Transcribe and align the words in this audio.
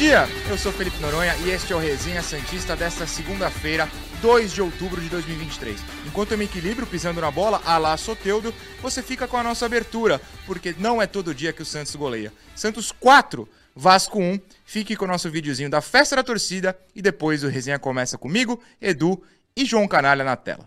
Dia, 0.00 0.26
eu 0.48 0.56
sou 0.56 0.72
Felipe 0.72 0.98
Noronha 0.98 1.36
e 1.44 1.50
este 1.50 1.74
é 1.74 1.76
o 1.76 1.78
Resenha 1.78 2.22
Santista 2.22 2.74
desta 2.74 3.06
segunda-feira, 3.06 3.86
2 4.22 4.50
de 4.50 4.62
outubro 4.62 4.98
de 4.98 5.10
2023. 5.10 5.78
Enquanto 6.06 6.32
eu 6.32 6.38
me 6.38 6.46
equilibro 6.46 6.86
pisando 6.86 7.20
na 7.20 7.30
bola, 7.30 7.60
a 7.66 7.76
lá 7.76 7.94
Soteudo, 7.98 8.54
você 8.80 9.02
fica 9.02 9.28
com 9.28 9.36
a 9.36 9.42
nossa 9.42 9.66
abertura, 9.66 10.18
porque 10.46 10.74
não 10.78 11.02
é 11.02 11.06
todo 11.06 11.34
dia 11.34 11.52
que 11.52 11.60
o 11.60 11.66
Santos 11.66 11.94
goleia. 11.94 12.32
Santos 12.56 12.90
4, 12.90 13.46
Vasco 13.76 14.18
1. 14.18 14.40
Fique 14.64 14.96
com 14.96 15.04
o 15.04 15.08
nosso 15.08 15.30
videozinho 15.30 15.68
da 15.68 15.82
festa 15.82 16.16
da 16.16 16.22
torcida 16.22 16.74
e 16.96 17.02
depois 17.02 17.44
o 17.44 17.48
resenha 17.48 17.78
começa 17.78 18.16
comigo, 18.16 18.58
Edu 18.80 19.22
e 19.54 19.66
João 19.66 19.86
Canalha 19.86 20.24
na 20.24 20.34
tela. 20.34 20.66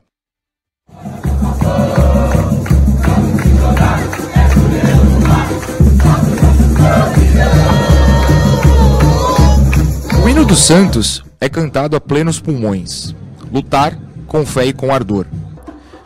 Hino 10.33 10.45
do 10.45 10.55
Santos 10.55 11.23
é 11.39 11.47
cantado 11.47 11.95
a 11.95 12.01
plenos 12.01 12.39
pulmões. 12.39 13.13
Lutar 13.51 13.95
com 14.25 14.43
fé 14.43 14.65
e 14.65 14.73
com 14.73 14.91
ardor. 14.91 15.27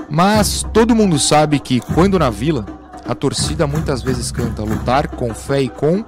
Mas 0.09 0.65
todo 0.73 0.93
mundo 0.93 1.17
sabe 1.17 1.61
que 1.61 1.79
quando 1.79 2.19
na 2.19 2.29
vila, 2.29 2.65
a 3.07 3.15
torcida 3.15 3.65
muitas 3.65 4.01
vezes 4.01 4.29
canta 4.29 4.63
lutar 4.63 5.07
com 5.07 5.33
fé 5.33 5.61
e 5.61 5.69
com 5.69 6.03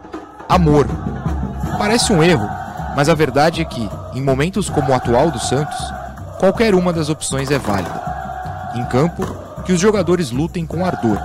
amor. 0.49 0.85
Parece 1.77 2.11
um 2.11 2.21
erro, 2.21 2.45
mas 2.93 3.07
a 3.07 3.15
verdade 3.15 3.61
é 3.61 3.65
que, 3.65 3.89
em 4.13 4.21
momentos 4.21 4.69
como 4.69 4.91
o 4.91 4.93
atual 4.93 5.31
do 5.31 5.39
Santos, 5.39 5.79
qualquer 6.39 6.75
uma 6.75 6.91
das 6.91 7.07
opções 7.07 7.49
é 7.49 7.57
válida. 7.57 8.03
Em 8.75 8.83
campo, 8.87 9.25
que 9.63 9.71
os 9.71 9.79
jogadores 9.79 10.29
lutem 10.29 10.65
com 10.65 10.85
ardor 10.85 11.17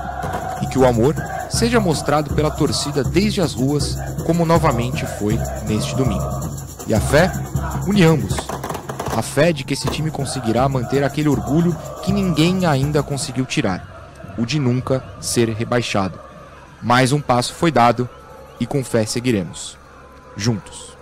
e 0.62 0.67
que 0.69 0.79
o 0.79 0.86
amor 0.86 1.17
seja 1.51 1.81
mostrado 1.81 2.33
pela 2.34 2.53
torcida 2.53 3.03
desde 3.03 3.41
as 3.41 3.53
ruas, 3.53 3.98
como 4.25 4.47
novamente 4.47 5.05
foi 5.19 5.36
neste 5.67 5.97
domingo. 5.97 6.64
E 6.86 6.92
a 6.92 7.00
fé 7.00 7.32
une 7.86 8.02
ambos. 8.02 8.36
A 9.16 9.22
fé 9.22 9.52
de 9.52 9.64
que 9.64 9.72
esse 9.72 9.88
time 9.88 10.10
conseguirá 10.10 10.68
manter 10.68 11.02
aquele 11.02 11.28
orgulho 11.28 11.74
que 12.02 12.12
ninguém 12.12 12.66
ainda 12.66 13.02
conseguiu 13.02 13.46
tirar, 13.46 14.34
o 14.36 14.44
de 14.44 14.58
nunca 14.58 15.02
ser 15.20 15.48
rebaixado. 15.48 16.18
Mais 16.82 17.12
um 17.12 17.20
passo 17.20 17.55
foi 17.55 17.70
dado 17.70 18.08
e 18.60 18.66
com 18.66 18.84
fé 18.84 19.06
seguiremos. 19.06 19.78
Juntos. 20.36 20.94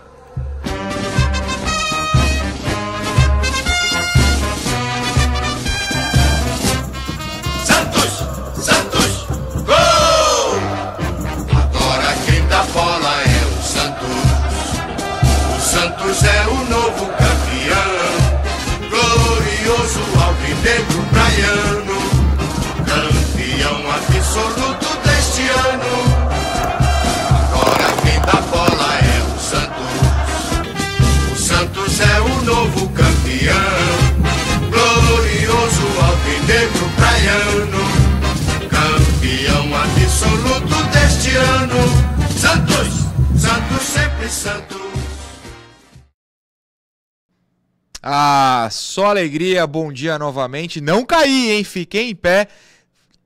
Só 48.92 49.06
alegria, 49.06 49.66
bom 49.66 49.91
dia 49.91 50.19
novamente. 50.19 50.78
Não 50.78 51.03
caí, 51.03 51.50
hein? 51.50 51.64
Fiquei 51.64 52.10
em 52.10 52.14
pé. 52.14 52.47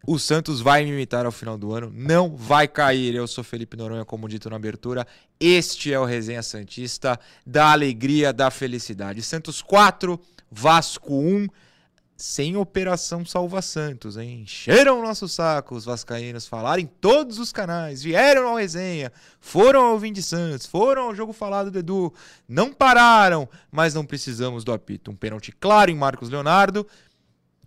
O 0.07 0.17
Santos 0.17 0.61
vai 0.61 0.85
me 0.85 0.93
imitar 0.93 1.27
ao 1.27 1.33
final 1.33 1.59
do 1.59 1.73
ano. 1.73 1.91
Não 1.93 2.37
vai 2.37 2.69
cair. 2.69 3.17
Eu 3.17 3.27
sou 3.27 3.43
Felipe 3.43 3.77
Noronha, 3.77 4.05
como 4.05 4.29
dito 4.29 4.49
na 4.49 4.55
abertura. 4.55 5.05
Este 5.41 5.93
é 5.93 5.99
o 5.99 6.05
Resenha 6.05 6.41
Santista 6.41 7.19
da 7.45 7.73
alegria, 7.73 8.33
da 8.33 8.49
felicidade. 8.49 9.21
Santos 9.23 9.61
4, 9.61 10.21
Vasco 10.49 11.13
1. 11.13 11.49
Sem 12.17 12.57
Operação 12.57 13.27
Salva 13.27 13.61
Santos, 13.61 14.17
hein? 14.17 14.41
Encheram 14.43 14.99
o 14.99 15.03
nosso 15.03 15.29
saco 15.29 15.75
os 15.75 15.85
vascaínos, 15.85 16.47
falaram 16.47 16.81
em 16.81 16.87
todos 16.87 17.39
os 17.39 17.53
canais, 17.53 18.03
vieram 18.03 18.49
ao 18.49 18.57
resenha, 18.57 19.13
foram 19.39 19.85
ao 19.85 19.99
Vim 19.99 20.13
de 20.13 20.23
Santos, 20.23 20.65
foram 20.65 21.03
ao 21.03 21.15
jogo 21.15 21.35
falado 21.35 21.71
do 21.71 21.79
Edu, 21.79 22.15
não 22.49 22.73
pararam, 22.73 23.47
mas 23.71 23.93
não 23.93 24.07
precisamos 24.07 24.65
do 24.65 24.73
apito. 24.73 25.11
Um 25.11 25.17
pênalti 25.17 25.53
claro 25.53 25.91
em 25.91 25.95
Marcos 25.95 26.31
Leonardo, 26.31 26.87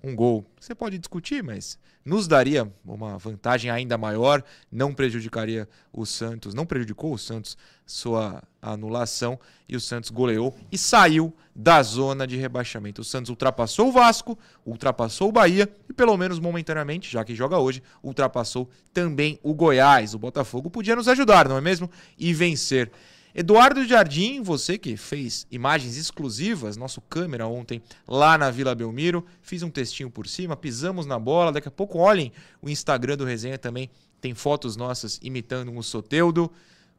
um 0.04 0.16
gol. 0.16 0.44
Você 0.60 0.74
pode 0.74 0.98
discutir, 0.98 1.44
mas 1.44 1.78
nos 2.04 2.28
daria 2.28 2.72
uma 2.84 3.20
vantagem 3.20 3.70
ainda 3.70 4.00
maior, 4.00 4.44
não 4.72 4.96
prejudicaria 4.96 5.70
o 5.94 6.06
Santos, 6.08 6.56
não 6.56 6.66
prejudicou 6.66 7.14
o 7.14 7.20
Santos 7.20 7.56
sua 7.86 8.42
anulação 8.62 9.40
e 9.68 9.76
o 9.76 9.80
Santos 9.80 10.10
goleou 10.10 10.56
e 10.72 10.78
saiu 10.78 11.34
da 11.56 11.82
zona 11.84 12.26
de 12.26 12.38
rebaixamento. 12.38 13.02
O 13.02 13.06
Santos 13.06 13.30
ultrapassou 13.30 13.90
o 13.90 13.92
Vasco, 13.92 14.38
ultrapassou 14.66 15.30
o 15.30 15.32
Bahia 15.32 15.70
e 15.90 15.94
pelo 15.94 16.16
menos 16.18 16.40
momentaneamente, 16.40 17.12
já 17.12 17.24
que 17.24 17.36
joga 17.36 17.58
hoje, 17.58 17.84
ultrapassou 18.04 18.70
também 18.94 19.40
o 19.44 19.54
Goiás. 19.54 20.14
O 20.14 20.20
Botafogo 20.20 20.70
podia 20.70 20.96
nos 20.96 21.08
ajudar, 21.08 21.48
não 21.48 21.58
é 21.58 21.62
mesmo? 21.62 21.90
E 22.18 22.34
vencer. 22.34 22.92
Eduardo 23.34 23.86
Jardim, 23.86 24.42
você 24.42 24.78
que 24.78 24.98
fez 24.98 25.46
imagens 25.52 25.98
exclusivas, 25.98 26.76
nosso 26.76 27.00
câmera 27.00 27.46
ontem 27.46 27.82
lá 28.08 28.38
na 28.38 28.50
Vila 28.50 28.74
Belmiro, 28.74 29.24
fiz 29.42 29.62
um 29.62 29.70
textinho 29.70 30.10
por 30.10 30.28
cima, 30.28 30.58
pisamos 30.58 31.06
na 31.06 31.20
bola, 31.20 31.52
daqui 31.52 31.68
a 31.68 31.72
pouco 31.72 32.00
olhem 32.00 32.32
o 32.60 32.70
Instagram 32.70 33.18
do 33.18 33.26
Resenha 33.26 33.58
também, 33.58 33.90
tem 34.20 34.34
fotos 34.34 34.76
nossas 34.76 35.20
imitando 35.22 35.72
um 35.72 35.82
Soteudo. 35.82 36.52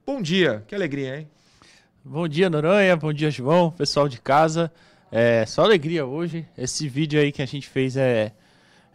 Bom 0.06 0.22
dia, 0.22 0.64
que 0.68 0.74
alegria, 0.74 1.18
hein? 1.18 1.28
Bom 2.04 2.26
dia, 2.26 2.48
Noronha. 2.48 2.96
Bom 2.96 3.12
dia, 3.12 3.30
João. 3.30 3.70
Pessoal 3.70 4.08
de 4.08 4.20
casa. 4.20 4.72
É 5.12 5.44
só 5.46 5.64
alegria 5.64 6.06
hoje. 6.06 6.46
Esse 6.56 6.88
vídeo 6.88 7.20
aí 7.20 7.32
que 7.32 7.42
a 7.42 7.46
gente 7.46 7.68
fez 7.68 7.96
é, 7.96 8.32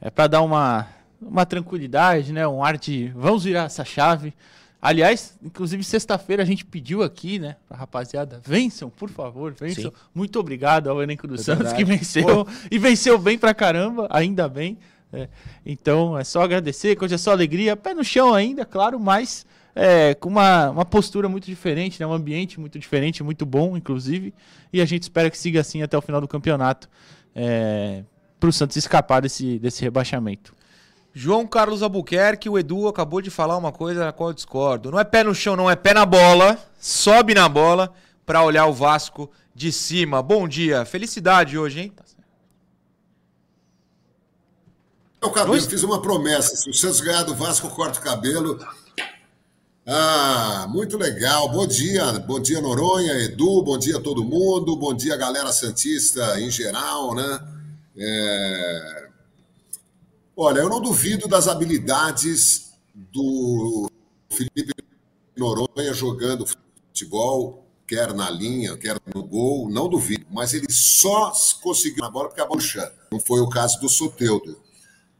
é 0.01 0.09
para 0.09 0.27
dar 0.27 0.41
uma, 0.41 0.87
uma 1.21 1.45
tranquilidade, 1.45 2.33
né? 2.33 2.47
Um 2.47 2.63
ar 2.63 2.77
de 2.77 3.09
vamos 3.15 3.43
virar 3.43 3.63
essa 3.65 3.83
chave. 3.85 4.33
Aliás, 4.81 5.37
inclusive 5.43 5.83
sexta-feira 5.83 6.43
a 6.43 6.45
gente 6.45 6.63
pediu 6.63 7.01
aqui, 7.01 7.39
né, 7.39 7.55
pra 7.67 7.75
rapaziada, 7.75 8.39
vençam, 8.45 8.87
por 8.87 9.09
favor, 9.09 9.51
vençam. 9.51 9.85
Sim. 9.85 9.97
Muito 10.13 10.39
obrigado 10.39 10.87
ao 10.91 11.01
elenco 11.01 11.27
do 11.27 11.33
É 11.35 11.37
Santos 11.39 11.71
verdade. 11.71 11.75
que 11.83 11.83
venceu 11.83 12.47
e 12.69 12.77
venceu 12.77 13.17
bem 13.17 13.35
pra 13.35 13.51
caramba, 13.51 14.07
ainda 14.11 14.47
bem. 14.47 14.77
né? 15.11 15.27
Então 15.65 16.15
é 16.15 16.23
só 16.23 16.43
agradecer, 16.43 16.95
que 16.95 17.03
hoje 17.03 17.15
é 17.15 17.17
só 17.17 17.31
alegria, 17.31 17.75
pé 17.75 17.95
no 17.95 18.03
chão 18.03 18.31
ainda, 18.31 18.63
claro, 18.63 18.99
mas 18.99 19.43
é, 19.75 20.13
com 20.15 20.29
uma, 20.29 20.69
uma 20.69 20.85
postura 20.85 21.27
muito 21.27 21.45
diferente, 21.45 21.99
né, 21.99 22.07
um 22.07 22.13
ambiente 22.13 22.59
muito 22.59 22.79
diferente, 22.79 23.21
muito 23.21 23.45
bom, 23.45 23.75
inclusive, 23.75 24.33
e 24.71 24.81
a 24.81 24.85
gente 24.85 25.03
espera 25.03 25.29
que 25.29 25.37
siga 25.37 25.59
assim 25.59 25.83
até 25.83 25.97
o 25.97 26.01
final 26.01 26.21
do 26.21 26.27
campeonato, 26.27 26.89
é, 27.35 28.03
pro 28.39 28.53
Santos 28.53 28.77
escapar 28.77 29.21
desse, 29.21 29.59
desse 29.59 29.83
rebaixamento. 29.83 30.55
João 31.13 31.47
Carlos 31.47 31.81
Albuquerque, 31.81 32.49
o 32.49 32.59
Edu 32.59 32.87
acabou 32.87 33.21
de 33.21 33.29
falar 33.29 33.57
uma 33.57 33.71
coisa 33.71 34.03
na 34.03 34.11
qual 34.11 34.29
eu 34.29 34.33
discordo. 34.33 34.91
Não 34.91 34.99
é 34.99 35.03
pé 35.05 35.23
no 35.23 35.33
chão, 35.33 35.55
não 35.55 35.71
é 35.71 35.75
pé 35.75 35.93
na 35.93 36.05
bola. 36.05 36.59
Sobe 36.77 37.33
na 37.33 37.47
bola 37.47 37.93
para 38.25 38.43
olhar 38.43 38.65
o 38.65 38.73
Vasco 38.73 39.31
de 39.53 39.71
cima. 39.71 40.21
Bom 40.21 40.45
dia, 40.45 40.83
felicidade 40.83 41.57
hoje, 41.57 41.79
hein? 41.79 41.93
O 45.23 45.31
cabelo, 45.31 45.59
fiz 45.61 45.83
uma 45.83 46.01
promessa. 46.01 46.53
Se 46.57 46.69
o 46.69 46.73
Santos 46.73 46.99
ganhar 46.99 47.23
do 47.23 47.33
Vasco, 47.33 47.67
eu 47.67 47.71
corto 47.71 47.99
o 47.99 48.01
cabelo. 48.01 48.59
Ah, 49.87 50.65
muito 50.67 50.97
legal. 50.97 51.47
Bom 51.49 51.67
dia, 51.67 52.13
bom 52.13 52.39
dia 52.39 52.59
Noronha, 52.59 53.13
Edu, 53.23 53.61
bom 53.61 53.77
dia 53.77 53.97
a 53.97 54.01
todo 54.01 54.23
mundo, 54.23 54.75
bom 54.75 54.95
dia 54.95 55.15
galera 55.15 55.53
Santista 55.53 56.39
em 56.41 56.49
geral, 56.49 57.13
né? 57.13 57.39
É... 57.95 59.09
Olha, 60.35 60.61
eu 60.61 60.69
não 60.69 60.81
duvido 60.81 61.27
das 61.27 61.47
habilidades 61.47 62.73
do 62.95 63.87
Felipe 64.27 64.73
Noronha 65.37 65.93
jogando 65.93 66.47
futebol. 66.47 67.63
quer 67.87 68.11
na 68.11 68.31
linha, 68.31 68.75
quer 68.77 68.99
no 69.13 69.21
gol, 69.21 69.69
não 69.69 69.87
duvido. 69.87 70.25
Mas 70.31 70.55
ele 70.55 70.65
só 70.71 71.31
conseguiu 71.61 72.03
na 72.03 72.09
bola 72.09 72.29
porque 72.29 72.41
a 72.41 72.47
bola 72.47 72.59
Não 73.11 73.19
foi 73.19 73.39
o 73.39 73.47
caso 73.47 73.79
do 73.79 73.87
Soteudo. 73.87 74.59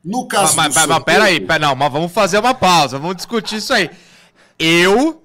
No 0.03 0.27
caso 0.27 0.43
mas, 0.43 0.51
do 0.53 0.57
mas, 0.57 0.73
Soteudo... 0.73 0.93
mas 0.93 1.03
peraí, 1.03 1.39
pera, 1.39 1.67
não, 1.67 1.75
mas 1.75 1.93
vamos 1.93 2.11
fazer 2.11 2.39
uma 2.39 2.55
pausa, 2.55 2.97
vamos 2.97 3.17
discutir 3.17 3.57
isso 3.57 3.71
aí. 3.71 3.91
Eu 4.57 5.21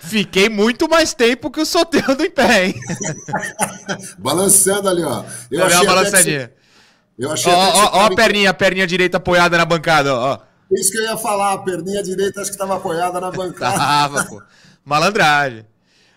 fiquei 0.00 0.48
muito 0.48 0.88
mais 0.88 1.14
tempo 1.14 1.50
que 1.50 1.60
o 1.60 1.66
Soteudo 1.66 2.24
em 2.24 2.30
pé, 2.30 2.66
hein? 2.66 2.74
Balançando 4.18 4.88
ali, 4.88 5.02
ó. 5.02 5.24
Eu 5.50 5.58
uma 5.60 5.66
achei 5.66 5.80
que 5.80 5.86
balançadinha. 5.86 6.40
você- 6.40 6.52
Eu 7.18 7.30
achei 7.32 7.52
Ó, 7.52 7.56
ó, 7.56 7.90
ó 8.00 8.04
a 8.06 8.14
perninha, 8.14 8.50
a 8.50 8.54
perninha 8.54 8.86
direita 8.86 9.18
apoiada 9.18 9.56
na 9.56 9.64
bancada, 9.64 10.14
ó. 10.14 10.38
Isso 10.72 10.90
que 10.90 10.98
eu 10.98 11.02
ia 11.04 11.16
falar, 11.16 11.52
a 11.52 11.58
perninha 11.58 12.02
direita 12.02 12.40
acho 12.40 12.50
que 12.50 12.54
estava 12.56 12.76
apoiada 12.76 13.20
na 13.20 13.30
bancada. 13.30 13.76
Tava, 13.76 14.24
pô. 14.24 14.42
Malandragem. 14.84 15.64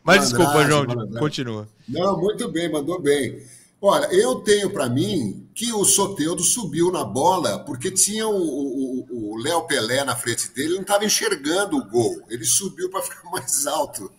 Mas 0.03 0.21
desculpa, 0.21 0.45
Malandragem, 0.53 0.71
João, 0.71 0.87
malandragem. 0.87 1.19
continua. 1.19 1.67
Não, 1.87 2.17
muito 2.17 2.49
bem, 2.51 2.71
mandou 2.71 2.99
bem. 3.01 3.41
Olha, 3.79 4.07
eu 4.07 4.35
tenho 4.37 4.71
para 4.71 4.89
mim 4.89 5.47
que 5.53 5.71
o 5.71 5.85
Soteudo 5.85 6.43
subiu 6.43 6.91
na 6.91 7.03
bola 7.03 7.59
porque 7.59 7.91
tinha 7.91 8.27
o- 8.27 9.37
Léo 9.37 9.67
Pelé 9.67 10.03
na 10.03 10.15
frente 10.15 10.49
dele, 10.51 10.69
ele 10.69 10.75
não 10.75 10.81
estava 10.81 11.05
enxergando 11.05 11.77
o 11.77 11.85
gol. 11.87 12.23
Ele 12.29 12.43
subiu 12.43 12.89
para 12.89 13.01
ficar 13.03 13.23
mais 13.29 13.67
alto. 13.67 14.11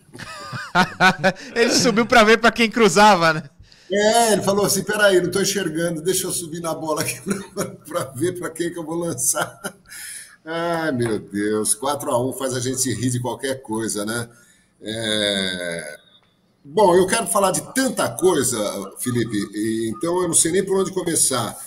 Ele 1.55 1.71
subiu 1.71 2.05
pra 2.05 2.23
ver 2.23 2.37
pra 2.37 2.51
quem 2.51 2.69
cruzava, 2.69 3.33
né? 3.33 3.43
É, 3.91 4.33
ele 4.33 4.43
falou 4.43 4.65
assim: 4.65 4.83
peraí, 4.83 5.19
não 5.19 5.27
estou 5.27 5.41
enxergando, 5.41 6.01
deixa 6.01 6.27
eu 6.27 6.31
subir 6.31 6.61
na 6.61 6.73
bola 6.75 7.01
aqui 7.01 7.19
para 7.87 8.03
ver 8.15 8.37
para 8.39 8.49
quem 8.51 8.71
que 8.71 8.77
eu 8.77 8.85
vou 8.85 8.95
lançar. 8.95 9.59
Ai, 10.45 10.91
meu 10.91 11.19
Deus, 11.19 11.73
4 11.75 12.11
a 12.11 12.23
1 12.29 12.33
faz 12.33 12.53
a 12.55 12.59
gente 12.59 12.91
rir 12.93 13.09
de 13.09 13.19
qualquer 13.19 13.61
coisa, 13.61 14.05
né? 14.05 14.29
É, 14.81 15.99
Bom, 16.63 16.93
eu 16.93 17.07
quero 17.07 17.25
falar 17.25 17.51
de 17.51 17.61
tanta 17.73 18.09
coisa, 18.09 18.57
Felipe, 18.99 19.37
e 19.53 19.93
então 19.95 20.21
eu 20.21 20.27
não 20.27 20.35
sei 20.35 20.51
nem 20.51 20.63
por 20.63 20.77
onde 20.77 20.91
começar. 20.91 21.57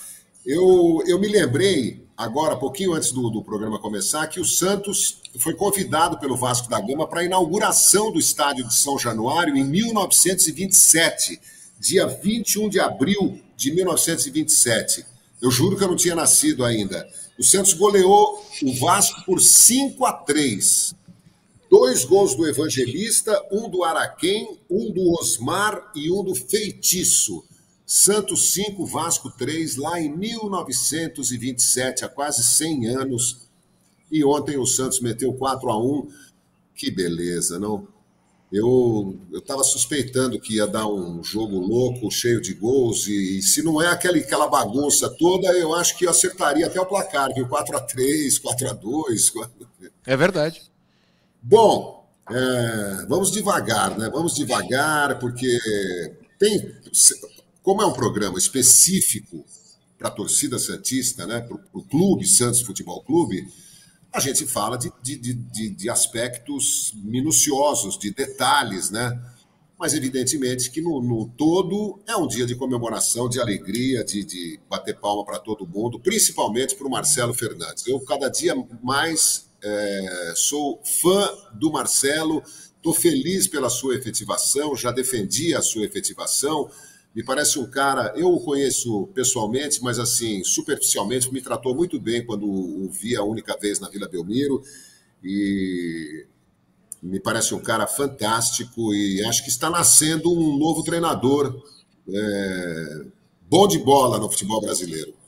Eu, 0.44 1.02
eu 1.06 1.18
me 1.18 1.28
lembrei, 1.28 2.04
agora, 2.16 2.56
pouquinho 2.56 2.92
antes 2.92 3.10
do, 3.10 3.30
do 3.30 3.42
programa 3.42 3.78
começar, 3.78 4.26
que 4.26 4.38
o 4.38 4.44
Santos 4.44 5.22
foi 5.38 5.54
convidado 5.54 6.18
pelo 6.18 6.36
Vasco 6.36 6.68
da 6.68 6.78
Gama 6.78 7.08
para 7.08 7.20
a 7.20 7.24
inauguração 7.24 8.12
do 8.12 8.18
estádio 8.18 8.68
de 8.68 8.74
São 8.74 8.98
Januário 8.98 9.56
em 9.56 9.64
1927, 9.64 11.40
dia 11.80 12.06
21 12.06 12.68
de 12.68 12.78
abril 12.78 13.40
de 13.56 13.72
1927. 13.72 15.06
Eu 15.40 15.50
juro 15.50 15.76
que 15.76 15.84
eu 15.84 15.88
não 15.88 15.96
tinha 15.96 16.14
nascido 16.14 16.64
ainda. 16.64 17.08
O 17.38 17.42
Santos 17.42 17.72
goleou 17.72 18.44
o 18.62 18.74
Vasco 18.78 19.24
por 19.24 19.40
5 19.40 20.04
a 20.04 20.12
3. 20.12 20.94
Dois 21.72 22.04
gols 22.04 22.34
do 22.34 22.46
Evangelista, 22.46 23.42
um 23.50 23.66
do 23.66 23.82
Araquém, 23.82 24.60
um 24.68 24.92
do 24.92 25.10
Osmar 25.18 25.90
e 25.96 26.12
um 26.12 26.22
do 26.22 26.34
Feitiço. 26.34 27.42
Santos 27.86 28.52
5, 28.52 28.84
Vasco 28.84 29.30
3, 29.30 29.76
lá 29.76 29.98
em 29.98 30.14
1927, 30.14 32.04
há 32.04 32.10
quase 32.10 32.44
100 32.44 32.88
anos. 32.88 33.48
E 34.10 34.22
ontem 34.22 34.58
o 34.58 34.66
Santos 34.66 35.00
meteu 35.00 35.32
4 35.32 35.70
a 35.70 35.82
1 35.82 36.10
Que 36.74 36.90
beleza, 36.90 37.58
não? 37.58 37.88
Eu 38.52 39.18
estava 39.32 39.64
suspeitando 39.64 40.38
que 40.38 40.56
ia 40.56 40.66
dar 40.66 40.86
um 40.86 41.24
jogo 41.24 41.58
louco, 41.58 42.10
cheio 42.10 42.42
de 42.42 42.52
gols, 42.52 43.06
e, 43.06 43.38
e 43.38 43.42
se 43.42 43.62
não 43.62 43.80
é 43.80 43.86
aquele, 43.86 44.18
aquela 44.18 44.46
bagunça 44.46 45.08
toda, 45.08 45.48
eu 45.56 45.74
acho 45.74 45.96
que 45.96 46.04
eu 46.04 46.10
acertaria 46.10 46.66
até 46.66 46.78
o 46.78 46.84
placar, 46.84 47.32
viu? 47.32 47.48
4 47.48 47.78
a 47.78 47.80
3 47.80 48.38
4 48.40 48.68
a 48.68 48.72
2 48.74 49.30
4... 49.30 49.68
É 50.04 50.14
verdade. 50.14 50.71
Bom, 51.42 52.08
é, 52.30 53.06
vamos 53.08 53.32
devagar, 53.32 53.98
né? 53.98 54.08
Vamos 54.08 54.34
devagar, 54.34 55.18
porque 55.18 55.58
tem. 56.38 56.72
Como 57.62 57.82
é 57.82 57.86
um 57.86 57.92
programa 57.92 58.38
específico 58.38 59.44
para 59.98 60.08
a 60.08 60.10
torcida 60.10 60.58
Santista, 60.58 61.26
né? 61.26 61.40
Para 61.40 61.58
o 61.72 61.82
clube, 61.82 62.26
Santos 62.26 62.60
Futebol 62.60 63.02
Clube, 63.02 63.44
a 64.12 64.20
gente 64.20 64.46
fala 64.46 64.76
de, 64.76 64.92
de, 65.02 65.16
de, 65.34 65.70
de 65.70 65.90
aspectos 65.90 66.92
minuciosos, 67.02 67.98
de 67.98 68.12
detalhes, 68.12 68.90
né? 68.90 69.20
Mas 69.76 69.94
evidentemente 69.94 70.70
que 70.70 70.80
no, 70.80 71.02
no 71.02 71.28
todo 71.36 72.00
é 72.06 72.16
um 72.16 72.28
dia 72.28 72.46
de 72.46 72.54
comemoração, 72.54 73.28
de 73.28 73.40
alegria, 73.40 74.04
de, 74.04 74.22
de 74.22 74.60
bater 74.70 74.96
palma 74.96 75.24
para 75.24 75.40
todo 75.40 75.66
mundo, 75.66 75.98
principalmente 75.98 76.76
para 76.76 76.86
o 76.86 76.90
Marcelo 76.90 77.34
Fernandes. 77.34 77.84
Eu 77.88 77.98
cada 78.00 78.28
dia 78.28 78.54
mais 78.80 79.50
é, 79.62 80.32
sou 80.36 80.80
fã 80.84 81.30
do 81.54 81.70
Marcelo, 81.70 82.42
estou 82.76 82.92
feliz 82.92 83.46
pela 83.46 83.70
sua 83.70 83.94
efetivação, 83.94 84.74
já 84.74 84.90
defendi 84.90 85.54
a 85.54 85.62
sua 85.62 85.84
efetivação. 85.84 86.68
Me 87.14 87.22
parece 87.22 87.58
um 87.58 87.70
cara, 87.70 88.12
eu 88.16 88.32
o 88.32 88.40
conheço 88.40 89.06
pessoalmente, 89.08 89.82
mas 89.82 89.98
assim, 89.98 90.42
superficialmente, 90.42 91.32
me 91.32 91.42
tratou 91.42 91.74
muito 91.74 92.00
bem 92.00 92.24
quando 92.24 92.48
o 92.48 92.90
vi 92.90 93.14
a 93.14 93.22
única 93.22 93.56
vez 93.56 93.78
na 93.78 93.88
Vila 93.88 94.08
Belmiro. 94.08 94.62
E 95.22 96.26
me 97.02 97.20
parece 97.20 97.54
um 97.54 97.60
cara 97.60 97.86
fantástico 97.86 98.94
e 98.94 99.22
acho 99.24 99.42
que 99.42 99.50
está 99.50 99.68
nascendo 99.68 100.32
um 100.32 100.56
novo 100.56 100.82
treinador 100.82 101.62
é, 102.08 103.04
bom 103.48 103.68
de 103.68 103.78
bola 103.78 104.18
no 104.18 104.30
futebol 104.30 104.60
brasileiro. 104.60 105.21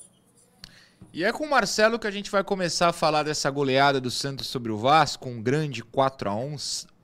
E 1.14 1.22
é 1.22 1.30
com 1.30 1.44
o 1.44 1.48
Marcelo 1.48 1.96
que 1.96 2.08
a 2.08 2.10
gente 2.10 2.28
vai 2.28 2.42
começar 2.42 2.88
a 2.88 2.92
falar 2.92 3.22
dessa 3.22 3.48
goleada 3.48 4.00
do 4.00 4.10
Santos 4.10 4.48
sobre 4.48 4.72
o 4.72 4.76
Vasco, 4.76 5.28
um 5.28 5.40
grande 5.40 5.80
4 5.80 6.28
a 6.28 6.34
1 6.34 6.56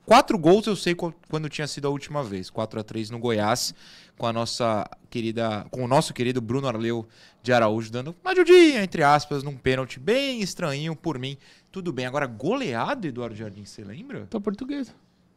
Quatro 0.05 0.37
gols 0.37 0.67
eu 0.67 0.75
sei 0.75 0.93
quando 0.93 1.47
tinha 1.47 1.65
sido 1.65 1.87
a 1.87 1.89
última 1.89 2.21
vez, 2.21 2.49
4 2.49 2.81
a 2.81 2.83
3 2.83 3.09
no 3.09 3.17
Goiás, 3.17 3.73
com 4.17 4.27
a 4.27 4.33
nossa 4.33 4.85
querida, 5.09 5.65
com 5.71 5.85
o 5.85 5.87
nosso 5.87 6.13
querido 6.13 6.41
Bruno 6.41 6.67
Arleu 6.67 7.07
de 7.41 7.53
Araújo 7.53 7.89
dando 7.89 8.13
uma 8.21 8.31
ajudinha, 8.33 8.83
entre 8.83 9.01
aspas, 9.01 9.43
num 9.43 9.55
pênalti 9.55 9.97
bem 9.97 10.41
estranho 10.41 10.93
por 10.93 11.17
mim. 11.17 11.37
Tudo 11.71 11.93
bem, 11.93 12.05
agora 12.05 12.27
goleada, 12.27 13.07
Eduardo 13.07 13.33
Jardim, 13.33 13.63
você 13.63 13.81
lembra? 13.81 14.27
Tô 14.29 14.41
português. 14.41 14.93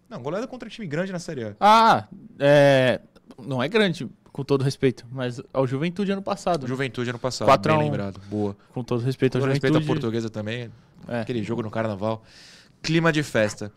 Não, 0.09 0.21
goleada 0.21 0.49
contra 0.49 0.69
time 0.69 0.89
grande 0.89 1.13
na 1.13 1.21
Série 1.21 1.45
A. 1.45 1.57
Ah, 1.61 2.09
é. 2.41 3.01
Não 3.39 3.63
é 3.63 3.69
grande, 3.69 4.11
com 4.35 4.43
todo 4.43 4.65
respeito, 4.65 5.07
mas 5.13 5.41
ao 5.53 5.65
Juventude 5.65 6.11
ano 6.11 6.21
passado. 6.21 6.67
Juventude 6.67 7.09
ano 7.09 7.21
passado, 7.21 7.47
4 7.47 7.73
a 7.73 7.77
bem 7.77 7.85
1. 7.85 7.89
lembrado. 7.89 8.21
Boa. 8.29 8.57
Com 8.73 8.83
todo 8.83 9.01
respeito 9.01 9.37
ao 9.39 9.41
Com 9.43 9.47
Juventude. 9.47 9.73
respeito 9.73 9.85
à 9.85 9.87
portuguesa 9.95 10.29
também. 10.29 10.73
É. 11.07 11.21
Aquele 11.21 11.41
jogo 11.45 11.63
no 11.63 11.71
carnaval. 11.71 12.21
Clima 12.83 13.13
de 13.13 13.23
festa. 13.23 13.71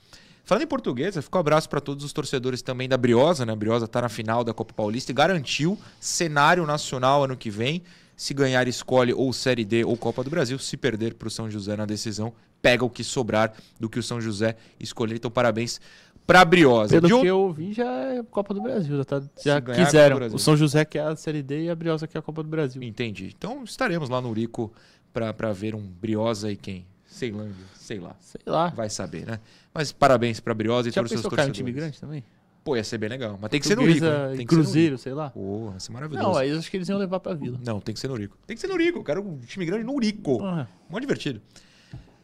Falando 0.44 0.64
em 0.64 0.68
portuguesa, 0.68 1.22
fica 1.22 1.38
um 1.38 1.42
abraço 1.42 1.70
para 1.70 1.80
todos 1.80 2.04
os 2.04 2.12
torcedores 2.12 2.64
também 2.64 2.90
da 2.90 2.98
Briosa, 2.98 3.46
né? 3.46 3.54
A 3.54 3.56
Briosa 3.56 3.88
tá 3.88 4.02
na 4.02 4.10
final 4.10 4.44
da 4.44 4.52
Copa 4.52 4.74
Paulista 4.74 5.12
e 5.12 5.14
garantiu 5.14 5.78
cenário 6.00 6.66
nacional 6.66 7.24
ano 7.26 7.38
que 7.38 7.52
vem. 7.52 7.84
Se 8.16 8.34
ganhar, 8.34 8.68
escolhe 8.68 9.14
ou 9.14 9.32
Série 9.32 9.64
D 9.64 9.86
ou 9.86 9.96
Copa 9.96 10.24
do 10.24 10.30
Brasil. 10.32 10.58
Se 10.58 10.76
perder 10.76 11.14
para 11.14 11.28
o 11.28 11.30
São 11.30 11.52
José 11.52 11.76
na 11.76 11.86
decisão, 11.86 12.34
pega 12.64 12.84
o 12.84 12.90
que 12.90 13.04
sobrar 13.04 13.54
do 13.80 13.88
que 13.88 14.00
o 14.00 14.04
São 14.04 14.20
José 14.20 14.56
escolher. 14.80 15.18
Então, 15.18 15.30
parabéns 15.30 15.80
para 16.28 16.42
a 16.42 16.46
Briosa. 16.46 16.90
Pelo 17.02 17.08
De 17.08 17.22
que 17.22 17.28
eu 17.28 17.40
ouvi, 17.40 17.74
já 17.74 17.90
é 17.90 18.22
Copa 18.30 18.54
do 18.54 18.62
Brasil. 18.62 18.98
Já, 18.98 19.04
tá- 19.06 19.24
já 19.44 19.60
do 19.60 19.72
quiseram. 19.72 20.18
Brasil. 20.18 20.36
O 20.36 20.40
São 20.40 20.56
José 20.56 20.84
quer 20.86 21.00
a 21.08 21.16
Série 21.16 21.42
D 21.42 21.64
e 21.64 21.70
a 21.70 21.76
Briosa 21.76 22.06
quer 22.06 22.20
a 22.20 22.22
Copa 22.22 22.44
do 22.44 22.50
Brasil. 22.50 22.84
Entendi. 22.84 23.34
Então, 23.36 23.64
estaremos 23.64 24.10
lá 24.10 24.22
no 24.22 24.30
Urico 24.30 24.72
para 25.14 25.54
ver 25.54 25.74
um 25.74 25.82
Briosa 25.82 26.52
e 26.52 26.56
quem? 26.58 26.86
Ceilândia, 27.06 27.56
sei 27.76 28.00
lá. 28.00 28.16
Sei 28.20 28.42
lá. 28.46 28.68
Vai 28.70 28.90
saber, 28.90 29.26
né? 29.26 29.40
Mas 29.74 29.92
parabéns 29.92 30.40
pra 30.40 30.54
Briosa 30.54 30.90
e 30.90 30.92
Já 30.92 30.96
todos 31.02 31.12
os 31.12 31.22
seus 31.22 31.24
pensou 31.24 31.36
cair 31.36 31.46
um 31.46 31.48
torcedores. 31.48 31.58
time 31.58 31.72
grande 31.72 32.00
também? 32.00 32.24
Pô, 32.64 32.76
ia 32.76 32.84
ser 32.84 32.98
bem 32.98 33.08
legal. 33.08 33.40
Mas 33.42 33.50
tem 33.50 33.62
que 33.62 33.66
ser 33.66 33.78
no 33.78 33.86
Rico. 33.86 34.06
E 34.06 34.38
Tem 34.38 34.46
que 34.46 34.54
ser 34.54 34.58
no 34.60 34.64
Cruzeiro, 34.64 34.98
sei 34.98 35.14
lá. 35.14 35.28
Rico. 35.28 35.40
Pô, 35.40 35.72
ia 35.74 35.80
ser 35.80 35.92
maravilhoso. 35.94 36.28
Não, 36.28 36.36
aí 36.38 36.50
eu 36.50 36.60
acho 36.60 36.70
que 36.70 36.76
eles 36.76 36.90
iam 36.90 37.00
levar 37.00 37.22
pra 37.22 37.34
Vila. 37.34 37.58
Não, 37.66 37.80
tem 37.80 37.94
que 37.96 38.00
ser 38.02 38.10
no 38.10 38.16
Rico. 38.16 38.38
Tem 38.46 38.56
que 38.58 38.62
ser 38.62 38.68
no 38.68 38.76
Rico. 38.76 39.00
Eu 39.00 39.04
quero 39.06 39.22
um 39.26 39.40
time 39.40 39.66
grande 39.66 39.86
no 39.86 39.98
Rico. 39.98 40.44
Ah, 40.44 40.68
Mó 40.90 41.00
divertido. 41.00 41.42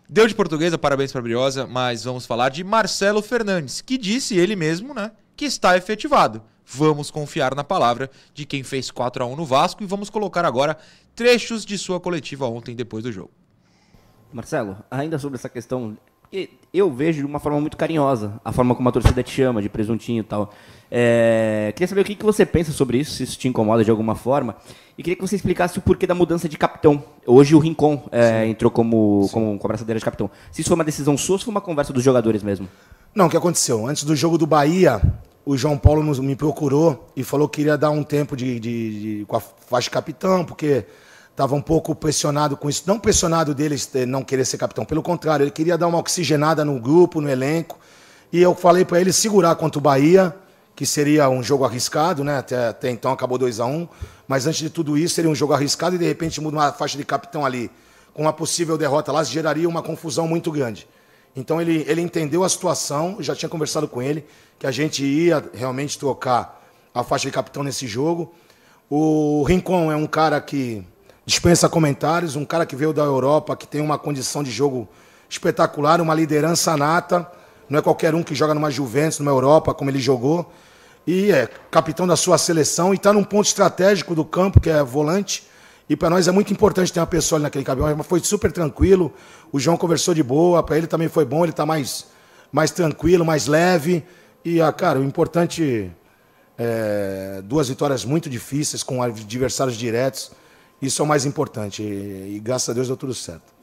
Deu 0.07 0.27
de 0.27 0.36
portuguesa, 0.36 0.77
parabéns 0.77 1.12
pra 1.12 1.22
Briosa, 1.22 1.65
mas 1.65 2.03
vamos 2.03 2.25
falar 2.25 2.50
de 2.50 2.63
Marcelo 2.63 3.22
Fernandes, 3.22 3.81
que 3.81 3.98
disse 3.98 4.38
ele 4.38 4.55
mesmo, 4.55 4.93
né, 4.93 5.12
que 5.36 5.45
está 5.45 5.77
efetivado. 5.77 6.43
Vamos 6.65 7.10
confiar 7.10 7.55
na 7.55 7.63
palavra 7.63 8.10
de 8.33 8.45
quem 8.45 8.63
fez 8.63 8.91
4 8.91 9.24
a 9.24 9.27
1 9.27 9.36
no 9.36 9.45
Vasco 9.45 9.83
e 9.83 9.86
vamos 9.86 10.10
colocar 10.10 10.45
agora 10.45 10.77
trechos 11.15 11.65
de 11.65 11.77
sua 11.77 12.00
coletiva 12.00 12.48
ontem 12.48 12.75
depois 12.75 13.03
do 13.03 13.12
jogo. 13.12 13.31
Marcelo, 14.31 14.77
ainda 14.89 15.19
sobre 15.19 15.38
essa 15.38 15.50
questão, 15.50 15.95
que 15.95 16.12
eu 16.73 16.91
vejo 16.91 17.19
de 17.19 17.25
uma 17.25 17.39
forma 17.39 17.59
muito 17.61 17.77
carinhosa 17.77 18.39
a 18.43 18.51
forma 18.51 18.73
como 18.73 18.89
a 18.89 18.91
torcida 18.91 19.21
te 19.21 19.31
chama, 19.31 19.61
de 19.61 19.69
presuntinho 19.69 20.21
e 20.21 20.23
tal. 20.23 20.51
É, 20.89 21.71
queria 21.75 21.87
saber 21.87 22.01
o 22.01 22.03
que, 22.03 22.15
que 22.15 22.23
você 22.25 22.45
pensa 22.45 22.71
sobre 22.71 22.97
isso, 22.99 23.13
se 23.13 23.23
isso 23.23 23.37
te 23.37 23.47
incomoda 23.47 23.83
de 23.83 23.89
alguma 23.91 24.15
forma. 24.15 24.55
E 24.97 25.01
queria 25.03 25.15
que 25.15 25.21
você 25.21 25.35
explicasse 25.35 25.77
o 25.79 25.81
porquê 25.81 26.05
da 26.05 26.13
mudança 26.13 26.47
de 26.47 26.57
capitão. 26.57 27.03
Hoje 27.25 27.55
o 27.55 27.59
Rincon 27.59 28.03
é, 28.11 28.45
entrou 28.47 28.69
como, 28.71 29.27
como, 29.31 29.45
como 29.57 29.65
abraçadeira 29.65 29.97
de 29.99 30.05
capitão. 30.05 30.29
Se 30.51 30.61
isso 30.61 30.69
foi 30.69 30.75
uma 30.75 30.83
decisão 30.83 31.17
sua 31.17 31.33
ou 31.35 31.39
se 31.39 31.45
foi 31.45 31.51
uma 31.51 31.61
conversa 31.61 31.91
dos 31.91 32.03
jogadores 32.03 32.43
mesmo? 32.43 32.67
Não, 33.15 33.25
o 33.25 33.29
que 33.29 33.37
aconteceu? 33.37 33.87
Antes 33.87 34.03
do 34.03 34.15
jogo 34.15 34.37
do 34.37 34.45
Bahia, 34.47 35.01
o 35.45 35.57
João 35.57 35.77
Paulo 35.77 36.03
nos- 36.03 36.19
me 36.19 36.35
procurou 36.35 37.09
e 37.15 37.23
falou 37.23 37.47
que 37.49 37.57
queria 37.57 37.77
dar 37.77 37.89
um 37.91 38.03
tempo 38.03 38.35
de, 38.37 38.59
de- 38.59 39.19
de- 39.19 39.25
com 39.25 39.35
a 39.35 39.39
faixa 39.39 39.85
de 39.85 39.91
capitão, 39.91 40.45
porque 40.45 40.85
estava 41.33 41.55
um 41.55 41.61
pouco 41.61 41.93
pressionado 41.95 42.55
com 42.55 42.69
isso. 42.69 42.83
Não 42.85 42.99
pressionado 42.99 43.53
deles 43.53 43.85
ter- 43.87 44.05
não 44.05 44.23
querer 44.23 44.45
ser 44.45 44.57
capitão, 44.57 44.85
pelo 44.85 45.01
contrário, 45.01 45.43
ele 45.43 45.51
queria 45.51 45.77
dar 45.77 45.87
uma 45.87 45.97
oxigenada 45.97 46.63
no 46.63 46.79
grupo, 46.79 47.19
no 47.19 47.29
elenco. 47.29 47.77
E 48.31 48.41
eu 48.41 48.55
falei 48.55 48.85
para 48.85 49.01
ele 49.01 49.11
segurar 49.11 49.55
contra 49.55 49.79
o 49.79 49.81
Bahia, 49.81 50.35
que 50.75 50.85
seria 50.85 51.29
um 51.29 51.43
jogo 51.43 51.65
arriscado, 51.65 52.23
né? 52.23 52.37
Até, 52.37 52.67
até 52.67 52.89
então 52.89 53.11
acabou 53.11 53.37
2 53.37 53.59
a 53.59 53.65
1 53.65 53.69
um, 53.75 53.87
mas 54.27 54.47
antes 54.47 54.59
de 54.59 54.69
tudo 54.69 54.97
isso 54.97 55.15
seria 55.15 55.29
um 55.29 55.35
jogo 55.35 55.53
arriscado 55.53 55.95
e 55.95 55.99
de 55.99 56.05
repente 56.05 56.39
muda 56.39 56.57
uma 56.57 56.71
faixa 56.71 56.97
de 56.97 57.03
capitão 57.03 57.45
ali 57.45 57.69
com 58.13 58.21
uma 58.23 58.33
possível 58.33 58.77
derrota 58.77 59.11
lá, 59.11 59.23
geraria 59.23 59.67
uma 59.67 59.81
confusão 59.81 60.27
muito 60.27 60.51
grande. 60.51 60.87
Então 61.35 61.59
ele, 61.59 61.83
ele 61.87 62.01
entendeu 62.01 62.43
a 62.43 62.49
situação, 62.49 63.17
já 63.19 63.35
tinha 63.35 63.49
conversado 63.49 63.87
com 63.87 64.01
ele, 64.01 64.23
que 64.59 64.67
a 64.67 64.71
gente 64.71 65.03
ia 65.03 65.43
realmente 65.53 65.97
trocar 65.97 66.63
a 66.93 67.03
faixa 67.03 67.27
de 67.27 67.31
capitão 67.31 67.63
nesse 67.63 67.87
jogo. 67.87 68.33
O 68.89 69.43
Rincon 69.43 69.91
é 69.91 69.95
um 69.95 70.05
cara 70.05 70.39
que 70.39 70.83
dispensa 71.25 71.70
comentários, 71.70 72.36
um 72.36 72.46
cara 72.46 72.65
que 72.65 72.75
veio 72.75 72.94
da 72.94 73.03
Europa, 73.03 73.56
que 73.56 73.68
tem 73.68 73.82
uma 73.82 73.98
condição 73.98 74.44
de 74.44 74.51
jogo 74.51 74.88
espetacular, 75.30 76.01
uma 76.01 76.13
liderança 76.13 76.75
nata. 76.77 77.30
Não 77.70 77.80
é 77.80 77.82
qualquer 77.82 78.13
um 78.13 78.22
que 78.22 78.36
joga 78.36 78.53
numa 78.53 78.70
Juventus, 78.70 79.20
numa 79.20 79.32
Europa, 79.32 79.74
como 79.74 79.89
ele 79.89 80.00
jogou. 80.00 80.51
E 81.08 81.32
é 81.32 81.50
capitão 81.72 82.06
da 82.06 82.15
sua 82.15 82.38
seleção 82.38 82.94
e 82.94 82.98
está 82.98 83.12
num 83.12 83.24
ponto 83.24 83.48
estratégico 83.48 84.13
do 84.13 84.24
campo, 84.24 84.60
que 84.60 84.70
é 84.70 84.84
volante. 84.84 85.44
E 85.89 85.96
para 85.96 86.10
nós 86.10 86.27
é 86.27 86.32
muito 86.32 86.53
importante 86.53 86.94
ter 86.94 87.00
uma 87.00 87.08
pessoa 87.08 87.38
ali 87.38 87.44
naquele 87.44 87.63
caminhão. 87.63 87.94
Mas 87.96 88.08
foi 88.08 88.20
super 88.20 88.51
tranquilo. 88.51 89.13
O 89.51 89.60
João 89.60 89.75
conversou 89.75 90.13
de 90.13 90.24
boa, 90.24 90.62
para 90.63 90.77
ele 90.77 90.88
também 90.88 91.08
foi 91.08 91.25
bom. 91.25 91.44
Ele 91.44 91.51
está 91.51 91.65
mais, 91.65 92.06
mais 92.51 92.72
tranquilo, 92.72 93.25
mais 93.25 93.48
leve. 93.48 94.03
E, 94.46 94.62
ah, 94.62 94.72
cara, 94.72 95.00
o 95.00 95.03
importante 95.03 95.92
é 96.58 97.42
duas 97.44 97.70
vitórias 97.70 98.06
muito 98.06 98.30
difíceis 98.30 98.84
com 98.84 99.01
adversários 99.01 99.75
diretos. 99.75 100.32
Isso 100.85 101.01
é 101.01 101.05
o 101.05 101.07
mais 101.07 101.25
importante. 101.25 101.81
E, 101.81 102.35
e 102.35 102.39
graças 102.39 102.69
a 102.69 102.73
Deus 102.73 102.87
deu 102.87 102.97
tudo 102.97 103.13
certo. 103.13 103.53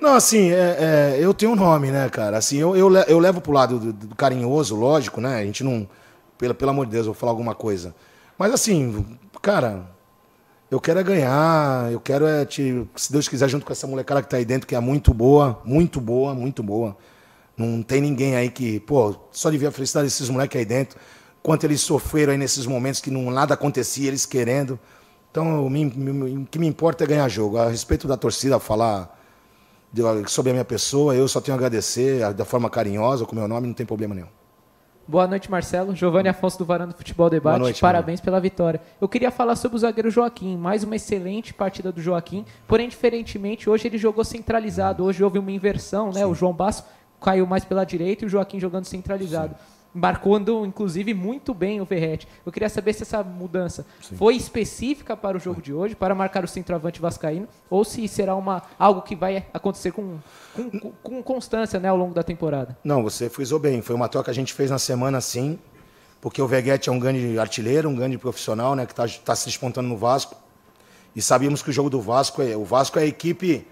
Não, 0.00 0.14
assim, 0.14 0.50
é, 0.50 1.14
é, 1.14 1.16
eu 1.18 1.32
tenho 1.32 1.52
um 1.52 1.56
nome, 1.56 1.90
né, 1.90 2.08
cara? 2.10 2.36
Assim, 2.36 2.58
eu, 2.58 2.76
eu, 2.76 2.94
eu 2.94 3.18
levo 3.18 3.40
pro 3.40 3.52
lado 3.52 3.78
do, 3.78 3.92
do, 3.92 4.14
carinhoso, 4.14 4.76
lógico, 4.76 5.20
né? 5.20 5.38
A 5.38 5.44
gente 5.44 5.64
não. 5.64 5.88
Pelo, 6.36 6.54
pelo 6.54 6.70
amor 6.70 6.84
de 6.84 6.92
Deus, 6.92 7.06
eu 7.06 7.12
vou 7.12 7.18
falar 7.18 7.32
alguma 7.32 7.54
coisa. 7.54 7.94
Mas 8.36 8.52
assim, 8.52 9.06
cara, 9.40 9.88
eu 10.70 10.78
quero 10.78 11.00
é 11.00 11.02
ganhar, 11.02 11.90
eu 11.90 11.98
quero 11.98 12.26
é, 12.26 12.44
te, 12.44 12.86
se 12.94 13.10
Deus 13.10 13.26
quiser, 13.26 13.48
junto 13.48 13.64
com 13.64 13.72
essa 13.72 13.86
molecada 13.86 14.22
que 14.22 14.28
tá 14.28 14.36
aí 14.36 14.44
dentro, 14.44 14.66
que 14.66 14.74
é 14.74 14.80
muito 14.80 15.14
boa, 15.14 15.62
muito 15.64 15.98
boa, 15.98 16.34
muito 16.34 16.62
boa. 16.62 16.96
Não 17.56 17.82
tem 17.82 18.02
ninguém 18.02 18.36
aí 18.36 18.50
que, 18.50 18.80
pô, 18.80 19.14
só 19.32 19.48
de 19.48 19.56
ver 19.56 19.68
a 19.68 19.72
felicidade 19.72 20.08
desses 20.08 20.28
moleques 20.28 20.58
aí 20.58 20.64
dentro, 20.66 20.98
quanto 21.42 21.64
eles 21.64 21.80
sofreram 21.80 22.32
aí 22.32 22.38
nesses 22.38 22.66
momentos 22.66 23.00
que 23.00 23.10
não, 23.10 23.30
nada 23.30 23.54
acontecia, 23.54 24.08
eles 24.08 24.26
querendo. 24.26 24.78
Então, 25.36 25.66
o 25.66 26.46
que 26.46 26.58
me 26.58 26.66
importa 26.66 27.04
é 27.04 27.06
ganhar 27.06 27.28
jogo. 27.28 27.58
A 27.58 27.68
respeito 27.68 28.08
da 28.08 28.16
torcida, 28.16 28.58
falar 28.58 29.14
sobre 30.28 30.48
a 30.48 30.52
minha 30.54 30.64
pessoa, 30.64 31.14
eu 31.14 31.28
só 31.28 31.42
tenho 31.42 31.54
a 31.54 31.58
agradecer 31.58 32.32
da 32.32 32.46
forma 32.46 32.70
carinhosa, 32.70 33.26
com 33.26 33.32
o 33.32 33.38
meu 33.38 33.46
nome, 33.46 33.66
não 33.66 33.74
tem 33.74 33.84
problema 33.84 34.14
nenhum. 34.14 34.28
Boa 35.06 35.26
noite, 35.26 35.50
Marcelo. 35.50 35.94
Giovanni 35.94 36.30
Afonso 36.30 36.56
do 36.56 36.64
Varanda 36.64 36.94
Futebol 36.94 37.28
Debate. 37.28 37.60
Noite, 37.60 37.80
Parabéns 37.82 38.18
mano. 38.18 38.24
pela 38.24 38.40
vitória. 38.40 38.80
Eu 38.98 39.06
queria 39.06 39.30
falar 39.30 39.56
sobre 39.56 39.76
o 39.76 39.78
zagueiro 39.78 40.10
Joaquim. 40.10 40.56
Mais 40.56 40.82
uma 40.82 40.96
excelente 40.96 41.52
partida 41.52 41.92
do 41.92 42.00
Joaquim. 42.00 42.42
Porém, 42.66 42.88
diferentemente, 42.88 43.68
hoje 43.68 43.88
ele 43.88 43.98
jogou 43.98 44.24
centralizado. 44.24 45.04
Hoje 45.04 45.22
houve 45.22 45.38
uma 45.38 45.52
inversão, 45.52 46.06
né? 46.06 46.20
Sim. 46.20 46.24
O 46.24 46.34
João 46.34 46.54
Basso 46.54 46.82
caiu 47.20 47.46
mais 47.46 47.62
pela 47.62 47.84
direita 47.84 48.24
e 48.24 48.26
o 48.26 48.28
Joaquim 48.30 48.58
jogando 48.58 48.86
centralizado. 48.86 49.54
Sim 49.54 49.75
marcando 49.96 50.66
inclusive 50.66 51.14
muito 51.14 51.54
bem 51.54 51.80
o 51.80 51.84
Verrete. 51.84 52.28
Eu 52.44 52.52
queria 52.52 52.68
saber 52.68 52.92
se 52.92 53.02
essa 53.02 53.22
mudança 53.24 53.86
Sim. 54.02 54.16
foi 54.16 54.36
específica 54.36 55.16
para 55.16 55.36
o 55.36 55.40
jogo 55.40 55.62
de 55.62 55.72
hoje, 55.72 55.96
para 55.96 56.14
marcar 56.14 56.44
o 56.44 56.48
centroavante 56.48 57.00
vascaíno, 57.00 57.48
ou 57.70 57.84
se 57.84 58.06
será 58.06 58.34
uma, 58.34 58.62
algo 58.78 59.00
que 59.02 59.16
vai 59.16 59.46
acontecer 59.54 59.92
com, 59.92 60.18
com, 60.54 60.92
com 61.02 61.22
constância 61.22 61.80
né, 61.80 61.88
ao 61.88 61.96
longo 61.96 62.12
da 62.12 62.22
temporada. 62.22 62.76
Não, 62.84 63.02
você 63.02 63.30
frisou 63.30 63.58
bem. 63.58 63.80
Foi 63.80 63.96
uma 63.96 64.08
troca 64.08 64.26
que 64.26 64.30
a 64.30 64.34
gente 64.34 64.52
fez 64.52 64.70
na 64.70 64.78
semana, 64.78 65.20
sim, 65.20 65.58
porque 66.20 66.40
o 66.42 66.46
Veguete 66.46 66.88
é 66.88 66.92
um 66.92 66.98
grande 66.98 67.38
artilheiro, 67.38 67.88
um 67.88 67.94
grande 67.94 68.18
profissional, 68.18 68.74
né, 68.74 68.84
que 68.84 68.92
está 68.92 69.06
tá 69.24 69.34
se 69.34 69.46
despontando 69.46 69.88
no 69.88 69.96
Vasco. 69.96 70.36
E 71.14 71.22
sabíamos 71.22 71.62
que 71.62 71.70
o 71.70 71.72
jogo 71.72 71.88
do 71.88 72.00
Vasco 72.00 72.42
é. 72.42 72.54
O 72.54 72.64
Vasco 72.64 72.98
é 72.98 73.02
a 73.02 73.06
equipe. 73.06 73.66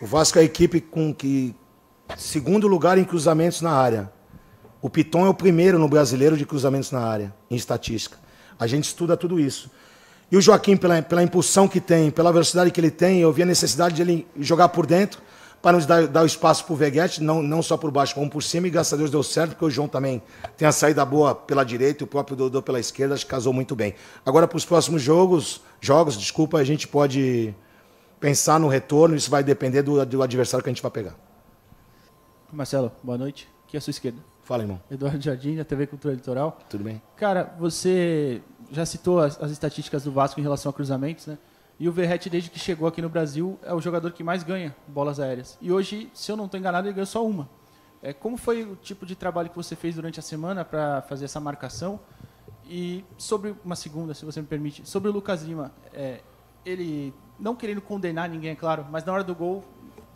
O 0.00 0.06
Vasco 0.06 0.38
é 0.38 0.42
a 0.42 0.44
equipe 0.44 0.80
com 0.80 1.12
que. 1.12 1.54
Segundo 2.16 2.68
lugar 2.68 2.98
em 2.98 3.04
cruzamentos 3.04 3.60
na 3.60 3.72
área. 3.72 4.12
O 4.84 4.90
Piton 4.90 5.24
é 5.24 5.30
o 5.30 5.32
primeiro 5.32 5.78
no 5.78 5.88
brasileiro 5.88 6.36
de 6.36 6.44
cruzamentos 6.44 6.90
na 6.90 7.00
área, 7.00 7.34
em 7.50 7.56
estatística. 7.56 8.18
A 8.58 8.66
gente 8.66 8.84
estuda 8.84 9.16
tudo 9.16 9.40
isso. 9.40 9.70
E 10.30 10.36
o 10.36 10.42
Joaquim, 10.42 10.76
pela, 10.76 11.00
pela 11.00 11.22
impulsão 11.22 11.66
que 11.66 11.80
tem, 11.80 12.10
pela 12.10 12.30
velocidade 12.30 12.70
que 12.70 12.78
ele 12.78 12.90
tem, 12.90 13.18
eu 13.18 13.32
vi 13.32 13.44
a 13.44 13.46
necessidade 13.46 13.94
de 13.94 14.02
ele 14.02 14.26
jogar 14.38 14.68
por 14.68 14.84
dentro 14.84 15.22
para 15.62 15.78
nos 15.78 15.86
dar, 15.86 16.06
dar 16.06 16.22
o 16.22 16.26
espaço 16.26 16.66
para 16.66 16.74
o 16.74 16.76
Veguete, 16.76 17.22
não, 17.22 17.42
não 17.42 17.62
só 17.62 17.78
por 17.78 17.90
baixo, 17.90 18.14
como 18.14 18.28
por 18.28 18.42
cima, 18.42 18.66
e 18.66 18.70
graças 18.70 18.92
a 18.92 18.96
Deus 18.98 19.10
deu 19.10 19.22
certo, 19.22 19.52
porque 19.52 19.64
o 19.64 19.70
João 19.70 19.88
também 19.88 20.22
tem 20.54 20.68
a 20.68 20.72
saída 20.72 21.02
boa 21.02 21.34
pela 21.34 21.64
direita 21.64 22.02
e 22.02 22.04
o 22.04 22.06
próprio 22.06 22.36
Dodô 22.36 22.60
pela 22.60 22.78
esquerda, 22.78 23.14
acho 23.14 23.24
que 23.24 23.30
casou 23.30 23.54
muito 23.54 23.74
bem. 23.74 23.94
Agora, 24.26 24.46
para 24.46 24.58
os 24.58 24.66
próximos 24.66 25.00
jogos, 25.00 25.62
jogos, 25.80 26.14
desculpa, 26.18 26.58
a 26.58 26.64
gente 26.64 26.86
pode 26.86 27.54
pensar 28.20 28.60
no 28.60 28.68
retorno, 28.68 29.16
isso 29.16 29.30
vai 29.30 29.42
depender 29.42 29.80
do, 29.80 30.04
do 30.04 30.22
adversário 30.22 30.62
que 30.62 30.68
a 30.68 30.74
gente 30.74 30.82
vai 30.82 30.90
pegar. 30.90 31.14
Marcelo, 32.52 32.92
boa 33.02 33.16
noite. 33.16 33.48
Aqui 33.66 33.78
é 33.78 33.78
a 33.78 33.80
sua 33.80 33.90
esquerda. 33.90 34.33
Fala, 34.44 34.62
irmão. 34.62 34.78
Eduardo 34.90 35.22
Jardim, 35.22 35.56
da 35.56 35.64
TV 35.64 35.86
Cultura 35.86 36.12
Litoral. 36.12 36.58
Tudo 36.68 36.84
bem? 36.84 37.00
Cara, 37.16 37.54
você 37.58 38.42
já 38.70 38.84
citou 38.84 39.20
as, 39.20 39.42
as, 39.42 39.50
estatísticas 39.50 40.04
do 40.04 40.12
Vasco 40.12 40.38
em 40.38 40.42
relação 40.42 40.68
a 40.68 40.72
cruzamentos, 40.72 41.26
né? 41.26 41.38
E 41.80 41.88
o 41.88 41.92
Verrete, 41.92 42.28
desde 42.28 42.50
que 42.50 42.58
chegou 42.58 42.86
aqui 42.86 43.00
no 43.00 43.08
Brasil, 43.08 43.58
é 43.62 43.72
o 43.72 43.80
jogador 43.80 44.12
que 44.12 44.22
mais 44.22 44.42
ganha 44.42 44.76
bolas 44.86 45.18
aéreas. 45.18 45.56
E 45.62 45.72
hoje, 45.72 46.10
se 46.12 46.30
eu 46.30 46.36
não 46.36 46.44
estou 46.44 46.60
enganado, 46.60 46.86
ele 46.86 46.92
ganhou 46.92 47.06
só 47.06 47.26
uma. 47.26 47.48
É, 48.02 48.12
como 48.12 48.36
foi 48.36 48.64
o 48.64 48.76
tipo 48.76 49.06
de 49.06 49.16
trabalho 49.16 49.48
que 49.48 49.56
você 49.56 49.74
fez 49.74 49.94
durante 49.94 50.20
a 50.20 50.22
semana 50.22 50.62
para 50.62 51.00
fazer 51.02 51.24
essa 51.24 51.40
marcação? 51.40 51.98
E 52.66 53.02
sobre 53.16 53.54
uma 53.64 53.74
segunda, 53.74 54.12
se 54.12 54.26
você 54.26 54.42
me 54.42 54.46
permite, 54.46 54.86
sobre 54.86 55.08
o 55.08 55.12
Lucas 55.12 55.42
Lima, 55.42 55.72
é, 55.90 56.20
ele 56.66 57.14
não 57.40 57.56
querendo 57.56 57.80
condenar 57.80 58.28
ninguém, 58.28 58.50
é 58.50 58.54
claro, 58.54 58.86
mas 58.90 59.04
na 59.06 59.12
hora 59.12 59.24
do 59.24 59.34
gol 59.34 59.64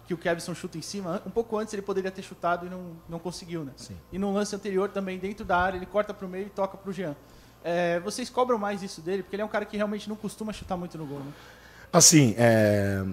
que 0.08 0.14
o 0.14 0.16
Kevson 0.16 0.54
chuta 0.54 0.78
em 0.78 0.82
cima, 0.82 1.22
um 1.26 1.30
pouco 1.30 1.58
antes 1.58 1.74
ele 1.74 1.82
poderia 1.82 2.10
ter 2.10 2.22
chutado 2.22 2.64
e 2.64 2.70
não, 2.70 2.92
não 3.06 3.18
conseguiu, 3.18 3.62
né? 3.62 3.72
Sim. 3.76 3.94
E 4.10 4.18
no 4.18 4.32
lance 4.32 4.56
anterior 4.56 4.88
também, 4.88 5.18
dentro 5.18 5.44
da 5.44 5.58
área, 5.58 5.76
ele 5.76 5.84
corta 5.84 6.14
para 6.14 6.24
o 6.24 6.28
meio 6.28 6.46
e 6.46 6.48
toca 6.48 6.78
para 6.78 6.88
o 6.88 6.92
Jean. 6.94 7.14
É, 7.62 8.00
vocês 8.00 8.30
cobram 8.30 8.56
mais 8.56 8.82
isso 8.82 9.02
dele? 9.02 9.22
Porque 9.22 9.36
ele 9.36 9.42
é 9.42 9.44
um 9.44 9.50
cara 9.50 9.66
que 9.66 9.76
realmente 9.76 10.08
não 10.08 10.16
costuma 10.16 10.50
chutar 10.50 10.78
muito 10.78 10.96
no 10.96 11.04
gol, 11.04 11.18
né? 11.18 11.30
Assim, 11.92 12.34
é, 12.38 13.04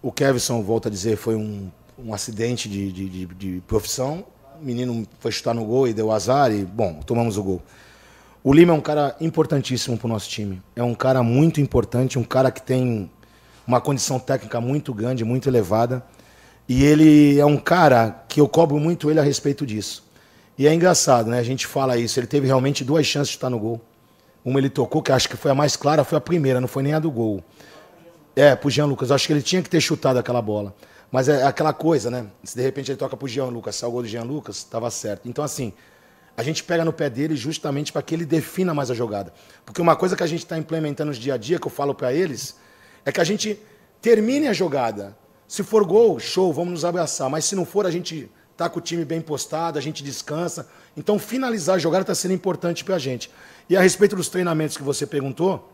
o 0.00 0.12
Kevson, 0.12 0.62
volto 0.62 0.86
a 0.86 0.90
dizer, 0.90 1.16
foi 1.16 1.34
um, 1.34 1.68
um 1.98 2.14
acidente 2.14 2.68
de, 2.68 2.92
de, 2.92 3.08
de, 3.08 3.26
de 3.26 3.60
profissão. 3.66 4.24
O 4.60 4.64
menino 4.64 5.04
foi 5.18 5.32
chutar 5.32 5.52
no 5.52 5.64
gol 5.64 5.88
e 5.88 5.92
deu 5.92 6.12
azar 6.12 6.52
e, 6.52 6.64
bom, 6.64 7.00
tomamos 7.04 7.36
o 7.36 7.42
gol. 7.42 7.62
O 8.44 8.52
Lima 8.52 8.72
é 8.72 8.76
um 8.76 8.80
cara 8.80 9.16
importantíssimo 9.20 9.98
para 9.98 10.06
o 10.06 10.08
nosso 10.08 10.28
time. 10.28 10.62
É 10.76 10.82
um 10.84 10.94
cara 10.94 11.24
muito 11.24 11.60
importante, 11.60 12.20
um 12.20 12.24
cara 12.24 12.52
que 12.52 12.62
tem 12.62 13.10
uma 13.66 13.80
condição 13.80 14.20
técnica 14.20 14.60
muito 14.60 14.94
grande, 14.94 15.24
muito 15.24 15.48
elevada. 15.48 16.04
E 16.68 16.84
ele 16.84 17.38
é 17.38 17.46
um 17.46 17.56
cara 17.56 18.24
que 18.28 18.40
eu 18.40 18.48
cobro 18.48 18.78
muito 18.78 19.10
ele 19.10 19.20
a 19.20 19.22
respeito 19.22 19.64
disso. 19.64 20.04
E 20.58 20.66
é 20.66 20.74
engraçado, 20.74 21.30
né? 21.30 21.38
A 21.38 21.42
gente 21.42 21.66
fala 21.66 21.96
isso. 21.96 22.18
Ele 22.18 22.26
teve 22.26 22.46
realmente 22.46 22.82
duas 22.82 23.06
chances 23.06 23.28
de 23.28 23.36
estar 23.36 23.50
no 23.50 23.58
gol. 23.58 23.80
Uma 24.44 24.58
ele 24.58 24.70
tocou, 24.70 25.02
que 25.02 25.12
acho 25.12 25.28
que 25.28 25.36
foi 25.36 25.50
a 25.50 25.54
mais 25.54 25.76
clara, 25.76 26.02
foi 26.02 26.18
a 26.18 26.20
primeira, 26.20 26.60
não 26.60 26.68
foi 26.68 26.82
nem 26.82 26.94
a 26.94 26.98
do 26.98 27.10
gol. 27.10 27.42
É, 28.34 28.56
pro 28.56 28.70
Jean 28.70 28.86
Lucas. 28.86 29.10
Acho 29.10 29.26
que 29.26 29.32
ele 29.32 29.42
tinha 29.42 29.62
que 29.62 29.68
ter 29.68 29.80
chutado 29.80 30.18
aquela 30.18 30.42
bola. 30.42 30.74
Mas 31.10 31.28
é 31.28 31.44
aquela 31.44 31.72
coisa, 31.72 32.10
né? 32.10 32.26
Se 32.42 32.56
de 32.56 32.62
repente 32.62 32.90
ele 32.90 32.98
toca 32.98 33.16
pro 33.16 33.28
Jean 33.28 33.46
Lucas, 33.46 33.76
se 33.76 33.84
é 33.84 33.86
o 33.86 33.90
gol 33.90 34.02
do 34.02 34.08
Jean 34.08 34.24
Lucas, 34.24 34.56
estava 34.56 34.90
certo. 34.90 35.28
Então, 35.28 35.44
assim, 35.44 35.72
a 36.36 36.42
gente 36.42 36.62
pega 36.64 36.84
no 36.84 36.92
pé 36.92 37.08
dele 37.08 37.36
justamente 37.36 37.92
para 37.92 38.02
que 38.02 38.14
ele 38.14 38.24
defina 38.24 38.74
mais 38.74 38.90
a 38.90 38.94
jogada. 38.94 39.32
Porque 39.64 39.80
uma 39.80 39.96
coisa 39.96 40.16
que 40.16 40.22
a 40.22 40.26
gente 40.26 40.44
está 40.44 40.58
implementando 40.58 41.12
no 41.12 41.16
dia 41.16 41.34
a 41.34 41.36
dia, 41.36 41.58
que 41.58 41.66
eu 41.66 41.70
falo 41.70 41.94
para 41.94 42.12
eles, 42.12 42.56
é 43.04 43.12
que 43.12 43.20
a 43.20 43.24
gente 43.24 43.58
termine 44.02 44.48
a 44.48 44.52
jogada. 44.52 45.16
Se 45.48 45.62
for 45.62 45.84
gol, 45.84 46.18
show, 46.18 46.52
vamos 46.52 46.72
nos 46.72 46.84
abraçar. 46.84 47.30
Mas 47.30 47.44
se 47.44 47.54
não 47.54 47.64
for, 47.64 47.86
a 47.86 47.90
gente 47.90 48.30
tá 48.56 48.68
com 48.68 48.78
o 48.78 48.82
time 48.82 49.04
bem 49.04 49.20
postado, 49.20 49.78
a 49.78 49.82
gente 49.82 50.02
descansa. 50.02 50.68
Então, 50.96 51.18
finalizar 51.18 51.76
a 51.76 51.78
jogada 51.78 52.02
está 52.02 52.14
sendo 52.14 52.34
importante 52.34 52.84
para 52.84 52.96
a 52.96 52.98
gente. 52.98 53.30
E 53.68 53.76
a 53.76 53.80
respeito 53.80 54.16
dos 54.16 54.28
treinamentos 54.28 54.76
que 54.76 54.82
você 54.82 55.06
perguntou, 55.06 55.72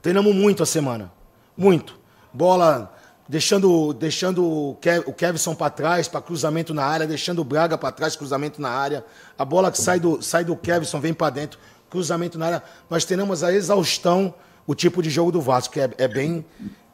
treinamos 0.00 0.34
muito 0.34 0.62
a 0.62 0.66
semana. 0.66 1.12
Muito. 1.56 1.98
Bola 2.32 2.94
deixando, 3.28 3.92
deixando 3.92 4.44
o 4.46 5.12
Kevson 5.16 5.54
para 5.54 5.70
trás, 5.70 6.08
para 6.08 6.20
cruzamento 6.20 6.72
na 6.72 6.84
área, 6.84 7.06
deixando 7.06 7.40
o 7.40 7.44
Braga 7.44 7.76
para 7.76 7.90
trás, 7.90 8.16
cruzamento 8.16 8.60
na 8.60 8.70
área. 8.70 9.04
A 9.38 9.44
bola 9.44 9.70
que 9.70 9.80
sai 9.80 9.98
do, 9.98 10.22
sai 10.22 10.44
do 10.44 10.56
Kevson, 10.56 11.00
vem 11.00 11.12
para 11.12 11.30
dentro, 11.30 11.58
cruzamento 11.90 12.38
na 12.38 12.46
área. 12.46 12.62
Nós 12.88 13.04
treinamos 13.04 13.42
a 13.42 13.52
exaustão 13.52 14.34
o 14.66 14.74
tipo 14.74 15.02
de 15.02 15.10
jogo 15.10 15.30
do 15.30 15.40
Vasco, 15.40 15.74
que 15.74 15.80
é, 15.80 15.90
é 15.98 16.08
bem 16.08 16.44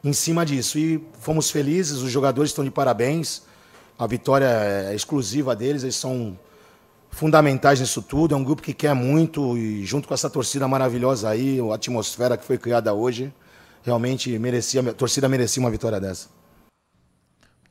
em 0.05 0.13
cima 0.13 0.45
disso. 0.45 0.79
E 0.79 1.05
fomos 1.21 1.51
felizes, 1.51 1.99
os 1.99 2.11
jogadores 2.11 2.51
estão 2.51 2.65
de 2.65 2.71
parabéns. 2.71 3.43
A 3.99 4.07
vitória 4.07 4.47
é 4.47 4.95
exclusiva 4.95 5.55
deles, 5.55 5.83
eles 5.83 5.97
são 5.97 6.39
fundamentais 7.11 7.79
nisso 7.81 8.03
tudo. 8.03 8.35
É 8.35 8.37
um 8.37 8.45
grupo 8.45 8.63
que 8.63 8.73
quer 8.73 8.95
muito 8.95 9.57
e 9.57 9.85
junto 9.85 10.09
com 10.09 10.15
essa 10.15 10.29
torcida 10.29 10.67
maravilhosa 10.67 11.29
aí, 11.29 11.59
a 11.61 11.75
atmosfera 11.75 12.37
que 12.37 12.45
foi 12.45 12.59
criada 12.59 12.93
hoje, 12.93 13.33
realmente 13.83 14.37
merecia, 14.39 14.81
a 14.81 14.93
torcida 14.93 15.29
merecia 15.29 15.61
uma 15.61 15.71
vitória 15.71 16.01
dessa. 16.01 16.29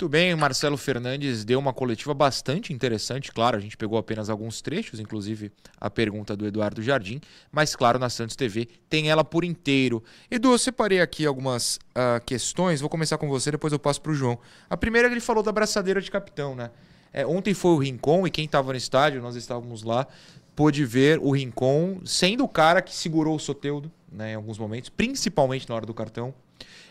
Muito 0.02 0.10
bem, 0.10 0.34
Marcelo 0.34 0.78
Fernandes 0.78 1.46
deu 1.46 1.60
uma 1.60 1.72
coletiva 1.72 2.12
bastante 2.12 2.74
interessante. 2.74 3.32
Claro, 3.32 3.56
a 3.56 3.60
gente 3.60 3.78
pegou 3.78 4.00
apenas 4.00 4.32
alguns 4.32 4.60
trechos, 4.60 5.00
inclusive 5.00 5.52
a 5.80 5.92
pergunta 5.92 6.36
do 6.36 6.48
Eduardo 6.48 6.82
Jardim, 6.82 7.22
mas 7.52 7.76
claro, 7.76 8.00
na 8.00 8.10
Santos 8.10 8.36
TV 8.36 8.68
tem 8.90 9.12
ela 9.12 9.24
por 9.24 9.44
inteiro. 9.44 10.04
Edu, 10.32 10.54
eu 10.54 10.58
separei 10.58 11.02
aqui 11.02 11.24
algumas 11.24 11.76
uh, 11.76 12.20
questões, 12.26 12.82
vou 12.82 12.90
começar 12.90 13.20
com 13.20 13.30
você, 13.30 13.52
depois 13.52 13.72
eu 13.72 13.78
passo 13.78 14.02
para 14.02 14.12
o 14.12 14.16
João. 14.16 14.40
A 14.68 14.76
primeira 14.76 15.08
ele 15.08 15.20
falou 15.20 15.44
da 15.44 15.52
braçadeira 15.52 16.02
de 16.02 16.10
capitão, 16.10 16.56
né? 16.56 16.72
É, 17.14 17.24
ontem 17.24 17.54
foi 17.54 17.70
o 17.70 17.78
Rincon 17.78 18.26
e 18.26 18.32
quem 18.32 18.46
estava 18.46 18.72
no 18.72 18.78
estádio, 18.80 19.22
nós 19.22 19.36
estávamos 19.36 19.84
lá, 19.84 20.08
pôde 20.56 20.84
ver 20.84 21.20
o 21.20 21.30
Rincon 21.30 22.02
sendo 22.06 22.44
o 22.44 22.48
cara 22.48 22.82
que 22.82 22.96
segurou 22.96 23.36
o 23.36 23.40
Soteudo 23.40 23.92
né, 24.12 24.32
em 24.32 24.36
alguns 24.36 24.58
momentos, 24.58 24.90
principalmente 24.90 25.70
na 25.70 25.76
hora 25.76 25.86
do 25.86 25.94
cartão, 25.94 26.34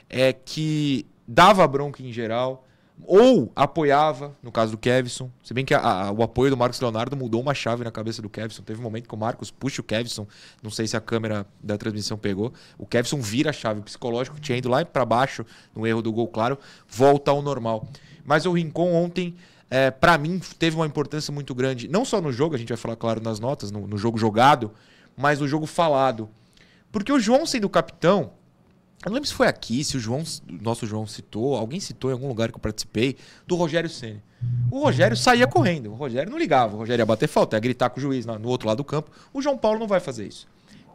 é 0.08 0.32
que 0.32 1.04
dava 1.26 1.66
bronca 1.66 2.04
em 2.04 2.12
geral, 2.12 2.68
ou 3.06 3.50
apoiava, 3.54 4.36
no 4.42 4.50
caso 4.52 4.72
do 4.72 4.78
Kevson. 4.78 5.30
Se 5.42 5.52
bem 5.54 5.64
que 5.64 5.74
a, 5.74 5.80
a, 5.80 6.10
o 6.12 6.22
apoio 6.22 6.50
do 6.50 6.56
Marcos 6.56 6.80
Leonardo 6.80 7.16
mudou 7.16 7.40
uma 7.40 7.54
chave 7.54 7.84
na 7.84 7.90
cabeça 7.90 8.20
do 8.20 8.28
Kevson. 8.28 8.62
Teve 8.62 8.80
um 8.80 8.82
momento 8.82 9.08
que 9.08 9.14
o 9.14 9.18
Marcos 9.18 9.50
puxa 9.50 9.80
o 9.80 9.84
Kevson, 9.84 10.26
não 10.62 10.70
sei 10.70 10.86
se 10.86 10.96
a 10.96 11.00
câmera 11.00 11.46
da 11.62 11.76
transmissão 11.76 12.16
pegou. 12.16 12.52
O 12.78 12.86
Kevson 12.86 13.20
vira 13.20 13.50
a 13.50 13.52
chave, 13.52 13.80
o 13.80 13.82
psicológico 13.82 14.40
tinha 14.40 14.58
ido 14.58 14.68
lá 14.68 14.84
para 14.84 15.04
baixo, 15.04 15.44
no 15.74 15.86
erro 15.86 16.02
do 16.02 16.12
gol, 16.12 16.28
claro, 16.28 16.58
volta 16.88 17.30
ao 17.30 17.42
normal. 17.42 17.86
Mas 18.24 18.46
o 18.46 18.52
Rincon 18.52 18.92
ontem, 18.92 19.34
é, 19.70 19.90
para 19.90 20.16
mim, 20.18 20.40
teve 20.58 20.76
uma 20.76 20.86
importância 20.86 21.32
muito 21.32 21.54
grande, 21.54 21.88
não 21.88 22.04
só 22.04 22.20
no 22.20 22.32
jogo, 22.32 22.54
a 22.54 22.58
gente 22.58 22.68
vai 22.68 22.76
falar, 22.76 22.96
claro, 22.96 23.20
nas 23.22 23.40
notas, 23.40 23.70
no, 23.70 23.86
no 23.86 23.96
jogo 23.96 24.18
jogado, 24.18 24.72
mas 25.16 25.40
no 25.40 25.48
jogo 25.48 25.66
falado. 25.66 26.28
Porque 26.92 27.12
o 27.12 27.20
João 27.20 27.46
sendo 27.46 27.68
capitão, 27.68 28.32
eu 29.04 29.08
não 29.08 29.14
lembro 29.14 29.28
se 29.28 29.34
foi 29.34 29.46
aqui, 29.46 29.82
se 29.82 29.96
o 29.96 30.00
João, 30.00 30.22
nosso 30.60 30.86
João 30.86 31.06
citou, 31.06 31.56
alguém 31.56 31.80
citou 31.80 32.10
em 32.10 32.12
algum 32.12 32.28
lugar 32.28 32.50
que 32.50 32.56
eu 32.56 32.60
participei, 32.60 33.16
do 33.46 33.56
Rogério 33.56 33.88
Ceni. 33.88 34.22
O 34.70 34.80
Rogério 34.80 35.16
saía 35.16 35.46
correndo, 35.46 35.90
o 35.90 35.94
Rogério 35.94 36.30
não 36.30 36.38
ligava, 36.38 36.74
o 36.76 36.78
Rogério 36.78 37.02
ia 37.02 37.06
bater 37.06 37.28
falta, 37.28 37.56
ia 37.56 37.60
gritar 37.60 37.90
com 37.90 37.98
o 37.98 38.02
juiz 38.02 38.26
no 38.26 38.48
outro 38.48 38.68
lado 38.68 38.78
do 38.78 38.84
campo. 38.84 39.10
O 39.32 39.40
João 39.40 39.56
Paulo 39.56 39.78
não 39.78 39.86
vai 39.86 40.00
fazer 40.00 40.26
isso. 40.26 40.46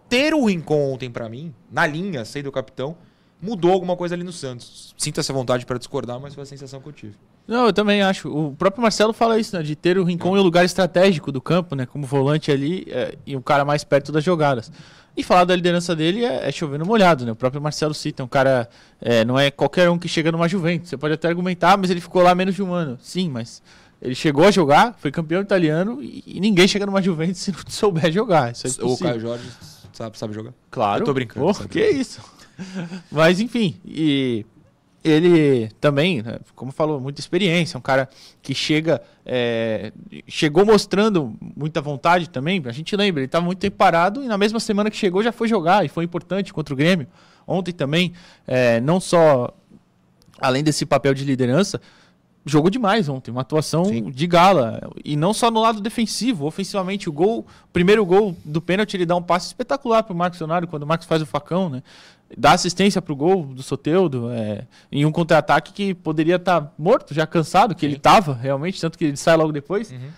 Ter 0.08 0.34
o 0.36 0.46
Rincon 0.46 0.94
ontem 0.94 1.10
para 1.10 1.28
mim, 1.28 1.54
na 1.72 1.86
linha, 1.88 2.24
sendo 2.26 2.48
o 2.48 2.52
capitão, 2.52 2.96
mudou 3.42 3.72
alguma 3.72 3.98
coisa 3.98 4.14
ali 4.14 4.24
no 4.24 4.32
Santos. 4.32 4.94
Sinto 4.98 5.20
essa 5.20 5.34
vontade 5.34 5.66
para 5.66 5.78
discordar, 5.78 6.20
mas 6.20 6.36
foi 6.36 6.44
a 6.44 6.46
sensação 6.46 6.80
que 6.80 6.88
eu 6.88 6.94
tive. 6.94 7.16
Não, 7.48 7.68
eu 7.68 7.74
também 7.74 8.02
acho. 8.02 8.30
O 8.30 8.56
próprio 8.56 8.82
Marcelo 8.82 9.14
fala 9.14 9.40
isso, 9.40 9.56
né? 9.56 9.62
De 9.62 9.76
ter 9.76 9.98
o 9.98 10.04
Rincon 10.04 10.36
em 10.36 10.40
um 10.40 10.44
lugar 10.44 10.66
estratégico 10.66 11.32
do 11.32 11.42
campo, 11.42 11.76
né? 11.76 11.86
Como 11.86 12.06
volante 12.06 12.52
ali 12.52 12.88
é, 12.90 13.16
e 13.26 13.36
um 13.36 13.42
cara 13.42 13.64
mais 13.64 13.84
perto 13.84 14.12
das 14.12 14.24
jogadas. 14.24 14.72
E 15.18 15.24
falar 15.24 15.46
da 15.46 15.56
liderança 15.56 15.96
dele 15.96 16.26
é, 16.26 16.50
é 16.50 16.52
chovendo 16.52 16.86
molhado, 16.86 17.26
né? 17.26 17.32
O 17.32 17.36
próprio 17.36 17.62
Marcelo 17.62 17.94
cita, 17.94 18.24
um 18.24 18.28
cara. 18.28 18.68
É, 19.00 19.24
não 19.24 19.38
é 19.40 19.52
qualquer 19.52 19.90
um 19.90 19.98
que 19.98 20.08
chega 20.08 20.32
numa 20.32 20.48
Juventus. 20.48 20.90
Você 20.90 20.98
pode 20.98 21.14
até 21.14 21.28
argumentar, 21.28 21.78
mas 21.78 21.90
ele 21.90 22.02
ficou 22.02 22.22
lá 22.22 22.34
menos 22.34 22.56
de 22.56 22.64
um 22.64 22.74
ano. 22.74 22.98
Sim, 23.02 23.30
mas 23.30 23.62
ele 24.02 24.16
chegou 24.16 24.46
a 24.46 24.52
jogar, 24.52 24.96
foi 24.98 25.12
campeão 25.12 25.42
italiano 25.42 26.02
e, 26.02 26.24
e 26.26 26.40
ninguém 26.40 26.68
chega 26.68 26.86
numa 26.86 27.02
Juventus 27.02 27.42
se 27.42 27.52
não 27.52 27.60
souber 27.70 28.12
jogar. 28.12 28.52
Isso 28.52 28.68
é 28.68 28.84
o 28.84 28.98
Caio 28.98 29.20
Jorge 29.20 29.46
sabe, 29.96 30.18
sabe 30.18 30.34
jogar? 30.34 30.54
Claro. 30.70 31.02
Eu 31.02 31.06
tô 31.06 31.14
brincando. 31.14 31.46
Oh, 31.46 31.54
que 31.68 31.82
isso. 31.82 32.22
mas 33.12 33.40
enfim, 33.40 33.80
e 33.86 34.46
ele 35.06 35.70
também, 35.80 36.24
né, 36.24 36.40
como 36.56 36.72
falou, 36.72 37.00
muita 37.00 37.22
experiência, 37.22 37.78
um 37.78 37.82
cara 37.82 38.10
que 38.42 38.56
chega, 38.56 39.00
é, 39.24 39.94
chegou 40.28 40.66
mostrando 40.66 41.36
muita 41.56 41.80
vontade 41.80 42.28
também. 42.28 42.62
A 42.66 42.72
gente 42.72 42.96
lembra, 42.96 43.22
ele 43.22 43.28
estava 43.28 43.46
muito 43.46 43.60
tempo 43.60 43.78
parado 43.78 44.24
e 44.24 44.28
na 44.28 44.38
mesma 44.38 44.60
semana 44.60 44.90
que 44.90 44.98
chegou 44.98 45.22
já 45.22 45.32
foi 45.32 45.48
jogar 45.48 45.86
e 45.86 45.90
foi 45.90 46.04
importante 46.04 46.52
contra 46.52 46.74
o 46.74 46.78
Grêmio. 46.78 47.06
Ontem 47.48 47.72
também, 47.72 48.14
é, 48.48 48.82
não 48.82 49.00
só 49.00 49.54
além 50.40 50.64
desse 50.64 50.86
papel 50.88 51.14
de 51.14 51.24
liderança, 51.24 51.80
jogou 52.46 52.70
demais 52.70 53.10
ontem, 53.10 53.32
uma 53.32 53.42
atuação 53.42 53.86
Sim. 53.86 54.10
de 54.12 54.28
gala. 54.28 54.90
E 55.04 55.16
não 55.16 55.34
só 55.34 55.50
no 55.50 55.62
lado 55.62 55.82
defensivo, 55.82 56.46
ofensivamente, 56.46 57.10
o 57.10 57.12
gol, 57.12 57.40
o 57.40 57.74
primeiro 57.74 58.06
gol 58.06 58.36
do 58.44 58.62
pênalti, 58.62 58.96
ele 58.96 59.06
dá 59.06 59.16
um 59.16 59.22
passe 59.22 59.48
espetacular 59.48 60.04
para 60.04 60.14
o 60.14 60.16
Marcos 60.16 60.40
Leonardo, 60.40 60.68
quando 60.68 60.84
o 60.84 60.88
Marcos 60.88 61.08
faz 61.08 61.22
o 61.22 61.26
facão, 61.26 61.70
né? 61.70 61.84
Dá 62.36 62.54
assistência 62.54 63.02
para 63.02 63.14
o 63.14 63.16
gol 63.16 63.46
do 63.46 63.62
Soteudo 63.62 64.32
é, 64.32 64.66
em 64.92 65.06
um 65.06 65.12
contra-ataque 65.12 65.74
que 65.74 65.94
poderia 65.94 66.38
estar 66.38 66.62
tá 66.62 66.72
morto, 66.78 67.14
já 67.14 67.28
cansado, 67.28 67.76
que 67.76 67.82
Sim. 67.82 67.88
ele 67.88 67.96
estava 67.98 68.34
realmente, 68.34 68.80
tanto 68.80 68.98
que 68.98 69.06
ele 69.06 69.18
sai 69.18 69.36
logo 69.36 69.52
depois. 69.52 69.92
Uhum. 69.92 70.10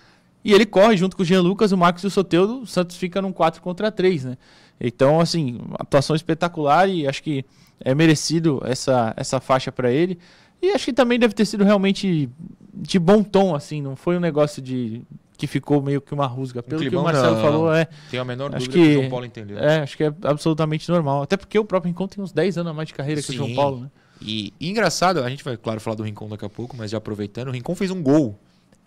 E 0.44 0.54
ele 0.54 0.66
corre 0.66 0.96
junto 0.96 1.18
com 1.18 1.24
o 1.24 1.26
Jean 1.26 1.42
Lucas, 1.42 1.72
o 1.72 1.78
Marcos 1.78 2.04
e 2.04 2.08
o 2.08 2.10
Soteudo, 2.10 2.62
o 2.62 2.68
Santos 2.68 2.96
fica 2.96 3.22
num 3.22 3.34
4 3.34 3.62
contra 3.62 3.92
3, 3.92 4.26
né? 4.26 4.38
Então, 4.80 5.20
assim, 5.20 5.60
atuação 5.80 6.16
espetacular 6.16 6.88
e 6.88 7.08
acho 7.08 7.22
que 7.22 7.44
é 7.80 7.94
merecido 7.94 8.62
essa, 8.64 9.14
essa 9.18 9.40
faixa 9.40 9.72
para 9.72 9.92
ele. 9.92 10.18
E 10.62 10.72
acho 10.72 10.86
que 10.86 10.94
também 10.94 11.20
deve 11.20 11.34
ter 11.34 11.46
sido 11.46 11.64
realmente 11.64 12.30
de 12.74 13.00
bom 13.00 13.24
tom, 13.24 13.56
assim, 13.56 13.82
não 13.82 13.96
foi 13.96 14.18
um 14.18 14.20
negócio 14.20 14.62
de 14.62 15.02
que 15.38 15.46
ficou 15.46 15.82
meio 15.82 16.02
que 16.02 16.14
uma 16.14 16.26
rusga. 16.26 16.64
Pelo 16.64 16.82
um 16.82 16.90
que 16.90 16.96
o 16.96 17.04
Marcelo 17.04 17.36
não, 17.36 17.42
falou, 17.42 17.74
é. 17.74 17.88
Tem 18.10 18.20
a 18.20 18.26
menor 18.26 18.56
acho 18.56 18.66
dúvida 18.66 18.74
que, 18.74 18.84
que, 18.84 18.90
o 18.90 19.00
João 19.00 19.10
Paulo 19.10 19.26
entendeu. 19.26 19.60
É, 19.60 19.80
acho 19.82 19.96
que 19.96 20.04
é 20.04 20.14
absolutamente 20.24 20.90
normal. 20.90 21.22
Até 21.22 21.38
porque 21.38 21.58
o 21.60 21.64
próprio 21.64 21.90
Rincon 21.90 22.08
tem 22.08 22.24
uns 22.24 22.32
10 22.32 22.58
anos 22.58 22.72
a 22.72 22.74
mais 22.74 22.88
de 22.88 22.96
carreira 22.96 23.22
Sim. 23.22 23.28
que 23.28 23.34
o 23.34 23.36
João 23.38 23.56
Paulo, 23.56 23.82
né? 23.82 23.92
E, 24.20 24.52
e, 24.60 24.70
engraçado, 24.70 25.24
a 25.24 25.30
gente 25.30 25.44
vai, 25.44 25.56
claro, 25.56 25.80
falar 25.80 25.96
do 25.96 26.04
Rincon 26.04 26.28
daqui 26.28 26.44
a 26.44 26.50
pouco, 26.50 26.76
mas 26.76 26.90
já 26.90 26.98
aproveitando, 26.98 27.50
o 27.50 27.52
Rincon 27.52 27.76
fez 27.76 27.92
um 27.92 28.02
gol 28.02 28.38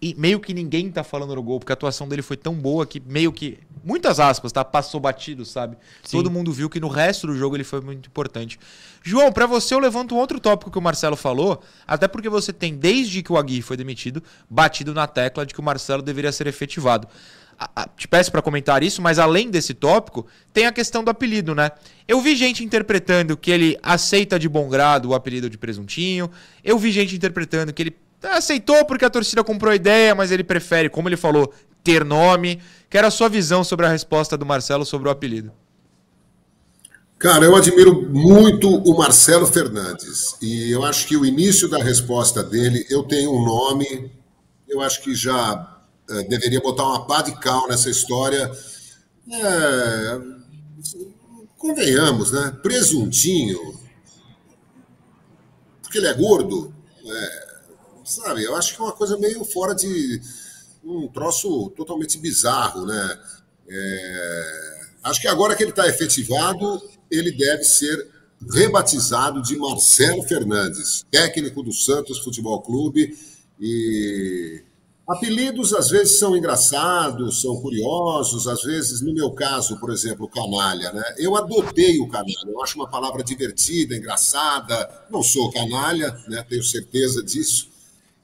e 0.02 0.14
meio 0.14 0.40
que 0.40 0.54
ninguém 0.54 0.90
tá 0.90 1.04
falando 1.04 1.34
no 1.34 1.42
gol, 1.42 1.58
porque 1.58 1.72
a 1.72 1.74
atuação 1.74 2.08
dele 2.08 2.22
foi 2.22 2.36
tão 2.36 2.54
boa 2.54 2.86
que 2.86 3.00
meio 3.00 3.30
que. 3.30 3.58
Muitas 3.84 4.18
aspas, 4.18 4.50
tá? 4.50 4.64
Passou 4.64 4.98
batido, 4.98 5.44
sabe? 5.44 5.76
Sim. 6.02 6.16
Todo 6.16 6.30
mundo 6.30 6.52
viu 6.52 6.70
que 6.70 6.80
no 6.80 6.88
resto 6.88 7.26
do 7.26 7.36
jogo 7.36 7.56
ele 7.56 7.64
foi 7.64 7.80
muito 7.80 8.08
importante. 8.08 8.58
João, 9.02 9.30
para 9.30 9.46
você 9.46 9.74
eu 9.74 9.78
levanto 9.78 10.14
um 10.14 10.18
outro 10.18 10.40
tópico 10.40 10.70
que 10.70 10.78
o 10.78 10.82
Marcelo 10.82 11.16
falou, 11.16 11.62
até 11.86 12.08
porque 12.08 12.28
você 12.28 12.52
tem, 12.52 12.74
desde 12.74 13.22
que 13.22 13.32
o 13.32 13.36
Agui 13.36 13.60
foi 13.60 13.76
demitido, 13.76 14.22
batido 14.48 14.94
na 14.94 15.06
tecla 15.06 15.44
de 15.44 15.52
que 15.52 15.60
o 15.60 15.62
Marcelo 15.62 16.02
deveria 16.02 16.32
ser 16.32 16.46
efetivado. 16.46 17.06
te 17.96 18.08
peço 18.08 18.30
para 18.30 18.40
comentar 18.40 18.82
isso, 18.82 19.02
mas 19.02 19.18
além 19.18 19.50
desse 19.50 19.74
tópico, 19.74 20.26
tem 20.52 20.66
a 20.66 20.72
questão 20.72 21.04
do 21.04 21.10
apelido, 21.10 21.54
né? 21.54 21.70
Eu 22.08 22.20
vi 22.20 22.34
gente 22.36 22.64
interpretando 22.64 23.36
que 23.36 23.50
ele 23.50 23.78
aceita 23.82 24.38
de 24.38 24.48
bom 24.48 24.68
grado 24.68 25.10
o 25.10 25.14
apelido 25.14 25.48
de 25.48 25.58
presuntinho. 25.58 26.30
Eu 26.64 26.78
vi 26.78 26.90
gente 26.90 27.14
interpretando 27.14 27.72
que 27.72 27.82
ele 27.82 27.96
aceitou 28.22 28.84
porque 28.84 29.04
a 29.04 29.10
torcida 29.10 29.42
comprou 29.42 29.72
a 29.72 29.76
ideia, 29.76 30.14
mas 30.14 30.30
ele 30.30 30.44
prefere, 30.44 30.88
como 30.88 31.08
ele 31.08 31.16
falou, 31.16 31.52
ter 31.82 32.04
nome. 32.04 32.60
Quero 32.88 33.06
a 33.06 33.10
sua 33.10 33.28
visão 33.28 33.64
sobre 33.64 33.86
a 33.86 33.88
resposta 33.88 34.36
do 34.36 34.44
Marcelo 34.46 34.84
sobre 34.84 35.08
o 35.08 35.10
apelido. 35.10 35.52
Cara, 37.18 37.44
eu 37.44 37.54
admiro 37.54 38.08
muito 38.08 38.68
o 38.68 38.96
Marcelo 38.96 39.46
Fernandes 39.46 40.36
e 40.40 40.70
eu 40.70 40.82
acho 40.84 41.06
que 41.06 41.18
o 41.18 41.26
início 41.26 41.68
da 41.68 41.76
resposta 41.76 42.42
dele, 42.42 42.86
eu 42.88 43.02
tenho 43.02 43.30
um 43.30 43.44
nome, 43.44 44.10
eu 44.66 44.80
acho 44.80 45.02
que 45.02 45.14
já 45.14 45.78
é, 46.08 46.22
deveria 46.22 46.60
botar 46.60 46.84
uma 46.84 47.06
pá 47.06 47.20
de 47.20 47.38
cal 47.38 47.68
nessa 47.68 47.90
história. 47.90 48.50
É, 49.30 50.20
convenhamos, 51.58 52.32
né? 52.32 52.56
Presuntinho, 52.62 53.78
porque 55.82 55.98
ele 55.98 56.06
é 56.06 56.14
gordo, 56.14 56.74
é, 57.04 57.49
sabe? 58.10 58.44
Eu 58.44 58.56
acho 58.56 58.74
que 58.74 58.80
é 58.80 58.84
uma 58.84 58.92
coisa 58.92 59.16
meio 59.18 59.44
fora 59.44 59.74
de 59.74 60.20
um 60.84 61.08
troço 61.08 61.70
totalmente 61.70 62.18
bizarro, 62.18 62.84
né? 62.84 63.18
É, 63.68 64.80
acho 65.04 65.20
que 65.20 65.28
agora 65.28 65.54
que 65.54 65.62
ele 65.62 65.70
está 65.70 65.86
efetivado, 65.86 66.82
ele 67.10 67.30
deve 67.30 67.64
ser 67.64 68.08
rebatizado 68.52 69.42
de 69.42 69.56
Marcelo 69.56 70.22
Fernandes, 70.22 71.04
técnico 71.10 71.62
do 71.62 71.72
Santos 71.72 72.18
Futebol 72.18 72.60
Clube 72.62 73.16
e 73.60 74.64
Apelidos 75.10 75.74
às 75.74 75.90
vezes 75.90 76.20
são 76.20 76.36
engraçados, 76.36 77.40
são 77.40 77.60
curiosos, 77.60 78.46
às 78.46 78.62
vezes, 78.62 79.00
no 79.00 79.12
meu 79.12 79.32
caso, 79.32 79.76
por 79.80 79.90
exemplo, 79.90 80.28
canalha, 80.28 80.92
né? 80.92 81.02
Eu 81.18 81.34
adotei 81.36 81.98
o 81.98 82.06
canalha, 82.06 82.46
eu 82.46 82.62
acho 82.62 82.76
uma 82.76 82.88
palavra 82.88 83.24
divertida, 83.24 83.96
engraçada. 83.96 84.88
Não 85.10 85.20
sou 85.20 85.50
canalha, 85.50 86.16
né? 86.28 86.46
Tenho 86.48 86.62
certeza 86.62 87.24
disso 87.24 87.69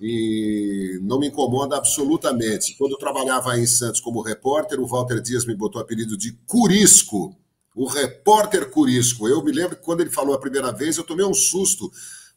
e 0.00 0.98
não 1.02 1.18
me 1.18 1.28
incomoda 1.28 1.76
absolutamente. 1.76 2.76
Quando 2.76 2.92
eu 2.92 2.98
trabalhava 2.98 3.58
em 3.58 3.66
Santos 3.66 4.00
como 4.00 4.20
repórter, 4.20 4.78
o 4.80 4.86
Walter 4.86 5.20
Dias 5.20 5.46
me 5.46 5.54
botou 5.54 5.80
o 5.80 5.84
apelido 5.84 6.16
de 6.16 6.32
Curisco, 6.46 7.34
o 7.74 7.86
repórter 7.86 8.70
Curisco. 8.70 9.26
Eu 9.28 9.42
me 9.42 9.52
lembro 9.52 9.76
que 9.76 9.82
quando 9.82 10.02
ele 10.02 10.10
falou 10.10 10.34
a 10.34 10.40
primeira 10.40 10.72
vez, 10.72 10.96
eu 10.96 11.04
tomei 11.04 11.24
um 11.24 11.34
susto, 11.34 11.90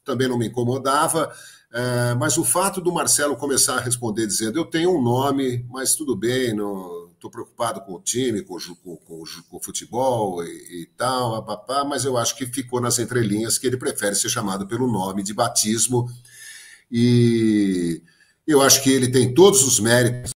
também 0.06 0.28
não 0.28 0.38
me 0.38 0.48
incomodava, 0.48 1.32
é, 1.72 2.16
mas 2.16 2.38
o 2.38 2.44
fato 2.44 2.82
do 2.82 2.92
Marcelo 2.92 3.36
começar 3.36 3.76
a 3.76 3.82
responder 3.82 4.26
dizendo: 4.26 4.58
Eu 4.58 4.66
tenho 4.66 4.98
um 4.98 5.02
nome, 5.02 5.66
mas 5.70 5.96
tudo 5.96 6.16
bem, 6.16 6.56
não 6.56 7.10
estou 7.14 7.30
preocupado 7.30 7.82
com 7.82 7.94
o 7.94 8.02
time, 8.02 8.42
com, 8.42 8.58
com, 8.82 8.96
com, 8.96 9.24
com 9.50 9.58
o 9.58 9.62
futebol 9.62 10.44
e, 10.44 10.84
e 10.84 10.86
tal, 10.98 11.46
papá, 11.46 11.84
mas 11.84 12.06
eu 12.06 12.18
acho 12.18 12.36
que 12.38 12.46
ficou 12.46 12.80
nas 12.80 12.98
entrelinhas 12.98 13.58
que 13.58 13.68
ele 13.68 13.76
prefere 13.76 14.16
ser 14.16 14.30
chamado 14.30 14.66
pelo 14.66 14.90
nome 14.90 15.22
de 15.22 15.34
batismo 15.34 16.10
e 16.92 18.02
eu 18.48 18.62
acho 18.62 18.82
que 18.84 18.90
ele 18.90 19.10
tem 19.10 19.34
todos 19.34 19.64
os 19.64 19.80
méritos. 19.80 20.32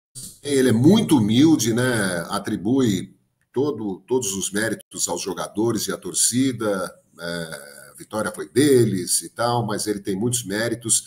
Ele 0.42 0.70
é 0.70 0.72
muito 0.72 1.18
humilde, 1.18 1.72
né? 1.72 2.24
Atribui 2.28 3.14
todo, 3.52 4.02
todos 4.06 4.32
os 4.34 4.50
méritos 4.50 5.08
aos 5.08 5.22
jogadores 5.22 5.86
e 5.86 5.92
à 5.92 5.96
torcida. 5.96 6.92
É, 7.20 7.24
a 7.90 7.94
vitória 7.96 8.32
foi 8.32 8.48
deles 8.48 9.22
e 9.22 9.28
tal, 9.28 9.64
mas 9.66 9.86
ele 9.86 10.00
tem 10.00 10.16
muitos 10.16 10.44
méritos. 10.44 11.04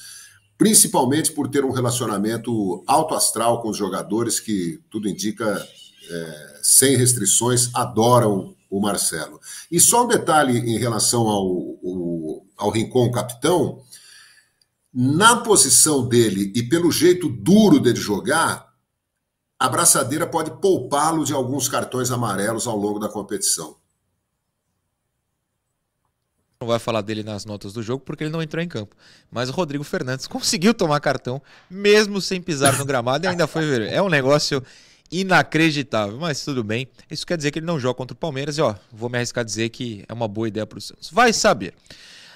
principalmente 0.57 1.31
por 1.31 1.49
ter 1.49 1.65
um 1.65 1.71
relacionamento 1.71 2.83
alto 2.87 3.15
astral 3.15 3.61
com 3.61 3.69
os 3.69 3.77
jogadores 3.77 4.39
que, 4.39 4.79
tudo 4.89 5.09
indica, 5.09 5.67
é, 6.09 6.59
sem 6.61 6.95
restrições, 6.95 7.69
adoram 7.73 8.55
o 8.69 8.79
Marcelo. 8.79 9.39
E 9.69 9.79
só 9.79 10.05
um 10.05 10.07
detalhe 10.07 10.57
em 10.57 10.77
relação 10.77 11.27
ao, 11.27 11.45
ao, 11.83 12.45
ao 12.57 12.69
Rincon 12.69 13.11
capitão, 13.11 13.81
na 14.93 15.37
posição 15.37 16.07
dele 16.07 16.51
e 16.55 16.61
pelo 16.61 16.91
jeito 16.91 17.27
duro 17.27 17.79
dele 17.79 17.99
jogar, 17.99 18.71
a 19.57 19.69
braçadeira 19.69 20.27
pode 20.27 20.51
poupá-lo 20.59 21.23
de 21.23 21.33
alguns 21.33 21.67
cartões 21.67 22.11
amarelos 22.11 22.67
ao 22.67 22.77
longo 22.77 22.99
da 22.99 23.09
competição. 23.09 23.77
Não 26.59 26.67
vai 26.67 26.79
falar 26.79 27.01
dele 27.01 27.23
nas 27.23 27.43
notas 27.43 27.73
do 27.73 27.81
jogo 27.81 28.03
porque 28.05 28.23
ele 28.23 28.31
não 28.31 28.41
entrou 28.41 28.63
em 28.63 28.67
campo. 28.67 28.95
Mas 29.31 29.49
o 29.49 29.51
Rodrigo 29.51 29.83
Fernandes 29.83 30.27
conseguiu 30.27 30.73
tomar 30.73 30.99
cartão, 30.99 31.41
mesmo 31.69 32.21
sem 32.21 32.41
pisar 32.41 32.77
no 32.77 32.85
gramado, 32.85 33.25
e 33.25 33.27
ainda 33.27 33.47
foi 33.47 33.65
ver. 33.65 33.81
É 33.91 34.01
um 34.01 34.09
negócio 34.09 34.63
inacreditável, 35.11 36.17
mas 36.17 36.43
tudo 36.43 36.63
bem. 36.63 36.87
Isso 37.09 37.25
quer 37.25 37.37
dizer 37.37 37.51
que 37.51 37.59
ele 37.59 37.65
não 37.65 37.79
joga 37.79 37.95
contra 37.95 38.13
o 38.13 38.17
Palmeiras 38.17 38.57
e 38.57 38.61
ó, 38.61 38.75
vou 38.91 39.09
me 39.09 39.17
arriscar 39.17 39.41
a 39.41 39.45
dizer 39.45 39.69
que 39.69 40.05
é 40.07 40.13
uma 40.13 40.27
boa 40.27 40.47
ideia 40.47 40.65
para 40.65 40.77
o 40.77 40.81
Santos. 40.81 41.09
Vai 41.11 41.33
saber. 41.33 41.73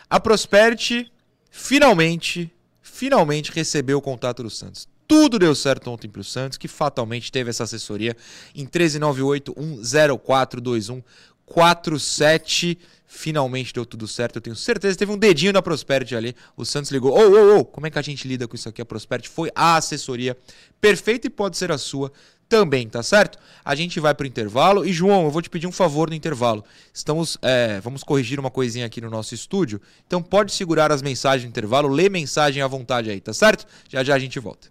A 0.09 0.19
Prosperity 0.19 1.11
finalmente, 1.57 2.51
finalmente 2.81 3.51
recebeu 3.51 3.97
o 3.97 4.01
contato 4.01 4.43
do 4.43 4.49
Santos. 4.49 4.87
Tudo 5.07 5.39
deu 5.39 5.55
certo 5.55 5.89
ontem 5.89 6.07
para 6.07 6.21
o 6.21 6.23
Santos, 6.23 6.57
que 6.57 6.67
fatalmente 6.67 7.31
teve 7.31 7.49
essa 7.49 7.63
assessoria 7.63 8.15
em 8.53 8.61
1398 8.61 9.53
10421 9.81 11.01
47. 11.45 12.77
Finalmente 13.09 13.73
deu 13.73 13.85
tudo 13.85 14.05
certo, 14.05 14.35
eu 14.35 14.41
tenho 14.41 14.55
certeza. 14.55 14.97
Teve 14.97 15.11
um 15.13 15.17
dedinho 15.17 15.53
da 15.53 15.61
Prosperity 15.61 16.13
ali. 16.13 16.35
O 16.57 16.65
Santos 16.65 16.91
ligou: 16.91 17.17
Ô, 17.17 17.21
ô, 17.21 17.59
ô, 17.59 17.65
como 17.65 17.87
é 17.87 17.89
que 17.89 17.97
a 17.97 18.01
gente 18.01 18.27
lida 18.27 18.47
com 18.47 18.55
isso 18.55 18.67
aqui? 18.67 18.81
A 18.81 18.85
Prosperity 18.85 19.29
foi 19.29 19.49
a 19.55 19.77
assessoria 19.77 20.37
perfeita 20.79 21.25
e 21.27 21.29
pode 21.29 21.57
ser 21.57 21.71
a 21.71 21.77
sua 21.77 22.11
também, 22.47 22.87
tá 22.87 23.03
certo? 23.03 23.37
A 23.63 23.75
gente 23.75 23.99
vai 23.99 24.13
pro 24.13 24.25
intervalo 24.25 24.85
e 24.85 24.93
João, 24.93 25.25
eu 25.25 25.31
vou 25.31 25.41
te 25.41 25.49
pedir 25.49 25.67
um 25.67 25.71
favor 25.71 26.09
no 26.09 26.15
intervalo. 26.15 26.63
Estamos, 26.93 27.37
é, 27.41 27.79
vamos 27.81 28.03
corrigir 28.03 28.39
uma 28.39 28.49
coisinha 28.49 28.85
aqui 28.85 29.01
no 29.01 29.09
nosso 29.09 29.33
estúdio, 29.35 29.81
então 30.05 30.21
pode 30.21 30.51
segurar 30.51 30.91
as 30.91 31.01
mensagens 31.01 31.43
no 31.43 31.49
intervalo, 31.49 31.87
lê 31.87 32.09
mensagem 32.09 32.61
à 32.61 32.67
vontade 32.67 33.09
aí, 33.09 33.19
tá 33.19 33.33
certo? 33.33 33.65
Já 33.89 34.03
já 34.03 34.15
a 34.15 34.19
gente 34.19 34.39
volta. 34.39 34.69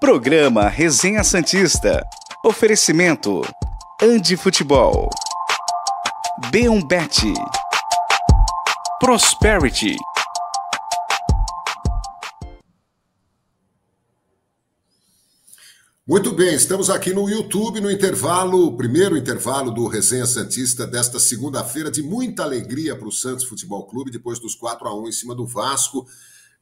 Programa 0.00 0.68
Resenha 0.68 1.24
Santista. 1.24 2.02
Oferecimento 2.44 3.40
Andi 4.02 4.36
Futebol. 4.36 5.08
B1Bet. 6.52 7.32
Prosperity. 9.00 9.96
Muito 16.06 16.32
bem, 16.32 16.54
estamos 16.54 16.90
aqui 16.90 17.14
no 17.14 17.30
YouTube 17.30 17.80
no 17.80 17.90
intervalo, 17.90 18.76
primeiro 18.76 19.16
intervalo 19.16 19.70
do 19.70 19.86
Resenha 19.86 20.26
Santista 20.26 20.86
desta 20.86 21.18
segunda-feira, 21.18 21.90
de 21.90 22.02
muita 22.02 22.42
alegria 22.42 22.94
para 22.94 23.08
o 23.08 23.10
Santos 23.10 23.46
Futebol 23.46 23.86
Clube, 23.86 24.10
depois 24.10 24.38
dos 24.38 24.54
4 24.54 24.86
a 24.86 24.94
1 24.94 25.08
em 25.08 25.12
cima 25.12 25.34
do 25.34 25.46
Vasco. 25.46 26.06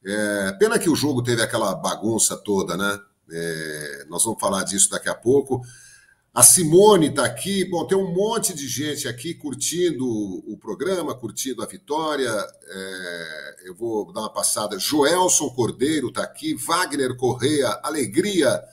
É, 0.01 0.53
pena 0.53 0.79
que 0.79 0.89
o 0.89 0.95
jogo 0.95 1.21
teve 1.21 1.41
aquela 1.41 1.75
bagunça 1.75 2.37
toda, 2.37 2.77
né? 2.77 2.97
É, 3.29 4.05
nós 4.07 4.23
vamos 4.23 4.39
falar 4.39 4.63
disso 4.63 4.89
daqui 4.89 5.09
a 5.09 5.13
pouco. 5.13 5.61
A 6.33 6.41
Simone 6.41 7.07
está 7.07 7.25
aqui. 7.25 7.65
Bom, 7.65 7.85
tem 7.85 7.97
um 7.97 8.13
monte 8.13 8.53
de 8.53 8.65
gente 8.65 9.09
aqui 9.09 9.33
curtindo 9.33 10.07
o 10.07 10.57
programa, 10.57 11.13
curtindo 11.13 11.61
a 11.61 11.65
vitória. 11.65 12.31
É, 12.65 13.55
eu 13.65 13.75
vou 13.75 14.13
dar 14.13 14.21
uma 14.21 14.31
passada. 14.31 14.79
Joelson 14.79 15.49
Cordeiro 15.49 16.07
está 16.07 16.23
aqui. 16.23 16.55
Wagner 16.55 17.17
Correia, 17.17 17.77
alegria 17.83 18.63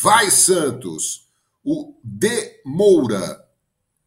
Vai 0.00 0.30
Santos, 0.30 1.26
o 1.64 1.92
De 2.04 2.60
Moura. 2.64 3.44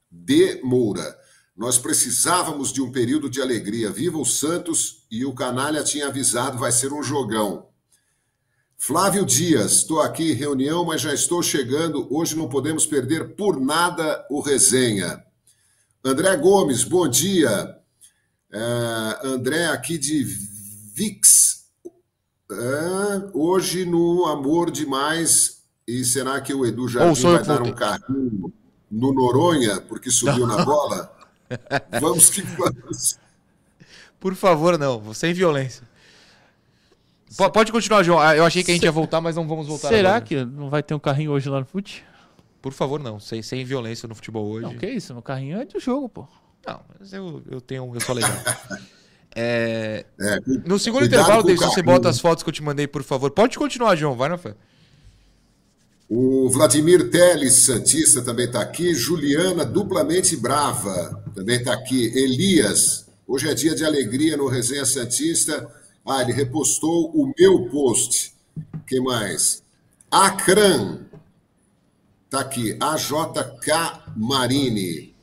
De 0.09 0.61
Moura. 0.63 1.19
Nós 1.53 1.77
precisávamos 1.77 2.71
de 2.71 2.81
um 2.81 2.89
período 2.89 3.29
de 3.29 3.41
alegria. 3.41 3.91
Viva 3.91 4.17
o 4.17 4.25
Santos 4.25 5.05
e 5.11 5.25
o 5.25 5.35
Canalha 5.35 5.83
tinha 5.83 6.07
avisado, 6.07 6.57
vai 6.57 6.71
ser 6.71 6.93
um 6.93 7.03
jogão. 7.03 7.67
Flávio 8.77 9.25
Dias, 9.25 9.73
estou 9.73 9.99
aqui 9.99 10.31
em 10.31 10.35
reunião, 10.35 10.85
mas 10.85 11.01
já 11.01 11.13
estou 11.13 11.43
chegando. 11.43 12.07
Hoje 12.09 12.37
não 12.37 12.47
podemos 12.47 12.85
perder 12.85 13.35
por 13.35 13.59
nada 13.59 14.25
o 14.29 14.39
resenha. 14.39 15.21
André 16.01 16.37
Gomes, 16.37 16.85
bom 16.85 17.05
dia. 17.05 17.77
Uh, 18.49 19.27
André 19.27 19.65
aqui 19.67 19.97
de 19.97 20.23
Vix. 20.23 21.65
Uh, 22.49 23.29
hoje 23.33 23.83
no 23.83 24.25
Amor 24.25 24.71
Demais 24.71 25.60
e 25.91 26.05
será 26.05 26.39
que 26.39 26.53
o 26.53 26.65
Edu 26.65 26.87
Jardim 26.87 27.21
vai 27.21 27.43
dar 27.43 27.61
um 27.61 27.73
carrinho 27.73 28.53
no 28.89 29.13
Noronha 29.13 29.81
porque 29.81 30.09
subiu 30.09 30.47
na 30.47 30.63
bola? 30.63 31.13
vamos 31.99 32.29
que 32.29 32.41
vamos. 32.41 33.19
Por 34.17 34.33
favor, 34.35 34.77
não. 34.77 35.13
Sem 35.13 35.33
violência. 35.33 35.83
Pode 37.53 37.71
continuar, 37.73 38.03
João. 38.03 38.19
Ah, 38.19 38.35
eu 38.35 38.45
achei 38.45 38.63
que 38.63 38.71
a 38.71 38.73
gente 38.73 38.83
ia 38.83 38.91
voltar, 38.91 39.19
mas 39.19 39.35
não 39.35 39.45
vamos 39.45 39.67
voltar. 39.67 39.89
Será 39.89 40.11
agora. 40.11 40.25
que 40.25 40.45
não 40.45 40.69
vai 40.69 40.81
ter 40.81 40.93
um 40.93 40.99
carrinho 40.99 41.31
hoje 41.31 41.49
lá 41.49 41.59
no 41.59 41.65
fute? 41.65 42.05
Por 42.61 42.71
favor, 42.71 42.99
não. 43.01 43.19
Sem, 43.19 43.41
sem 43.41 43.65
violência 43.65 44.07
no 44.07 44.15
futebol 44.15 44.45
hoje. 44.47 44.65
Não, 44.65 44.77
que 44.77 44.87
isso? 44.87 45.17
O 45.17 45.21
carrinho 45.21 45.59
é 45.59 45.65
do 45.65 45.79
jogo, 45.79 46.07
pô. 46.07 46.27
Não, 46.65 46.79
mas 46.97 47.11
eu, 47.11 47.41
eu 47.49 47.59
tenho. 47.59 47.89
Eu 47.93 47.99
sou 47.99 48.15
legal. 48.15 48.31
é, 49.35 50.05
é, 50.19 50.39
no 50.65 50.79
segundo 50.79 51.05
intervalo, 51.05 51.43
David, 51.43 51.65
você 51.65 51.81
bota 51.81 52.07
as 52.07 52.19
fotos 52.19 52.43
que 52.43 52.49
eu 52.49 52.53
te 52.53 52.63
mandei, 52.63 52.87
por 52.87 53.03
favor. 53.03 53.31
Pode 53.31 53.57
continuar, 53.57 53.95
João. 53.95 54.15
Vai 54.15 54.29
na 54.29 54.37
fé. 54.37 54.55
O 56.13 56.49
Vladimir 56.49 57.09
Teles, 57.09 57.53
Santista, 57.53 58.21
também 58.21 58.45
está 58.45 58.59
aqui. 58.59 58.93
Juliana, 58.93 59.63
duplamente 59.63 60.35
brava, 60.35 61.23
também 61.33 61.55
está 61.55 61.71
aqui. 61.71 62.07
Elias, 62.13 63.05
hoje 63.25 63.47
é 63.47 63.53
dia 63.53 63.73
de 63.73 63.85
alegria 63.85 64.35
no 64.35 64.49
Resenha 64.49 64.83
Santista. 64.83 65.65
Ah, 66.05 66.21
ele 66.21 66.33
repostou 66.33 67.11
o 67.15 67.31
meu 67.39 67.69
post. 67.69 68.33
Quem 68.85 68.99
mais? 68.99 69.63
Acran, 70.11 70.99
está 72.25 72.41
aqui. 72.41 72.77
AJK 72.77 74.11
Marini, 74.17 75.15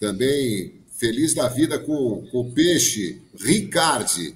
também 0.00 0.82
feliz 0.96 1.34
da 1.34 1.48
vida 1.48 1.78
com, 1.78 2.26
com 2.32 2.40
o 2.40 2.50
peixe. 2.50 3.22
Ricardi, 3.38 4.34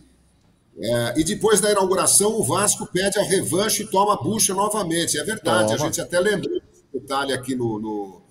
é, 0.76 1.20
e 1.20 1.24
depois 1.24 1.60
da 1.60 1.70
inauguração, 1.70 2.32
o 2.32 2.42
Vasco 2.42 2.86
pede 2.86 3.18
a 3.18 3.22
revanche 3.22 3.84
e 3.84 3.86
toma 3.86 4.14
a 4.14 4.16
bucha 4.16 4.52
novamente. 4.54 5.18
É 5.18 5.24
verdade, 5.24 5.72
toma. 5.72 5.74
a 5.74 5.86
gente 5.86 6.00
até 6.00 6.18
lembrou 6.18 6.60
desse 6.60 6.84
detalhe 6.92 7.32
aqui 7.32 7.54
no, 7.54 7.78
no, 7.78 8.22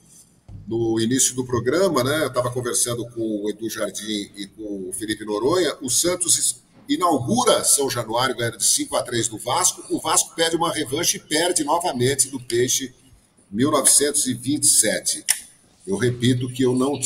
no, 0.67 0.99
início 0.99 1.36
do 1.36 1.45
programa, 1.45 2.03
né? 2.03 2.23
Eu 2.23 2.27
estava 2.27 2.51
conversando 2.51 3.08
com 3.12 3.43
o 3.43 3.49
Edu 3.49 3.69
Jardim 3.69 4.29
e 4.36 4.47
com 4.47 4.89
o 4.89 4.93
Felipe 4.93 5.23
Noronha. 5.23 5.77
O 5.82 5.89
Santos 5.89 6.62
inaugura 6.88 7.63
São 7.63 7.89
Januário, 7.89 8.36
ganhando 8.36 8.58
de 8.58 8.65
5 8.65 8.95
a 8.97 9.03
3 9.03 9.29
do 9.29 9.38
Vasco. 9.38 9.84
O 9.89 10.01
Vasco 10.01 10.36
pede 10.36 10.58
uma 10.58 10.71
revanche 10.71 11.17
e 11.17 11.19
perde 11.21 11.63
novamente 11.63 12.27
do 12.27 12.41
Peixe 12.41 12.93
1927. 13.49 15.23
Eu 15.88 15.95
repito 15.95 16.49
que 16.49 16.63
eu 16.63 16.73
não 16.73 16.99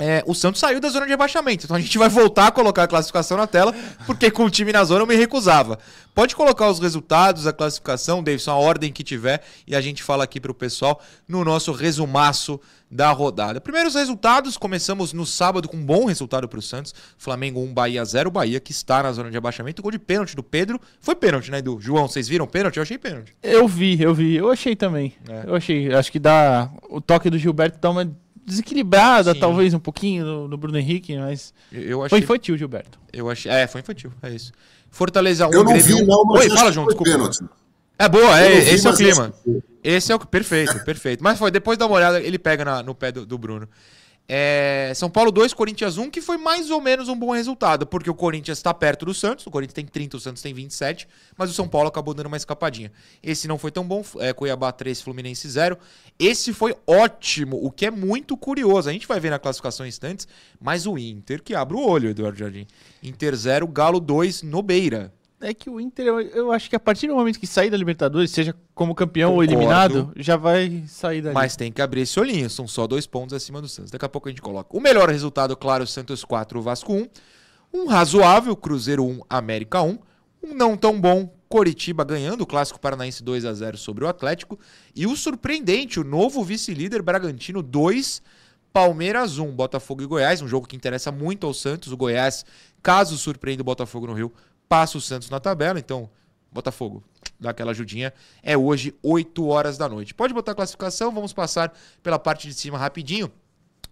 é, 0.00 0.24
o 0.26 0.34
Santos 0.34 0.58
saiu 0.60 0.80
da 0.80 0.88
zona 0.88 1.04
de 1.04 1.10
rebaixamento. 1.10 1.66
Então 1.66 1.76
a 1.76 1.80
gente 1.80 1.98
vai 1.98 2.08
voltar 2.08 2.46
a 2.46 2.50
colocar 2.50 2.84
a 2.84 2.88
classificação 2.88 3.36
na 3.36 3.46
tela, 3.46 3.74
porque 4.06 4.30
com 4.30 4.46
o 4.46 4.50
time 4.50 4.72
na 4.72 4.82
zona 4.82 5.02
eu 5.02 5.06
me 5.06 5.14
recusava. 5.14 5.78
Pode 6.14 6.34
colocar 6.34 6.70
os 6.70 6.78
resultados, 6.78 7.46
a 7.46 7.52
classificação, 7.52 8.22
Davidson, 8.22 8.50
a 8.50 8.56
ordem 8.56 8.90
que 8.90 9.04
tiver, 9.04 9.42
e 9.66 9.76
a 9.76 9.80
gente 9.80 10.02
fala 10.02 10.24
aqui 10.24 10.40
pro 10.40 10.54
pessoal 10.54 11.02
no 11.28 11.44
nosso 11.44 11.70
resumaço 11.70 12.58
da 12.90 13.12
rodada. 13.12 13.60
Primeiros 13.60 13.94
resultados, 13.94 14.56
começamos 14.56 15.12
no 15.12 15.24
sábado 15.24 15.68
com 15.68 15.76
um 15.76 15.84
bom 15.84 16.06
resultado 16.06 16.48
pro 16.48 16.60
Santos. 16.60 16.94
Flamengo 17.16 17.60
1, 17.60 17.72
Bahia 17.72 18.04
0. 18.04 18.30
Bahia 18.30 18.58
que 18.58 18.72
está 18.72 19.02
na 19.02 19.12
zona 19.12 19.30
de 19.30 19.36
abaixamento. 19.36 19.80
Gol 19.80 19.92
de 19.92 19.98
pênalti 19.98 20.34
do 20.34 20.42
Pedro. 20.42 20.80
Foi 20.98 21.14
pênalti, 21.14 21.50
né, 21.50 21.58
Edu? 21.58 21.78
João, 21.80 22.08
vocês 22.08 22.26
viram 22.26 22.46
pênalti? 22.46 22.78
Eu 22.78 22.82
achei 22.82 22.98
pênalti. 22.98 23.32
Eu 23.42 23.68
vi, 23.68 24.02
eu 24.02 24.12
vi. 24.12 24.34
Eu 24.34 24.50
achei 24.50 24.74
também. 24.74 25.14
É. 25.28 25.44
Eu 25.46 25.54
achei. 25.54 25.94
Acho 25.94 26.10
que 26.10 26.18
dá. 26.18 26.68
O 26.88 27.00
toque 27.00 27.30
do 27.30 27.38
Gilberto 27.38 27.78
dá 27.78 27.90
uma 27.90 28.10
desequilibrada, 28.46 29.34
Sim. 29.34 29.40
talvez, 29.40 29.74
um 29.74 29.78
pouquinho 29.78 30.24
no, 30.24 30.48
no 30.48 30.56
Bruno 30.56 30.78
Henrique, 30.78 31.16
mas. 31.18 31.52
Eu, 31.72 31.82
eu 31.82 31.98
Foi 31.98 32.06
achei. 32.06 32.18
infantil, 32.20 32.56
Gilberto. 32.56 32.98
Eu 33.12 33.28
achei. 33.30 33.50
É, 33.50 33.66
foi 33.66 33.80
infantil. 33.80 34.12
É 34.22 34.30
isso. 34.30 34.52
Fortaleza 34.90 35.46
1, 35.46 35.52
Eu 35.52 35.64
não 35.64 35.72
Grêmio 35.72 35.96
vi, 35.96 36.02
1. 36.02 36.06
não, 36.06 36.24
mas 36.24 36.40
Oi, 36.44 36.50
fala, 36.50 36.72
João, 36.72 36.84
foi 36.86 36.94
desculpa. 36.94 37.12
pênalti. 37.12 37.38
É 37.98 38.08
boa, 38.08 38.38
é, 38.40 38.60
vi, 38.60 38.70
esse 38.70 38.86
é 38.86 38.90
o 38.90 38.96
clima. 38.96 39.34
Esse 39.84 40.12
é 40.12 40.14
o 40.14 40.18
perfeito, 40.18 40.84
perfeito. 40.84 41.22
Mas 41.22 41.38
foi 41.38 41.50
depois 41.50 41.76
dá 41.78 41.86
uma 41.86 41.96
olhada, 41.96 42.20
ele 42.20 42.38
pega 42.38 42.64
na- 42.64 42.82
no 42.82 42.94
pé 42.94 43.12
do, 43.12 43.24
do 43.26 43.36
Bruno. 43.38 43.68
É, 44.32 44.92
São 44.94 45.10
Paulo 45.10 45.32
2, 45.32 45.52
Corinthians 45.52 45.98
1, 45.98 46.08
que 46.08 46.20
foi 46.20 46.36
mais 46.36 46.70
ou 46.70 46.80
menos 46.80 47.08
um 47.08 47.16
bom 47.16 47.32
resultado, 47.32 47.84
porque 47.84 48.08
o 48.08 48.14
Corinthians 48.14 48.58
está 48.58 48.72
perto 48.72 49.04
do 49.04 49.12
Santos, 49.12 49.44
o 49.44 49.50
Corinthians 49.50 49.74
tem 49.74 49.84
30, 49.84 50.18
o 50.18 50.20
Santos 50.20 50.40
tem 50.40 50.54
27, 50.54 51.08
mas 51.36 51.50
o 51.50 51.52
São 51.52 51.66
Paulo 51.66 51.88
acabou 51.88 52.14
dando 52.14 52.26
uma 52.26 52.36
escapadinha. 52.36 52.92
Esse 53.20 53.48
não 53.48 53.58
foi 53.58 53.72
tão 53.72 53.84
bom, 53.84 54.04
é, 54.20 54.32
Cuiabá 54.32 54.70
3, 54.70 55.02
Fluminense 55.02 55.48
0. 55.48 55.76
Esse 56.16 56.52
foi 56.52 56.76
ótimo, 56.86 57.58
o 57.60 57.72
que 57.72 57.86
é 57.86 57.90
muito 57.90 58.36
curioso. 58.36 58.88
A 58.88 58.92
gente 58.92 59.08
vai 59.08 59.18
ver 59.18 59.30
na 59.30 59.38
classificação 59.40 59.84
em 59.84 59.88
instantes, 59.88 60.28
mas 60.60 60.86
o 60.86 60.96
Inter 60.96 61.42
que 61.42 61.52
abre 61.52 61.76
o 61.76 61.84
olho, 61.84 62.10
Eduardo 62.10 62.38
Jardim. 62.38 62.68
Inter 63.02 63.34
0, 63.34 63.66
Galo 63.66 63.98
2 63.98 64.44
no 64.44 64.62
Beira. 64.62 65.12
É 65.42 65.54
que 65.54 65.70
o 65.70 65.80
Inter, 65.80 66.06
eu, 66.06 66.52
acho 66.52 66.68
que 66.68 66.76
a 66.76 66.80
partir 66.80 67.06
do 67.06 67.14
momento 67.14 67.40
que 67.40 67.46
sair 67.46 67.70
da 67.70 67.76
Libertadores, 67.76 68.30
seja 68.30 68.54
como 68.74 68.94
campeão 68.94 69.30
ou 69.30 69.36
Concordo. 69.38 69.52
eliminado, 69.54 70.12
já 70.16 70.36
vai 70.36 70.84
sair 70.86 71.22
dali. 71.22 71.34
Mas 71.34 71.56
tem 71.56 71.72
que 71.72 71.80
abrir 71.80 72.02
esse 72.02 72.20
olhinho, 72.20 72.50
são 72.50 72.68
só 72.68 72.86
dois 72.86 73.06
pontos 73.06 73.32
acima 73.32 73.60
do 73.62 73.68
Santos. 73.68 73.90
Daqui 73.90 74.04
a 74.04 74.08
pouco 74.08 74.28
a 74.28 74.30
gente 74.30 74.42
coloca. 74.42 74.76
O 74.76 74.80
melhor 74.80 75.08
resultado, 75.08 75.56
claro, 75.56 75.86
Santos 75.86 76.24
4, 76.24 76.60
Vasco 76.60 76.92
1. 76.92 77.08
Um 77.72 77.86
razoável, 77.86 78.54
Cruzeiro 78.54 79.02
1, 79.02 79.22
América 79.30 79.80
1. 79.80 79.98
Um 80.42 80.54
não 80.54 80.76
tão 80.76 81.00
bom, 81.00 81.32
Coritiba 81.48 82.04
ganhando 82.04 82.42
o 82.42 82.46
Clássico 82.46 82.78
Paranaense 82.78 83.22
2 83.22 83.44
a 83.46 83.54
0 83.54 83.78
sobre 83.78 84.04
o 84.04 84.08
Atlético. 84.08 84.58
E 84.94 85.06
o 85.06 85.16
surpreendente, 85.16 85.98
o 85.98 86.04
novo 86.04 86.44
vice-líder 86.44 87.00
Bragantino 87.00 87.62
2, 87.62 88.22
Palmeiras 88.72 89.38
1, 89.38 89.50
Botafogo 89.52 90.02
e 90.02 90.06
Goiás. 90.06 90.42
Um 90.42 90.48
jogo 90.48 90.66
que 90.66 90.76
interessa 90.76 91.10
muito 91.10 91.46
ao 91.46 91.54
Santos. 91.54 91.92
O 91.92 91.96
Goiás, 91.96 92.44
caso 92.82 93.16
surpreenda 93.16 93.62
o 93.62 93.64
Botafogo 93.64 94.06
no 94.06 94.12
Rio, 94.12 94.32
passa 94.70 94.96
o 94.96 95.00
Santos 95.00 95.28
na 95.28 95.40
tabela. 95.40 95.80
Então, 95.80 96.08
Botafogo, 96.52 97.02
dá 97.40 97.50
aquela 97.50 97.72
ajudinha. 97.72 98.14
É 98.40 98.56
hoje, 98.56 98.94
8 99.02 99.44
horas 99.44 99.76
da 99.76 99.88
noite. 99.88 100.14
Pode 100.14 100.32
botar 100.32 100.52
a 100.52 100.54
classificação, 100.54 101.12
vamos 101.12 101.32
passar 101.32 101.74
pela 102.04 102.20
parte 102.20 102.46
de 102.46 102.54
cima 102.54 102.78
rapidinho. 102.78 103.30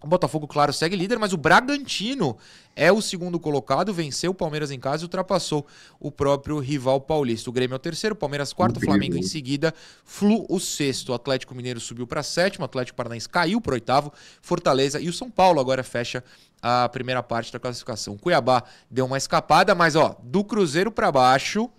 O 0.01 0.07
Botafogo, 0.07 0.47
claro, 0.47 0.71
segue 0.71 0.95
líder, 0.95 1.19
mas 1.19 1.33
o 1.33 1.37
Bragantino 1.37 2.37
é 2.73 2.89
o 2.89 3.01
segundo 3.01 3.37
colocado, 3.37 3.93
venceu 3.93 4.31
o 4.31 4.33
Palmeiras 4.33 4.71
em 4.71 4.79
casa 4.79 5.03
e 5.03 5.05
ultrapassou 5.05 5.67
o 5.99 6.09
próprio 6.09 6.57
rival 6.59 7.01
paulista. 7.01 7.49
O 7.49 7.53
Grêmio 7.53 7.73
é 7.73 7.77
o 7.77 7.79
terceiro, 7.79 8.15
Palmeiras 8.15 8.53
quarto, 8.53 8.79
Flamengo 8.79 9.17
em 9.17 9.23
seguida, 9.23 9.73
Flu 10.05 10.45
o 10.49 10.57
sexto. 10.57 11.09
O 11.09 11.13
Atlético 11.13 11.53
Mineiro 11.53 11.81
subiu 11.81 12.07
para 12.07 12.23
sétimo, 12.23 12.63
o 12.63 12.65
Atlético 12.65 12.95
Paranaense 12.95 13.27
caiu 13.27 13.59
para 13.59 13.73
oitavo, 13.73 14.13
Fortaleza 14.41 15.01
e 15.01 15.09
o 15.09 15.13
São 15.13 15.29
Paulo 15.29 15.59
agora 15.59 15.83
fecha 15.83 16.23
a 16.61 16.87
primeira 16.87 17.21
parte 17.21 17.51
da 17.51 17.59
classificação. 17.59 18.17
Cuiabá 18.17 18.63
deu 18.89 19.05
uma 19.05 19.17
escapada, 19.17 19.75
mas 19.75 19.97
ó, 19.97 20.17
do 20.23 20.45
Cruzeiro 20.45 20.91
para 20.91 21.11
baixo 21.11 21.69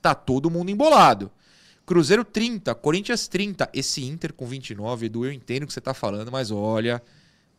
tá 0.00 0.14
todo 0.14 0.50
mundo 0.50 0.70
embolado. 0.70 1.30
Cruzeiro 1.84 2.24
30, 2.24 2.74
Corinthians 2.76 3.28
30, 3.28 3.68
esse 3.74 4.02
Inter 4.02 4.32
com 4.32 4.46
29, 4.46 5.06
Edu, 5.06 5.26
eu 5.26 5.32
entendo 5.32 5.64
o 5.64 5.66
que 5.66 5.72
você 5.72 5.82
tá 5.82 5.92
falando, 5.92 6.32
mas 6.32 6.50
olha, 6.50 7.02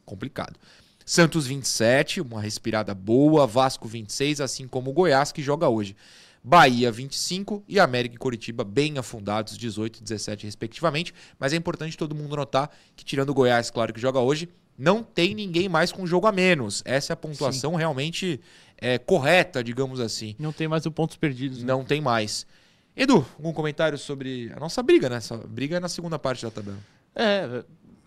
complicado. 0.06 0.60
Santos 1.06 1.46
27, 1.46 2.22
uma 2.22 2.42
respirada 2.42 2.94
boa, 2.94 3.46
Vasco 3.46 3.88
26, 3.88 4.42
assim 4.42 4.68
como 4.68 4.90
o 4.90 4.94
Goiás 4.94 5.32
que 5.32 5.42
joga 5.42 5.70
hoje. 5.70 5.96
Bahia 6.44 6.92
25 6.92 7.64
e 7.68 7.80
América 7.80 8.16
e 8.16 8.20
Coritiba 8.20 8.64
bem 8.64 8.98
afundados, 8.98 9.58
18 9.58 9.98
e 9.98 10.04
17 10.04 10.46
respectivamente, 10.46 11.14
mas 11.40 11.54
é 11.54 11.56
importante 11.56 11.98
todo 11.98 12.14
mundo 12.14 12.36
notar 12.36 12.70
que 12.96 13.04
tirando 13.04 13.30
o 13.30 13.34
Goiás, 13.34 13.72
claro 13.72 13.92
que 13.92 14.00
joga 14.00 14.20
hoje, 14.20 14.48
não 14.78 15.02
tem 15.02 15.34
ninguém 15.34 15.70
mais 15.70 15.92
com 15.92 16.06
jogo 16.06 16.28
a 16.28 16.32
menos. 16.32 16.84
Essa 16.86 17.14
é 17.14 17.16
a 17.16 17.18
pontuação 17.18 17.76
realmente 17.76 18.40
é, 18.78 18.98
correta, 18.98 19.64
digamos 19.64 20.00
assim. 20.00 20.36
Não 20.38 20.52
tem 20.52 20.68
mais 20.68 20.86
o 20.86 20.92
pontos 20.92 21.18
perdidos. 21.18 21.64
né? 21.64 21.68
Não 21.68 21.84
tem 21.84 22.02
mais. 22.02 22.46
Edu, 22.96 23.26
algum 23.38 23.54
comentário 23.54 23.98
sobre 23.98 24.52
a 24.56 24.60
nossa 24.60 24.84
briga, 24.84 25.10
né? 25.10 25.18
Essa 25.18 25.38
briga 25.38 25.78
é 25.78 25.80
na 25.80 25.90
segunda 25.90 26.20
parte 26.20 26.44
da 26.44 26.52
tabela. 26.52 26.78
É, 27.16 27.64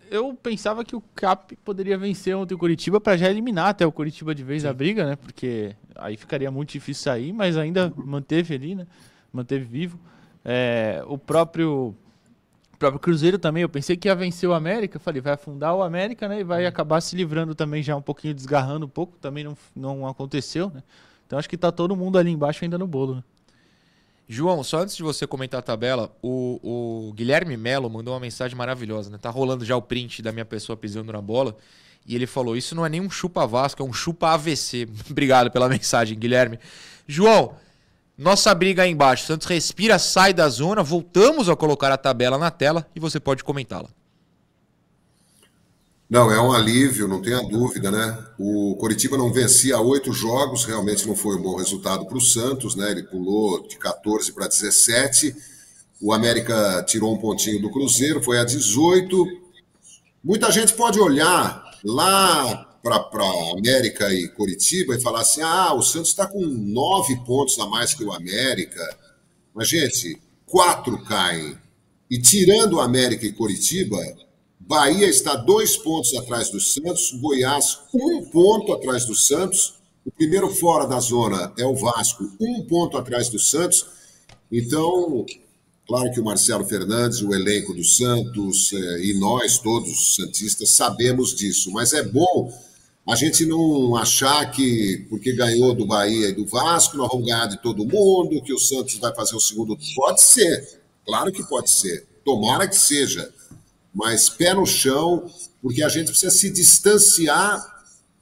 eu 0.09 0.33
pensava 0.33 0.83
que 0.83 0.95
o 0.95 1.01
Cap 1.15 1.55
poderia 1.57 1.97
vencer 1.97 2.35
ontem 2.35 2.53
o 2.53 2.57
Curitiba 2.57 2.99
para 2.99 3.17
já 3.17 3.29
eliminar 3.29 3.69
até 3.69 3.85
o 3.85 3.91
Curitiba 3.91 4.33
de 4.33 4.43
vez 4.43 4.63
da 4.63 4.73
briga, 4.73 5.05
né? 5.05 5.15
Porque 5.15 5.75
aí 5.95 6.17
ficaria 6.17 6.49
muito 6.49 6.71
difícil 6.71 7.03
sair, 7.03 7.31
mas 7.31 7.57
ainda 7.57 7.93
manteve 7.95 8.55
ali, 8.55 8.75
né? 8.75 8.87
Manteve 9.31 9.65
vivo. 9.65 9.99
É, 10.43 11.03
o 11.07 11.17
próprio 11.17 11.95
o 12.73 12.77
próprio 12.79 12.99
Cruzeiro 12.99 13.37
também, 13.37 13.61
eu 13.61 13.69
pensei 13.69 13.97
que 13.97 14.07
ia 14.07 14.15
vencer 14.15 14.47
o 14.47 14.53
América, 14.53 14.99
falei, 14.99 15.21
vai 15.21 15.33
afundar 15.33 15.75
o 15.75 15.83
América, 15.83 16.27
né? 16.27 16.39
E 16.39 16.43
vai 16.43 16.65
acabar 16.65 17.01
se 17.01 17.15
livrando 17.15 17.53
também 17.53 17.83
já 17.83 17.95
um 17.95 18.01
pouquinho, 18.01 18.33
desgarrando 18.33 18.85
um 18.85 18.89
pouco, 18.89 19.17
também 19.19 19.43
não, 19.43 19.57
não 19.75 20.07
aconteceu, 20.07 20.71
né? 20.73 20.81
Então 21.27 21.37
acho 21.37 21.49
que 21.49 21.57
tá 21.57 21.71
todo 21.71 21.95
mundo 21.95 22.17
ali 22.17 22.31
embaixo 22.31 22.63
ainda 22.63 22.77
no 22.77 22.87
bolo, 22.87 23.15
né? 23.15 23.23
João, 24.31 24.63
só 24.63 24.81
antes 24.81 24.95
de 24.95 25.01
você 25.01 25.25
comentar 25.25 25.57
a 25.57 25.63
tabela, 25.63 26.15
o, 26.21 26.59
o 27.09 27.13
Guilherme 27.13 27.57
Melo 27.57 27.89
mandou 27.89 28.13
uma 28.13 28.19
mensagem 28.19 28.55
maravilhosa, 28.55 29.09
né? 29.09 29.17
Tá 29.17 29.31
rolando 29.31 29.65
já 29.65 29.75
o 29.75 29.81
print 29.81 30.21
da 30.21 30.31
minha 30.31 30.45
pessoa 30.45 30.77
pisando 30.77 31.11
na 31.11 31.19
bola. 31.19 31.57
E 32.05 32.13
ele 32.13 32.27
falou: 32.27 32.55
Isso 32.55 32.75
não 32.75 32.85
é 32.85 32.89
nem 32.89 33.01
um 33.01 33.09
chupa 33.09 33.47
Vasco, 33.47 33.81
é 33.81 33.85
um 33.85 33.91
chupa 33.91 34.29
AVC. 34.29 34.87
Obrigado 35.09 35.49
pela 35.49 35.67
mensagem, 35.67 36.17
Guilherme. 36.17 36.59
João, 37.07 37.55
nossa 38.15 38.53
briga 38.53 38.83
aí 38.83 38.91
embaixo. 38.91 39.25
Santos 39.25 39.47
respira, 39.47 39.97
sai 39.97 40.31
da 40.31 40.47
zona. 40.47 40.83
Voltamos 40.83 41.49
a 41.49 41.55
colocar 41.55 41.91
a 41.91 41.97
tabela 41.97 42.37
na 42.37 42.51
tela 42.51 42.85
e 42.95 42.99
você 42.99 43.19
pode 43.19 43.43
comentá-la. 43.43 43.89
Não, 46.09 46.31
é 46.31 46.41
um 46.41 46.51
alívio, 46.51 47.07
não 47.07 47.21
tenha 47.21 47.39
dúvida, 47.39 47.91
né? 47.91 48.17
O 48.39 48.75
Coritiba 48.77 49.15
não 49.15 49.31
vencia 49.31 49.79
oito 49.79 50.11
jogos, 50.11 50.65
realmente 50.65 51.07
não 51.07 51.15
foi 51.15 51.35
um 51.35 51.41
bom 51.41 51.55
resultado 51.55 52.07
para 52.07 52.17
o 52.17 52.21
Santos, 52.21 52.75
né? 52.75 52.89
Ele 52.89 53.03
pulou 53.03 53.67
de 53.67 53.77
14 53.77 54.33
para 54.33 54.47
17. 54.47 55.35
O 56.01 56.11
América 56.11 56.83
tirou 56.87 57.13
um 57.13 57.19
pontinho 57.19 57.61
do 57.61 57.69
Cruzeiro, 57.69 58.23
foi 58.23 58.39
a 58.39 58.43
18. 58.43 59.23
Muita 60.23 60.51
gente 60.51 60.73
pode 60.73 60.99
olhar 60.99 61.63
lá 61.83 62.65
para 62.81 63.05
América 63.55 64.11
e 64.11 64.29
Coritiba 64.29 64.95
e 64.95 65.01
falar 65.01 65.21
assim: 65.21 65.43
ah, 65.43 65.75
o 65.75 65.83
Santos 65.83 66.09
está 66.09 66.25
com 66.25 66.43
nove 66.43 67.17
pontos 67.23 67.59
a 67.59 67.67
mais 67.67 67.93
que 67.93 68.03
o 68.03 68.11
América. 68.11 68.81
Mas, 69.53 69.69
gente, 69.69 70.19
quatro 70.47 71.03
caem. 71.03 71.55
E 72.09 72.19
tirando 72.19 72.81
América 72.81 73.27
e 73.27 73.31
Coritiba, 73.31 73.97
Bahia 74.69 75.07
está 75.07 75.35
dois 75.35 75.75
pontos 75.75 76.15
atrás 76.15 76.51
do 76.51 76.59
Santos, 76.59 77.11
Goiás 77.19 77.79
um 77.91 78.23
ponto 78.25 78.71
atrás 78.71 79.03
do 79.03 79.15
Santos, 79.15 79.73
o 80.05 80.11
primeiro 80.11 80.47
fora 80.47 80.85
da 80.85 80.99
zona 80.99 81.51
é 81.57 81.65
o 81.65 81.75
Vasco, 81.75 82.31
um 82.39 82.61
ponto 82.67 82.95
atrás 82.95 83.29
do 83.29 83.39
Santos. 83.39 83.83
Então, 84.51 85.25
claro 85.87 86.11
que 86.11 86.19
o 86.19 86.23
Marcelo 86.23 86.63
Fernandes, 86.63 87.19
o 87.23 87.33
elenco 87.33 87.73
do 87.73 87.83
Santos 87.83 88.71
eh, 88.71 89.05
e 89.05 89.19
nós 89.19 89.57
todos 89.57 90.15
santistas 90.15 90.69
sabemos 90.69 91.33
disso, 91.33 91.71
mas 91.71 91.91
é 91.91 92.03
bom 92.03 92.53
a 93.07 93.15
gente 93.15 93.47
não 93.47 93.95
achar 93.95 94.51
que 94.51 95.03
porque 95.09 95.33
ganhou 95.33 95.73
do 95.73 95.87
Bahia 95.87 96.29
e 96.29 96.33
do 96.33 96.45
Vasco 96.45 96.95
nós 96.95 97.09
vamos 97.09 97.25
ganhar 97.25 97.47
de 97.47 97.59
todo 97.59 97.87
mundo, 97.87 98.39
que 98.43 98.53
o 98.53 98.59
Santos 98.59 98.99
vai 98.99 99.15
fazer 99.15 99.35
o 99.35 99.39
segundo. 99.39 99.75
Pode 99.95 100.21
ser, 100.21 100.79
claro 101.03 101.31
que 101.31 101.41
pode 101.49 101.71
ser, 101.71 102.05
tomara 102.23 102.67
que 102.67 102.77
seja 102.77 103.33
mas 103.93 104.29
pé 104.29 104.53
no 104.53 104.65
chão, 104.65 105.29
porque 105.61 105.83
a 105.83 105.89
gente 105.89 106.07
precisa 106.07 106.31
se 106.31 106.49
distanciar 106.51 107.77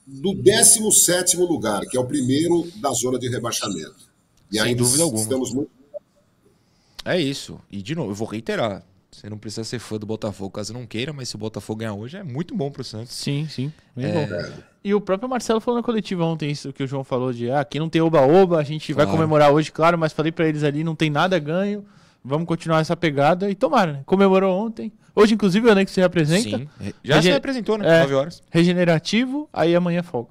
do 0.05 0.33
17 0.33 1.37
lugar, 1.37 1.81
que 1.85 1.97
é 1.97 1.99
o 1.99 2.05
primeiro 2.05 2.69
da 2.77 2.91
zona 2.93 3.19
de 3.19 3.27
rebaixamento. 3.29 4.07
E 4.51 4.55
Sem 4.57 4.61
ainda 4.67 4.81
dúvida 4.83 5.03
alguma. 5.03 5.21
estamos 5.21 5.53
muito. 5.53 5.69
É 7.03 7.19
isso. 7.19 7.59
E 7.71 7.81
de 7.81 7.95
novo, 7.95 8.11
eu 8.11 8.15
vou 8.15 8.27
reiterar. 8.27 8.83
Você 9.11 9.29
não 9.29 9.37
precisa 9.37 9.63
ser 9.63 9.79
fã 9.79 9.97
do 9.97 10.05
Botafogo 10.05 10.51
caso 10.51 10.73
não 10.73 10.85
queira, 10.85 11.11
mas 11.11 11.29
se 11.29 11.35
o 11.35 11.39
Botafogo 11.39 11.79
ganhar 11.79 11.93
hoje 11.93 12.17
é 12.17 12.23
muito 12.23 12.53
bom 12.55 12.69
pro 12.69 12.83
Santos. 12.83 13.13
Sim, 13.15 13.47
sim. 13.49 13.71
Bem 13.95 14.05
É. 14.05 14.13
bom. 14.13 14.53
E 14.83 14.93
o 14.93 15.01
próprio 15.01 15.27
Marcelo 15.27 15.59
falou 15.59 15.79
na 15.79 15.83
coletiva 15.83 16.23
ontem 16.23 16.51
isso 16.51 16.71
que 16.71 16.83
o 16.83 16.87
João 16.87 17.03
falou 17.03 17.33
de 17.33 17.49
ah, 17.49 17.61
aqui 17.61 17.79
não 17.79 17.89
tem 17.89 18.01
oba-oba, 18.01 18.59
a 18.59 18.63
gente 18.63 18.93
vai 18.93 19.05
Claro. 19.05 19.17
comemorar 19.17 19.51
hoje, 19.51 19.71
claro, 19.71 19.97
mas 19.97 20.13
falei 20.13 20.31
pra 20.31 20.47
eles 20.47 20.63
ali, 20.63 20.83
não 20.83 20.95
tem 20.95 21.09
nada 21.09 21.37
ganho, 21.39 21.83
vamos 22.27 22.47
continuar 22.47 22.81
essa 22.81 22.95
pegada 22.95 23.49
e 23.49 23.55
tomara, 23.55 23.93
né? 23.93 24.03
Comemorou 24.05 24.65
ontem. 24.65 24.91
Hoje, 25.15 25.33
inclusive, 25.33 25.67
o 25.67 25.71
Enem 25.71 25.87
se 25.87 25.99
representa. 25.99 26.57
Sim. 26.57 26.69
Já 27.03 27.21
se 27.21 27.31
representou, 27.31 27.77
né? 27.77 27.97
É. 27.97 28.01
9 28.01 28.13
horas. 28.13 28.43
Regenerativo, 28.51 29.49
aí 29.51 29.75
amanhã 29.75 30.03
folga. 30.03 30.29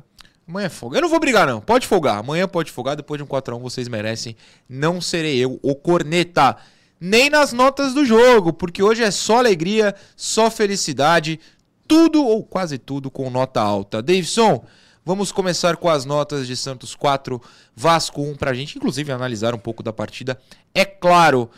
Amanhã 0.48 0.66
é 0.66 0.70
folga. 0.70 0.98
Eu 0.98 1.02
não 1.02 1.08
vou 1.08 1.18
brigar, 1.18 1.44
não. 1.44 1.60
Pode 1.60 1.86
folgar. 1.88 2.18
Amanhã 2.18 2.46
pode 2.46 2.70
folgar. 2.70 2.94
Depois 2.94 3.18
de 3.18 3.24
um 3.24 3.26
4x1, 3.26 3.60
vocês 3.60 3.88
merecem. 3.88 4.36
Não 4.68 5.00
serei 5.00 5.38
eu 5.38 5.58
o 5.60 5.74
corneta. 5.74 6.56
Nem 7.00 7.28
nas 7.28 7.52
notas 7.52 7.92
do 7.92 8.04
jogo, 8.04 8.52
porque 8.52 8.82
hoje 8.82 9.02
é 9.02 9.10
só 9.10 9.38
alegria, 9.38 9.94
só 10.16 10.48
felicidade. 10.50 11.40
Tudo, 11.88 12.24
ou 12.24 12.44
quase 12.44 12.78
tudo, 12.78 13.10
com 13.10 13.28
nota 13.28 13.60
alta. 13.60 14.00
Davidson, 14.00 14.64
vamos 15.04 15.32
começar 15.32 15.76
com 15.76 15.88
as 15.88 16.04
notas 16.04 16.46
de 16.46 16.56
Santos 16.56 16.94
4, 16.94 17.42
Vasco 17.74 18.22
1, 18.22 18.36
pra 18.36 18.54
gente, 18.54 18.78
inclusive, 18.78 19.10
analisar 19.10 19.52
um 19.52 19.58
pouco 19.58 19.82
da 19.82 19.92
partida. 19.92 20.38
É 20.72 20.84
claro, 20.84 21.50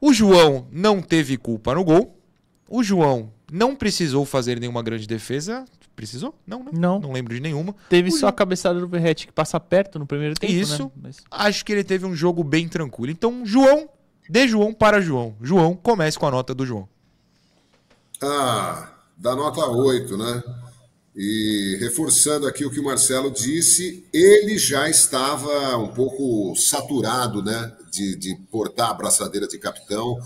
o 0.00 0.12
João 0.12 0.66
não 0.70 1.00
teve 1.00 1.36
culpa 1.36 1.74
no 1.74 1.84
gol. 1.84 2.16
O 2.68 2.82
João 2.82 3.32
não 3.50 3.76
precisou 3.76 4.24
fazer 4.24 4.58
nenhuma 4.60 4.82
grande 4.82 5.06
defesa. 5.06 5.64
Precisou? 5.94 6.34
Não, 6.46 6.62
né? 6.64 6.70
Não. 6.74 6.98
Não 7.00 7.12
lembro 7.12 7.34
de 7.34 7.40
nenhuma. 7.40 7.74
Teve 7.88 8.08
O 8.10 8.12
só 8.12 8.18
João- 8.20 8.28
a 8.30 8.32
cabeçada 8.32 8.78
do 8.80 8.86
Verrete 8.88 9.26
que 9.26 9.32
passa 9.32 9.58
perto 9.58 9.98
no 9.98 10.06
primeiro 10.06 10.34
tempo, 10.34 10.52
Isso. 10.52 10.84
né? 10.84 10.90
Mas- 11.02 11.22
Acho 11.30 11.64
que 11.64 11.72
ele 11.72 11.84
teve 11.84 12.04
um 12.04 12.14
jogo 12.14 12.44
bem 12.44 12.68
tranquilo. 12.68 13.10
Então, 13.12 13.46
João, 13.46 13.88
de 14.28 14.46
João 14.48 14.74
para 14.74 15.00
João. 15.00 15.34
João, 15.40 15.74
comece 15.74 16.18
com 16.18 16.26
a 16.26 16.30
nota 16.30 16.54
do 16.54 16.66
João. 16.66 16.86
Ah, 18.22 18.88
da 19.16 19.34
nota 19.34 19.64
8, 19.66 20.16
né? 20.16 20.42
E 21.16 21.78
reforçando 21.80 22.46
aqui 22.46 22.64
o 22.66 22.70
que 22.70 22.78
o 22.78 22.84
Marcelo 22.84 23.30
disse, 23.30 24.04
ele 24.12 24.58
já 24.58 24.88
estava 24.88 25.76
um 25.78 25.88
pouco 25.88 26.54
saturado, 26.56 27.42
né? 27.42 27.72
De, 27.90 28.14
de 28.16 28.36
portar 28.50 28.90
a 28.90 28.94
braçadeira 28.94 29.48
de 29.48 29.58
capitão. 29.58 30.18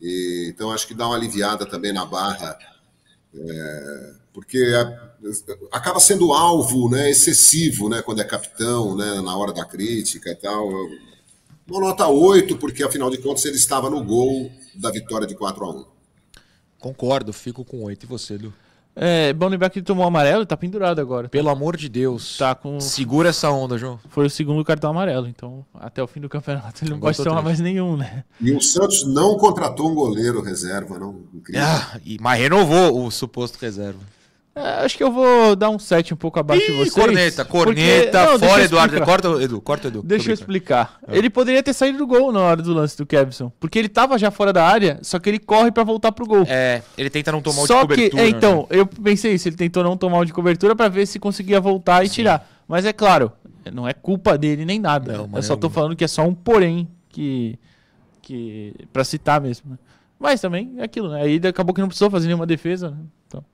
E, 0.00 0.46
então 0.48 0.70
acho 0.72 0.86
que 0.86 0.94
dá 0.94 1.06
uma 1.06 1.16
aliviada 1.16 1.66
também 1.66 1.92
na 1.92 2.06
barra. 2.06 2.58
é, 3.34 4.14
porque 4.32 4.58
a- 4.58 5.12
acaba 5.70 6.00
sendo 6.00 6.32
alvo 6.32 6.88
né, 6.90 7.10
excessivo 7.10 7.88
né, 7.88 8.02
quando 8.02 8.20
é 8.20 8.24
capitão, 8.24 8.96
né, 8.96 9.20
na 9.20 9.36
hora 9.36 9.52
da 9.52 9.64
crítica 9.64 10.30
e 10.30 10.34
tal. 10.36 10.68
Uma 11.68 11.80
nota 11.80 12.08
8, 12.08 12.56
porque 12.58 12.82
afinal 12.82 13.10
de 13.10 13.18
contas 13.18 13.44
ele 13.44 13.56
estava 13.56 13.88
no 13.90 14.02
gol 14.04 14.50
da 14.74 14.90
vitória 14.90 15.26
de 15.26 15.34
4 15.34 15.64
a 15.64 15.70
1 15.70 15.84
Concordo, 16.78 17.32
fico 17.32 17.64
com 17.64 17.84
8. 17.84 18.04
E 18.04 18.06
você, 18.08 18.34
Edu? 18.34 18.52
É 18.94 19.32
bom 19.32 19.48
lembrar 19.48 19.70
que 19.70 19.78
ele 19.78 19.86
tomou 19.86 20.06
amarelo 20.06 20.42
e 20.42 20.46
tá 20.46 20.56
pendurado 20.56 21.00
agora. 21.00 21.28
Pelo 21.28 21.48
amor 21.48 21.76
de 21.76 21.88
Deus. 21.88 22.36
Tá 22.36 22.54
com. 22.54 22.78
Segura 22.78 23.30
essa 23.30 23.50
onda, 23.50 23.78
João. 23.78 23.98
Foi 24.10 24.26
o 24.26 24.30
segundo 24.30 24.62
cartão 24.64 24.90
amarelo, 24.90 25.26
então 25.26 25.64
até 25.74 26.02
o 26.02 26.06
fim 26.06 26.20
do 26.20 26.28
campeonato 26.28 26.84
ele 26.84 26.90
não 26.90 26.98
Agora 26.98 27.14
pode 27.14 27.24
tomar 27.24 27.36
triste. 27.42 27.44
mais 27.46 27.60
nenhum, 27.60 27.96
né? 27.96 28.24
E 28.40 28.52
o 28.52 28.60
Santos 28.60 29.06
não 29.06 29.36
contratou 29.38 29.90
um 29.90 29.94
goleiro 29.94 30.42
reserva, 30.42 30.98
não. 30.98 31.20
Incrível. 31.32 31.62
Ah, 31.66 31.98
e, 32.04 32.18
mas 32.20 32.38
renovou 32.38 33.04
o 33.04 33.10
suposto 33.10 33.58
reserva. 33.58 34.00
É, 34.54 34.84
acho 34.84 34.98
que 34.98 35.02
eu 35.02 35.10
vou 35.10 35.56
dar 35.56 35.70
um 35.70 35.78
7 35.78 36.12
um 36.12 36.16
pouco 36.16 36.38
abaixo 36.38 36.66
de 36.66 36.72
Ih, 36.72 36.76
vocês. 36.76 36.92
corneta, 36.94 37.42
porque- 37.42 37.64
corneta, 37.64 38.18
Não, 38.26 38.38
deixa 38.38 38.46
fora, 38.52 38.64
Eduardo. 38.64 39.00
Corta, 39.02 39.28
Edu, 39.42 39.60
corta, 39.62 39.88
Edu. 39.88 40.02
Deixa 40.02 40.28
eu 40.30 40.34
explicar. 40.34 40.98
É. 41.08 41.16
Ele 41.16 41.30
poderia 41.30 41.62
ter 41.62 41.72
saído 41.72 41.96
do 41.96 42.06
gol 42.06 42.30
na 42.32 42.40
hora 42.40 42.60
do 42.62 42.74
lance 42.74 42.94
do 42.98 43.06
Kevson. 43.06 43.50
Porque 43.58 43.78
ele 43.78 43.88
tava 43.88 44.18
já 44.18 44.30
fora 44.30 44.52
da 44.52 44.66
área, 44.66 44.98
só 45.02 45.18
que 45.18 45.30
ele 45.30 45.38
corre 45.38 45.70
pra 45.72 45.82
voltar 45.84 46.12
pro 46.12 46.26
gol. 46.26 46.44
É, 46.46 46.82
ele 46.98 47.08
tenta 47.08 47.32
não 47.32 47.40
tomar 47.40 47.60
o 47.60 47.62
de 47.62 47.68
só 47.68 47.80
que, 47.86 47.94
cobertura. 47.94 48.22
é, 48.22 48.28
então, 48.28 48.66
né? 48.70 48.78
eu 48.78 48.86
pensei 48.86 49.32
isso. 49.32 49.48
Ele 49.48 49.56
tentou 49.56 49.82
não 49.82 49.96
tomar 49.96 50.18
o 50.18 50.24
de 50.26 50.34
cobertura 50.34 50.76
pra 50.76 50.88
ver 50.88 51.06
se 51.06 51.18
conseguia 51.18 51.58
voltar 51.58 52.04
e 52.04 52.10
tirar. 52.10 52.46
Mas 52.68 52.84
é 52.84 52.92
claro, 52.92 53.32
não 53.72 53.88
é 53.88 53.94
culpa 53.94 54.36
dele 54.36 54.66
nem 54.66 54.78
nada. 54.78 55.16
Não, 55.16 55.30
eu 55.34 55.42
só 55.42 55.56
tô 55.56 55.70
falando 55.70 55.96
que 55.96 56.04
é 56.04 56.08
só 56.08 56.24
um 56.26 56.34
porém 56.34 56.86
que. 57.08 57.58
que 58.20 58.74
pra 58.92 59.02
citar 59.02 59.40
mesmo. 59.40 59.70
né? 59.72 59.78
Mas 60.18 60.40
também 60.42 60.74
é 60.76 60.82
aquilo, 60.84 61.08
né? 61.10 61.22
Aí 61.22 61.40
acabou 61.48 61.74
que 61.74 61.80
não 61.80 61.88
precisou 61.88 62.10
fazer 62.10 62.26
nenhuma 62.26 62.46
defesa, 62.46 62.90
né? 62.90 62.96
Então, 63.26 63.44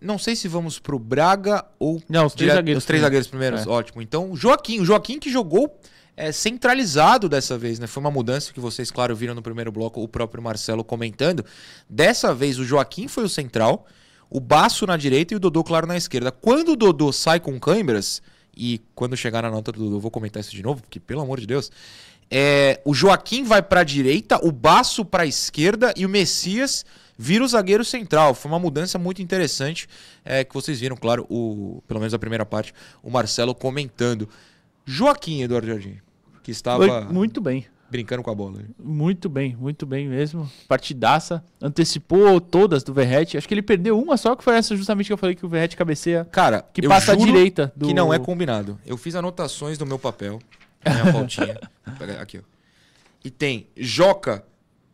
Não 0.00 0.18
sei 0.18 0.36
se 0.36 0.48
vamos 0.48 0.78
pro 0.78 0.98
Braga 0.98 1.64
ou. 1.78 2.02
Não, 2.08 2.26
os 2.26 2.34
três 2.34 2.46
direto- 2.50 2.56
zagueiros 2.56 2.82
Os 2.82 2.86
três 2.86 3.02
zagueiros 3.02 3.28
primeiros, 3.28 3.66
É. 3.66 3.68
ótimo. 3.68 4.02
Então, 4.02 4.30
o 4.30 4.36
Joaquim. 4.36 4.80
O 4.80 4.84
Joaquim 4.84 5.18
que 5.18 5.30
jogou 5.30 5.78
é, 6.16 6.30
centralizado 6.30 7.28
dessa 7.28 7.56
vez, 7.58 7.78
né? 7.78 7.86
Foi 7.86 8.00
uma 8.00 8.10
mudança 8.10 8.52
que 8.52 8.60
vocês, 8.60 8.90
claro, 8.90 9.16
viram 9.16 9.34
no 9.34 9.42
primeiro 9.42 9.72
bloco, 9.72 10.00
o 10.02 10.06
próprio 10.08 10.42
Marcelo 10.42 10.84
comentando. 10.84 11.44
Dessa 11.88 12.34
vez, 12.34 12.58
o 12.58 12.64
Joaquim 12.64 13.08
foi 13.08 13.24
o 13.24 13.28
central, 13.28 13.86
o 14.30 14.38
Baço 14.40 14.86
na 14.86 14.96
direita 14.96 15.34
e 15.34 15.36
o 15.36 15.40
Dodô, 15.40 15.64
claro, 15.64 15.86
na 15.86 15.96
esquerda. 15.96 16.30
Quando 16.30 16.72
o 16.72 16.76
Dodô 16.76 17.12
sai 17.12 17.40
com 17.40 17.58
câimbras, 17.58 18.22
e 18.56 18.80
quando 18.94 19.16
chegar 19.16 19.42
na 19.42 19.50
nota 19.50 19.72
do 19.72 19.80
Dodô, 19.80 19.96
eu 19.96 20.00
vou 20.00 20.10
comentar 20.10 20.40
isso 20.40 20.52
de 20.52 20.62
novo, 20.62 20.82
porque, 20.82 21.00
pelo 21.00 21.20
amor 21.20 21.40
de 21.40 21.46
Deus. 21.46 21.72
É, 22.30 22.80
o 22.84 22.94
Joaquim 22.94 23.42
vai 23.44 23.60
pra 23.62 23.82
direita, 23.82 24.38
o 24.44 24.50
Baço 24.52 25.04
pra 25.04 25.26
esquerda 25.26 25.92
e 25.96 26.06
o 26.06 26.08
Messias 26.08 26.84
vira 27.18 27.44
o 27.44 27.48
zagueiro 27.48 27.84
central. 27.84 28.34
Foi 28.34 28.50
uma 28.50 28.58
mudança 28.58 28.98
muito 28.98 29.22
interessante 29.22 29.86
é, 30.24 30.44
que 30.44 30.52
vocês 30.54 30.80
viram, 30.80 30.96
claro, 30.96 31.26
o, 31.28 31.82
pelo 31.86 32.00
menos 32.00 32.14
a 32.14 32.18
primeira 32.18 32.44
parte, 32.46 32.72
o 33.02 33.10
Marcelo 33.10 33.54
comentando. 33.54 34.28
Joaquim, 34.86 35.42
Eduardo 35.42 35.66
Jardim, 35.66 35.96
que 36.42 36.50
estava 36.50 37.00
muito 37.02 37.40
bem. 37.40 37.64
brincando 37.90 38.22
com 38.22 38.30
a 38.30 38.34
bola. 38.34 38.60
Muito 38.78 39.28
bem, 39.30 39.56
muito 39.56 39.86
bem 39.86 40.06
mesmo. 40.08 40.50
Partidaça. 40.68 41.42
Antecipou 41.62 42.38
todas 42.40 42.82
do 42.82 42.92
Verrete. 42.92 43.38
Acho 43.38 43.48
que 43.48 43.54
ele 43.54 43.62
perdeu 43.62 43.98
uma 43.98 44.16
só, 44.18 44.36
que 44.36 44.44
foi 44.44 44.56
essa 44.56 44.76
justamente 44.76 45.06
que 45.06 45.12
eu 45.12 45.16
falei 45.16 45.34
que 45.34 45.46
o 45.46 45.48
Verrete 45.48 45.76
cabeceia. 45.76 46.26
Cara, 46.30 46.60
Que 46.72 46.86
passa 46.86 47.12
à 47.12 47.14
direita 47.16 47.72
do- 47.74 47.86
Que 47.86 47.94
não 47.94 48.12
é 48.12 48.18
combinado. 48.18 48.78
Eu 48.84 48.96
fiz 48.98 49.14
anotações 49.14 49.78
no 49.78 49.86
meu 49.86 49.98
papel, 49.98 50.38
na 50.84 50.92
minha 50.92 51.12
pautinha. 51.14 51.58
Aqui, 52.20 52.38
ó. 52.38 52.42
E 53.24 53.30
tem 53.30 53.66
Joca, 53.74 54.44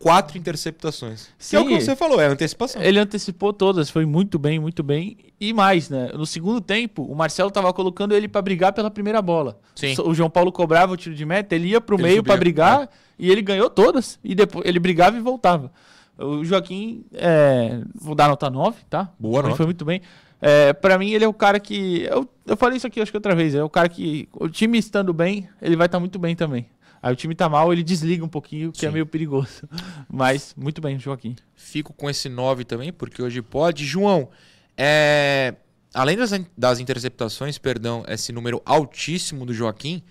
quatro 0.01 0.39
interceptações. 0.39 1.29
Que 1.39 1.55
é 1.55 1.61
o 1.61 1.67
que 1.67 1.79
Sim. 1.79 1.85
você 1.85 1.95
falou, 1.95 2.21
é 2.21 2.27
antecipação. 2.27 2.83
Ele 2.83 2.99
antecipou 2.99 3.53
todas, 3.53 3.91
foi 3.91 4.07
muito 4.07 4.39
bem, 4.39 4.59
muito 4.59 4.83
bem. 4.83 5.19
E 5.39 5.53
mais, 5.53 5.91
né? 5.91 6.11
No 6.15 6.25
segundo 6.25 6.61
tempo, 6.61 7.05
o 7.05 7.15
Marcelo 7.15 7.51
tava 7.51 7.73
colocando 7.73 8.15
ele 8.15 8.27
pra 8.27 8.41
brigar 8.41 8.73
pela 8.73 8.91
primeira 8.91 9.21
bola. 9.21 9.61
Sim. 9.75 9.95
O 10.03 10.15
João 10.15 10.31
Paulo 10.31 10.51
cobrava 10.51 10.95
o 10.95 10.97
tiro 10.97 11.15
de 11.15 11.25
meta, 11.27 11.55
ele 11.55 11.69
ia 11.69 11.81
pro 11.81 11.97
Ele 11.97 12.03
meio 12.05 12.17
subia, 12.17 12.37
brigar 12.37 12.89
e 13.19 13.31
ele 13.31 13.43
ganhou 13.43 13.69
todas. 13.69 14.19
E 14.25 14.35
depois 14.35 14.67
ele 14.67 14.81
brigava 14.81 15.19
e 15.19 15.21
voltava. 15.21 15.71
O 16.19 16.45
Joaquim, 16.45 17.05
é, 17.13 17.81
vou 17.95 18.15
dar 18.15 18.29
nota 18.29 18.49
9, 18.51 18.79
tá? 18.89 19.11
Boa 19.19 19.41
Ele 19.41 19.49
nota. 19.49 19.57
Foi 19.57 19.67
muito 19.67 19.85
bem. 19.85 20.01
É, 20.41 20.73
para 20.73 20.97
mim, 20.97 21.11
ele 21.11 21.25
é 21.25 21.29
o 21.29 21.35
cara 21.35 21.61
que. 21.61 22.07
Eu, 22.11 22.27
eu 22.47 22.57
falei 22.57 22.79
isso 22.79 22.87
aqui, 22.87 23.01
acho 23.01 23.11
que 23.11 23.17
outra 23.17 23.35
vez. 23.35 23.55
É 23.55 23.63
o 23.63 23.69
cara 23.69 23.89
que. 23.89 24.29
O 24.33 24.49
time 24.49 24.79
estando 24.79 25.13
bem, 25.13 25.49
ele 25.61 25.77
vai 25.77 25.87
estar 25.87 26.01
muito 26.01 26.19
bem 26.19 26.35
também. 26.35 26.67
Aí 27.03 27.13
o 27.13 27.17
time 27.17 27.35
tá 27.35 27.49
mal, 27.49 27.73
ele 27.73 27.83
desliga 27.83 28.25
um 28.25 28.29
pouquinho, 28.29 28.73
que 28.73 28.85
é 28.85 28.89
Sim. 28.89 28.93
meio 28.93 29.07
perigoso. 29.07 29.69
Mas, 30.09 30.55
muito 30.57 30.81
bem, 30.81 30.99
Joaquim. 30.99 31.35
Fico 31.55 31.93
com 31.95 32.11
esse 32.11 32.29
9 32.29 32.65
também, 32.65 32.93
porque 32.93 33.23
hoje 33.23 33.41
pode. 33.41 33.87
João, 33.87 34.29
é, 34.77 35.55
além 35.95 36.17
das, 36.17 36.31
das 36.57 36.79
interceptações, 36.79 37.57
perdão, 37.57 38.05
esse 38.07 38.33
número 38.33 38.61
altíssimo 38.67 39.47
do 39.47 39.55
Joaquim, 39.55 40.03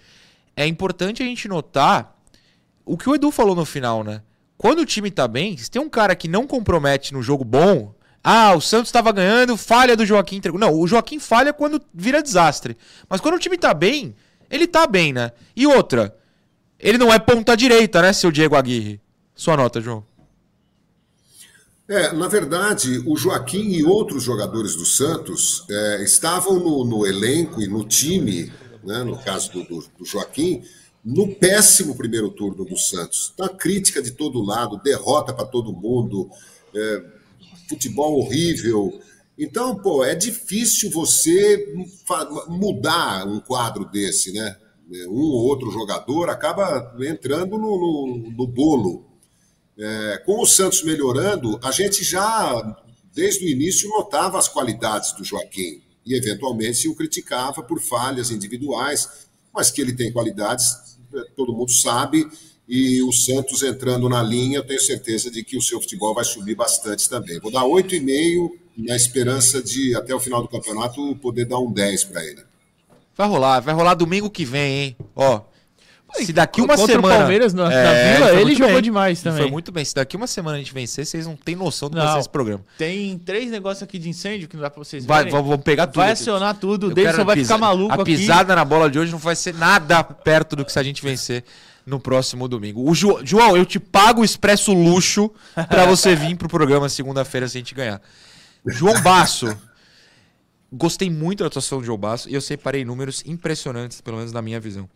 é 0.55 0.65
importante 0.65 1.21
a 1.21 1.25
gente 1.25 1.47
notar 1.47 2.17
o 2.85 2.97
que 2.97 3.07
o 3.07 3.13
Edu 3.13 3.29
falou 3.29 3.55
no 3.55 3.65
final, 3.65 4.03
né? 4.03 4.23
Quando 4.57 4.79
o 4.79 4.85
time 4.85 5.11
tá 5.11 5.27
bem, 5.27 5.55
se 5.55 5.69
tem 5.69 5.81
um 5.81 5.89
cara 5.89 6.15
que 6.15 6.27
não 6.27 6.45
compromete 6.45 7.13
no 7.13 7.21
jogo 7.21 7.45
bom. 7.45 7.93
Ah, 8.21 8.53
o 8.53 8.59
Santos 8.59 8.89
estava 8.89 9.11
ganhando, 9.13 9.55
falha 9.55 9.95
do 9.95 10.05
Joaquim. 10.05 10.35
entregou. 10.37 10.59
Não, 10.59 10.73
o 10.73 10.85
Joaquim 10.85 11.19
falha 11.19 11.53
quando 11.53 11.81
vira 11.93 12.21
desastre. 12.21 12.75
Mas 13.07 13.21
quando 13.21 13.35
o 13.35 13.39
time 13.39 13.57
tá 13.57 13.73
bem, 13.73 14.13
ele 14.49 14.67
tá 14.67 14.85
bem, 14.85 15.13
né? 15.13 15.31
E 15.55 15.65
outra, 15.65 16.13
ele 16.79 16.97
não 16.97 17.11
é 17.13 17.19
ponta 17.19 17.55
direita, 17.55 18.01
né, 18.01 18.13
seu 18.13 18.31
Diego 18.31 18.55
Aguirre? 18.55 18.99
Sua 19.35 19.55
nota, 19.57 19.79
João. 19.81 20.05
É, 21.87 22.13
na 22.13 22.27
verdade, 22.27 22.99
o 23.05 23.17
Joaquim 23.17 23.71
e 23.71 23.83
outros 23.83 24.21
jogadores 24.23 24.75
do 24.75 24.85
Santos 24.85 25.65
é, 25.69 26.03
estavam 26.03 26.59
no, 26.59 26.85
no 26.85 27.05
elenco 27.05 27.61
e 27.61 27.67
no 27.67 27.83
time, 27.83 28.51
né, 28.83 29.03
no 29.03 29.17
caso 29.17 29.51
do, 29.51 29.63
do- 29.63 30.05
Joaquim, 30.05 30.61
no 31.03 31.33
péssimo 31.35 31.95
primeiro 31.95 32.29
turno 32.29 32.63
do 32.63 32.77
Santos. 32.77 33.33
Tá 33.35 33.49
crítica 33.49 34.01
de 34.03 34.11
todo 34.11 34.39
lado, 34.41 34.79
derrota 34.83 35.33
para 35.33 35.45
todo 35.45 35.73
mundo, 35.73 36.29
é, 36.75 37.03
futebol 37.67 38.19
horrível. 38.19 39.01
Então, 39.37 39.75
pô, 39.75 40.03
é 40.05 40.13
difícil 40.13 40.91
você 40.91 41.73
mudar 42.47 43.25
um 43.25 43.39
quadro 43.39 43.85
desse, 43.85 44.31
né? 44.31 44.55
Um 45.07 45.21
ou 45.21 45.45
outro 45.47 45.69
jogador 45.71 46.29
acaba 46.29 46.95
entrando 47.01 47.57
no, 47.57 47.77
no- 47.77 48.31
no 48.31 48.47
bolo. 48.47 49.05
É, 49.77 50.21
com 50.25 50.41
o 50.41 50.45
Santos 50.45 50.83
melhorando, 50.83 51.59
a 51.63 51.71
gente 51.71 52.03
já, 52.03 52.77
desde 53.13 53.45
o 53.45 53.49
início, 53.49 53.87
notava 53.89 54.37
as 54.37 54.47
qualidades 54.49 55.13
do 55.13 55.23
Joaquim. 55.23 55.81
e 56.05 56.15
eventualmente 56.15 56.87
o 56.87 56.95
criticava 56.95 57.61
por 57.61 57.79
falhas 57.79 58.31
individuais, 58.31 59.27
mas 59.53 59.69
que 59.69 59.79
ele 59.79 59.93
tem 59.93 60.11
qualidades, 60.11 60.97
todo 61.35 61.53
mundo 61.53 61.71
sabe, 61.71 62.27
e 62.67 63.01
o 63.03 63.11
Santos 63.11 63.61
entrando 63.63 64.09
na 64.09 64.23
linha, 64.23 64.57
eu 64.57 64.65
tenho 64.65 64.79
certeza 64.79 65.29
de 65.29 65.43
que 65.43 65.55
o 65.55 65.61
seu 65.61 65.79
futebol 65.79 66.13
vai 66.15 66.23
subir 66.25 66.55
bastante 66.55 67.07
também. 67.07 67.39
Vou 67.39 67.51
dar 67.51 67.63
8,5 67.63 68.49
na 68.77 68.95
esperança 68.95 69.61
de, 69.61 69.95
até 69.95 70.15
o 70.15 70.19
final 70.19 70.41
do 70.41 70.47
campeonato, 70.47 71.15
poder 71.17 71.45
dar 71.45 71.59
um 71.59 71.71
10 71.71 72.05
para 72.05 72.25
ele. 72.25 72.41
Vai 73.19 73.27
rolar, 73.27 73.59
vai 73.59 73.73
rolar 73.75 73.95
domingo 73.95 74.29
que 74.29 74.45
vem, 74.45 74.79
hein? 74.81 74.97
Ó, 75.13 75.41
se 76.21 76.31
daqui 76.31 76.61
uma 76.61 76.77
Contra 76.77 76.95
semana. 76.95 77.15
o 77.15 77.17
Palmeiras 77.19 77.53
na, 77.53 77.65
na 77.65 77.73
É, 77.73 78.13
Vila, 78.13 78.27
foi 78.29 78.35
ele 78.37 78.45
muito 78.45 78.57
jogou 78.59 78.73
bem. 78.75 78.81
demais 78.81 79.21
também. 79.21 79.41
Foi 79.41 79.51
muito 79.51 79.71
bem. 79.73 79.83
Se 79.83 79.93
daqui 79.93 80.15
uma 80.15 80.25
semana 80.25 80.55
a 80.55 80.59
gente 80.59 80.73
vencer, 80.73 81.05
vocês 81.05 81.27
não 81.27 81.35
têm 81.35 81.53
noção 81.53 81.89
do 81.89 81.97
que 81.97 82.01
vai 82.03 82.13
ser 82.13 82.19
esse 82.21 82.29
programa. 82.29 82.63
Tem 82.77 83.17
três 83.19 83.51
negócios 83.51 83.83
aqui 83.83 83.99
de 83.99 84.07
incêndio 84.07 84.47
que 84.47 84.55
não 84.55 84.63
dá 84.63 84.69
pra 84.69 84.81
vocês 84.81 85.03
Vai, 85.05 85.17
verem. 85.19 85.33
vamos 85.33 85.49
vamos 85.49 85.65
pegar 85.65 85.87
tudo. 85.87 85.97
Vai 85.97 86.13
aqui. 86.13 86.21
acionar 86.21 86.55
tudo, 86.55 86.87
o 86.87 86.95
Davidson 86.95 87.25
vai 87.25 87.35
pisa- 87.35 87.47
ficar 87.53 87.57
maluco 87.59 87.91
A 87.91 87.95
aqui. 88.03 88.15
pisada 88.15 88.55
na 88.55 88.63
bola 88.63 88.89
de 88.89 88.97
hoje 88.97 89.11
não 89.11 89.19
vai 89.19 89.35
ser 89.35 89.53
nada 89.53 90.01
perto 90.01 90.55
do 90.55 90.63
que 90.63 90.71
se 90.71 90.79
a 90.79 90.83
gente 90.83 91.03
vencer 91.03 91.43
no 91.85 91.99
próximo 91.99 92.47
domingo. 92.47 92.89
O 92.89 92.95
Ju- 92.95 93.19
João, 93.25 93.57
eu 93.57 93.65
te 93.65 93.79
pago 93.81 94.21
o 94.21 94.25
expresso 94.25 94.71
luxo 94.73 95.29
pra 95.67 95.85
você 95.85 96.15
vir 96.15 96.37
pro 96.37 96.47
programa 96.47 96.87
segunda-feira 96.87 97.49
se 97.49 97.57
a 97.57 97.59
gente 97.59 97.75
ganhar. 97.75 98.01
João 98.65 98.99
Basso. 99.01 99.55
Gostei 100.71 101.09
muito 101.09 101.39
da 101.39 101.47
atuação 101.47 101.79
do 101.79 101.85
João 101.85 101.97
Basso 101.97 102.29
e 102.29 102.33
eu 102.33 102.41
separei 102.41 102.85
números 102.85 103.23
impressionantes, 103.25 104.01
pelo 104.01 104.17
menos 104.17 104.31
na 104.31 104.41
minha 104.41 104.59
visão. 104.59 104.87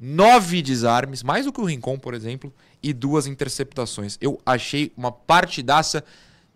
Nove 0.00 0.62
desarmes, 0.62 1.22
mais 1.22 1.44
do 1.44 1.52
que 1.52 1.60
o 1.60 1.64
Rincon, 1.64 1.98
por 1.98 2.14
exemplo, 2.14 2.52
e 2.82 2.92
duas 2.92 3.26
interceptações. 3.26 4.16
Eu 4.20 4.40
achei 4.46 4.92
uma 4.96 5.10
partidaça 5.10 6.04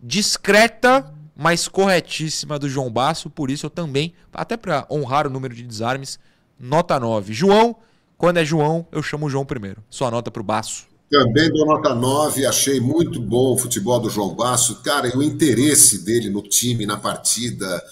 discreta, 0.00 1.12
mas 1.36 1.68
corretíssima 1.68 2.58
do 2.58 2.68
João 2.68 2.90
Basso, 2.90 3.28
por 3.28 3.50
isso 3.50 3.66
eu 3.66 3.70
também, 3.70 4.14
até 4.32 4.56
para 4.56 4.86
honrar 4.90 5.26
o 5.26 5.30
número 5.30 5.54
de 5.54 5.64
desarmes, 5.64 6.18
nota 6.58 6.98
9. 6.98 7.32
João, 7.32 7.76
quando 8.16 8.38
é 8.38 8.44
João, 8.44 8.86
eu 8.92 9.02
chamo 9.02 9.26
o 9.26 9.30
João 9.30 9.44
primeiro. 9.44 9.82
Sua 9.90 10.10
nota 10.10 10.30
pro 10.30 10.44
Basso. 10.44 10.86
Também 11.10 11.50
dou 11.50 11.66
nota 11.66 11.94
9, 11.94 12.46
achei 12.46 12.80
muito 12.80 13.20
bom 13.20 13.52
o 13.52 13.58
futebol 13.58 14.00
do 14.00 14.08
João 14.08 14.34
Basso. 14.34 14.76
Cara, 14.82 15.08
e 15.08 15.16
o 15.16 15.22
interesse 15.22 16.04
dele 16.04 16.30
no 16.30 16.40
time, 16.40 16.86
na 16.86 16.96
partida, 16.96 17.82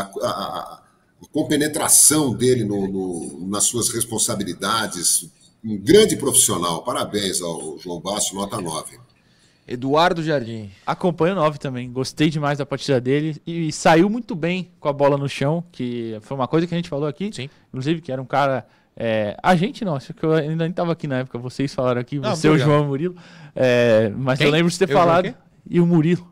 a, 0.00 0.28
a- 0.28 0.82
compenetração 1.32 2.34
dele 2.34 2.64
no- 2.64 2.86
no- 2.88 3.48
nas 3.48 3.64
suas 3.64 3.88
responsabilidades. 3.90 5.28
Um 5.64 5.76
grande 5.76 6.16
profissional. 6.16 6.82
Parabéns 6.82 7.40
ao 7.42 7.78
João 7.78 8.00
Basso, 8.00 8.34
nota 8.34 8.60
9. 8.60 8.98
Eduardo 9.66 10.22
Jardim. 10.22 10.70
Acompanho 10.86 11.32
o 11.34 11.36
9 11.36 11.58
também. 11.58 11.90
Gostei 11.90 12.30
demais 12.30 12.58
da 12.58 12.64
partida 12.64 13.00
dele 13.00 13.40
e 13.44 13.72
saiu 13.72 14.08
muito 14.08 14.36
bem 14.36 14.70
com 14.78 14.88
a 14.88 14.92
bola 14.92 15.18
no 15.18 15.28
chão, 15.28 15.64
que 15.72 16.16
foi 16.22 16.36
uma 16.36 16.46
coisa 16.46 16.66
que 16.68 16.74
a 16.74 16.76
gente 16.76 16.88
falou 16.88 17.08
aqui. 17.08 17.30
Sim. 17.34 17.50
Inclusive, 17.68 18.00
que 18.00 18.12
era 18.12 18.22
um 18.22 18.26
cara. 18.26 18.64
é, 18.96 19.36
a 19.42 19.56
gente 19.56 19.84
não, 19.84 19.96
acho 19.96 20.14
que 20.14 20.22
eu 20.24 20.32
ainda 20.34 20.62
nem 20.64 20.70
estava 20.70 20.92
aqui 20.92 21.08
na 21.08 21.18
época, 21.18 21.36
vocês 21.38 21.74
falaram 21.74 22.00
aqui, 22.00 22.18
Não, 22.20 22.36
você, 22.36 22.46
o 22.46 22.52
obrigado. 22.52 22.68
João 22.70 22.84
o 22.84 22.86
Murilo. 22.86 23.16
É, 23.56 24.08
mas 24.16 24.38
Quem? 24.38 24.46
eu 24.46 24.52
lembro 24.52 24.70
de 24.70 24.78
ter 24.78 24.84
Eu, 24.84 24.88
João, 24.88 25.00
falado. 25.04 25.34
E 25.68 25.80
o 25.80 25.86
Murilo. 25.86 26.30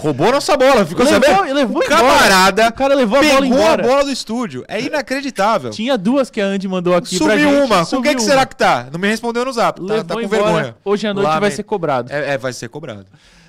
Roubou 0.00 0.32
nossa 0.32 0.56
bola, 0.56 0.84
ficou 0.86 1.04
Levou- 1.04 1.20
sabendo? 1.20 1.52
levou 1.54 1.80
o 1.80 1.84
embora. 1.84 1.88
camarada 2.02 2.68
O 2.68 2.72
cara 2.72 2.94
levou 2.94 3.18
a 3.18 3.22
bola 3.22 3.46
embora. 3.46 3.84
a 3.84 3.86
bola 3.86 4.04
do 4.04 4.10
estúdio. 4.10 4.64
É 4.66 4.80
inacreditável. 4.80 5.70
Tinha 5.70 5.96
duas 5.98 6.30
que 6.30 6.40
a 6.40 6.46
Andy 6.46 6.66
mandou 6.66 6.94
aqui 6.94 7.18
pra 7.18 7.32
Subiu 7.32 7.50
gente. 7.50 7.62
uma. 7.64 7.76
Com 7.76 7.82
o 7.82 7.86
subiu 7.86 8.02
que, 8.02 8.16
que 8.16 8.22
uma. 8.22 8.28
será 8.30 8.46
que 8.46 8.56
tá? 8.56 8.88
Não 8.92 8.98
me 8.98 9.08
respondeu 9.08 9.44
no 9.44 9.52
zap. 9.52 9.78
Tá, 9.80 9.82
Levou 9.86 10.04
tá 10.04 10.14
com 10.14 10.20
embora. 10.22 10.42
vergonha. 10.42 10.76
Hoje 10.84 11.06
à 11.06 11.14
noite 11.14 11.38
vai 11.40 11.50
ser 11.50 11.62
cobrado. 11.64 12.12
É, 12.12 12.34
é, 12.34 12.38
vai 12.38 12.52
ser 12.52 12.68
cobrado. 12.68 13.06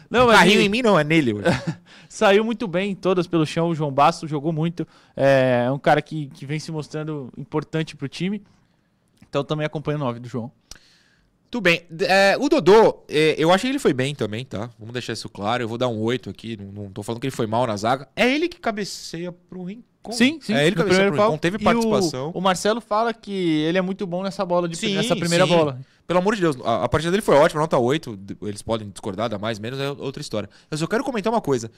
Não, 0.09 0.27
mas 0.27 0.35
Carrinho 0.39 0.57
ele- 0.57 0.65
em 0.65 0.69
mim 0.69 0.81
não, 0.81 0.99
é 0.99 1.03
nele. 1.05 1.35
Saiu 2.09 2.43
muito 2.43 2.67
bem, 2.67 2.93
todas 2.93 3.25
pelo 3.27 3.45
chão. 3.45 3.69
O 3.69 3.75
João 3.75 3.91
Basso 3.91 4.27
jogou 4.27 4.51
muito. 4.51 4.85
É 5.15 5.69
um 5.71 5.79
cara 5.79 6.01
que, 6.01 6.27
que 6.33 6.45
vem 6.45 6.59
se 6.59 6.69
mostrando 6.71 7.31
importante 7.37 7.95
pro 7.95 8.09
time. 8.09 8.43
Então 9.29 9.41
também 9.45 9.65
acompanho 9.65 9.97
o 9.97 10.01
9 10.01 10.19
do 10.19 10.27
João. 10.27 10.51
Tudo 11.51 11.63
bem. 11.63 11.81
É, 11.99 12.37
o 12.39 12.47
Dodô, 12.47 13.03
é, 13.09 13.35
eu 13.37 13.51
achei 13.51 13.69
que 13.69 13.73
ele 13.73 13.79
foi 13.79 13.91
bem 13.93 14.15
também, 14.15 14.45
tá? 14.45 14.69
Vamos 14.79 14.93
deixar 14.93 15.11
isso 15.13 15.27
claro. 15.29 15.61
Eu 15.61 15.67
vou 15.67 15.77
dar 15.77 15.89
um 15.89 15.99
8 15.99 16.29
aqui. 16.29 16.55
Não, 16.57 16.83
não 16.85 16.91
tô 16.91 17.03
falando 17.03 17.19
que 17.19 17.27
ele 17.27 17.35
foi 17.35 17.45
mal 17.45 17.67
na 17.67 17.75
zaga. 17.75 18.07
É 18.15 18.33
ele 18.33 18.47
que 18.47 18.57
cabeceia 18.57 19.33
pro 19.33 19.65
Rincon. 19.65 19.83
Sim, 20.13 20.39
sim. 20.41 20.53
É 20.53 20.65
ele 20.65 20.75
que 20.77 20.81
cabeceia 20.81 21.11
pro 21.11 21.21
Rincon. 21.21 21.37
Teve 21.37 21.59
participação. 21.59 22.31
O, 22.33 22.37
o 22.39 22.41
Marcelo 22.41 22.79
fala 22.79 23.13
que 23.13 23.31
ele 23.63 23.77
é 23.77 23.81
muito 23.81 24.07
bom 24.07 24.23
nessa 24.23 24.45
bola, 24.45 24.67
de, 24.69 24.77
Sim, 24.77 24.95
nessa 24.95 25.13
primeira 25.15 25.45
sim. 25.45 25.51
bola. 25.53 25.79
Pelo 26.07 26.19
amor 26.19 26.35
de 26.35 26.41
Deus, 26.41 26.55
a, 26.63 26.85
a 26.85 26.89
partida 26.89 27.11
dele 27.11 27.21
foi 27.21 27.35
ótima, 27.35 27.59
nota 27.59 27.77
8. 27.77 28.15
d- 28.15 28.37
Eles 28.43 28.61
podem 28.61 28.89
discordar, 28.89 29.29
dar 29.29 29.37
mais, 29.37 29.59
menos, 29.59 29.77
é 29.79 29.89
outra 29.91 30.21
história. 30.21 30.49
Eu 30.71 30.77
só 30.77 30.87
quero 30.87 31.03
comentar 31.03 31.31
uma 31.33 31.41
coisa. 31.41 31.69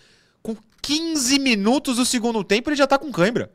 Com 0.44 0.56
15 0.84 1.40
minutos 1.40 1.98
do 1.98 2.06
segundo 2.06 2.44
tempo, 2.44 2.70
ele 2.70 2.76
já 2.76 2.86
tá 2.86 2.98
com 3.00 3.12
cãibra. 3.12 3.50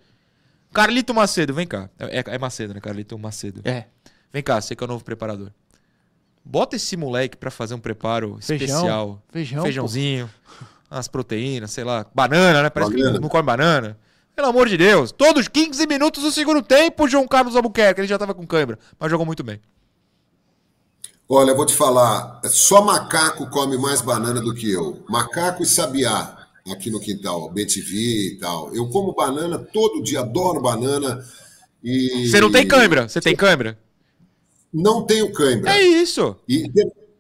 Carlito 0.73 1.15
Macedo, 1.15 1.55
vem 1.55 1.67
cá. 1.67 1.89
É, 1.99 2.25
é 2.35 2.39
Macedo, 2.39 2.75
né? 2.75 2.81
Carlito 2.81 3.17
Macedo. 3.19 3.61
É. 3.65 3.85
Vem 4.33 4.43
cá, 4.43 4.61
você 4.61 4.75
que 4.77 4.83
é 4.83 4.87
o 4.87 4.89
novo 4.89 5.05
preparador. 5.05 5.51
Bota 6.51 6.77
esse 6.77 6.97
moleque 6.97 7.37
pra 7.37 7.51
fazer 7.51 7.75
um 7.75 7.79
preparo 7.79 8.39
Feijão. 8.41 8.67
especial. 8.67 9.23
Feijão, 9.31 9.63
Feijãozinho, 9.63 10.31
umas 10.91 11.07
proteínas, 11.07 11.71
sei 11.73 11.85
lá. 11.85 12.07
Banana, 12.15 12.63
né? 12.63 12.71
Parece 12.71 12.91
que 12.91 12.97
Banana. 12.97 13.17
ele 13.17 13.23
não 13.23 13.29
come 13.29 13.43
banana. 13.43 13.99
Pelo 14.35 14.49
amor 14.49 14.67
de 14.67 14.79
Deus. 14.79 15.13
Todos 15.13 15.47
15 15.47 15.87
minutos 15.87 16.23
do 16.23 16.31
segundo 16.31 16.63
tempo, 16.63 17.07
João 17.07 17.29
Carlos 17.29 17.55
Albuquerque. 17.55 18.01
Ele 18.01 18.09
já 18.09 18.17
tava 18.19 18.33
com 18.33 18.47
cãibra, 18.47 18.79
mas 18.99 19.11
jogou 19.11 19.27
muito 19.27 19.45
bem. 19.45 19.61
Olha, 21.29 21.51
eu 21.51 21.57
vou 21.57 21.67
te 21.67 21.75
falar, 21.75 22.41
só 22.47 22.83
macaco 22.83 23.51
come 23.51 23.77
mais 23.77 24.01
banana 24.01 24.41
do 24.41 24.55
que 24.55 24.73
eu. 24.73 25.05
Macaco 25.07 25.63
e 25.63 25.67
sabiá 25.67 26.35
aqui 26.73 26.91
no 26.91 26.99
quintal, 26.99 27.51
BTV 27.51 27.95
e 27.97 28.39
tal. 28.41 28.75
Eu 28.75 28.89
como 28.89 29.15
banana 29.15 29.59
todo 29.59 30.03
dia, 30.03 30.21
adoro 30.21 30.63
banana. 30.63 31.23
E 31.85 32.27
Você 32.31 32.41
não 32.41 32.51
tem 32.51 32.67
cãibra? 32.67 33.07
Você 33.07 33.21
tem 33.21 33.37
cãibra? 33.37 33.79
Não 34.73 35.05
tenho 35.07 35.33
cãibra. 35.33 35.71
É 35.73 35.83
isso. 35.83 36.37
E, 36.49 36.71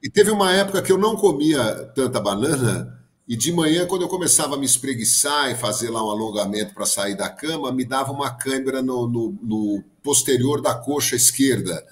e 0.02 0.10
teve 0.10 0.30
uma 0.30 0.52
época 0.52 0.82
que 0.82 0.92
eu 0.92 0.98
não 0.98 1.16
comia 1.16 1.62
tanta 1.94 2.20
banana, 2.20 2.98
e 3.26 3.36
de 3.36 3.52
manhã, 3.52 3.86
quando 3.86 4.02
eu 4.02 4.08
começava 4.08 4.54
a 4.54 4.58
me 4.58 4.64
espreguiçar 4.64 5.50
e 5.50 5.54
fazer 5.54 5.90
lá 5.90 6.02
um 6.04 6.10
alongamento 6.10 6.72
para 6.74 6.86
sair 6.86 7.14
da 7.14 7.28
cama, 7.28 7.70
me 7.72 7.84
dava 7.84 8.10
uma 8.12 8.30
cãibra 8.30 8.80
no, 8.80 9.06
no- 9.06 9.38
no 9.42 9.84
posterior 10.02 10.62
da 10.62 10.74
coxa 10.74 11.14
esquerda. 11.16 11.84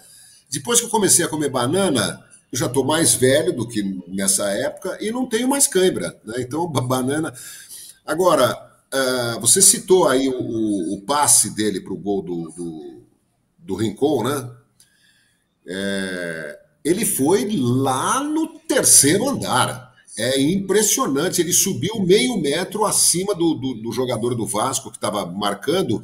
Depois 0.50 0.80
que 0.80 0.86
eu 0.86 0.90
comecei 0.90 1.24
a 1.24 1.28
comer 1.28 1.50
banana, 1.50 2.24
eu 2.50 2.58
já 2.58 2.66
estou 2.66 2.84
mais 2.84 3.14
velho 3.14 3.52
do 3.54 3.68
que 3.68 3.82
nessa 4.08 4.48
época 4.50 4.96
e 5.00 5.10
não 5.10 5.26
tenho 5.28 5.46
mais 5.48 5.66
cãibra. 5.66 6.18
Né? 6.24 6.36
Então, 6.38 6.66
ba- 6.68 6.80
banana. 6.86 7.34
Agora, 8.06 8.56
ah, 8.92 9.38
você 9.40 9.60
citou 9.60 10.08
aí 10.08 10.28
o, 10.28 10.40
o- 10.40 10.94
o 10.94 11.00
passe 11.02 11.50
dele 11.54 11.80
para 11.80 11.92
o 11.92 11.96
gol 11.98 12.22
do, 12.22 12.50
do, 12.56 13.02
do 13.58 13.74
Rincon, 13.74 14.22
né? 14.24 14.50
É, 15.66 16.58
ele 16.84 17.04
foi 17.04 17.48
lá 17.56 18.22
no 18.22 18.60
terceiro 18.60 19.28
andar. 19.28 19.92
É 20.18 20.40
impressionante. 20.40 21.40
Ele 21.40 21.52
subiu 21.52 22.00
meio 22.00 22.40
metro 22.40 22.84
acima 22.84 23.34
do, 23.34 23.54
do, 23.54 23.74
do 23.74 23.92
jogador 23.92 24.34
do 24.34 24.46
Vasco 24.46 24.90
que 24.90 24.96
estava 24.96 25.26
marcando 25.26 26.02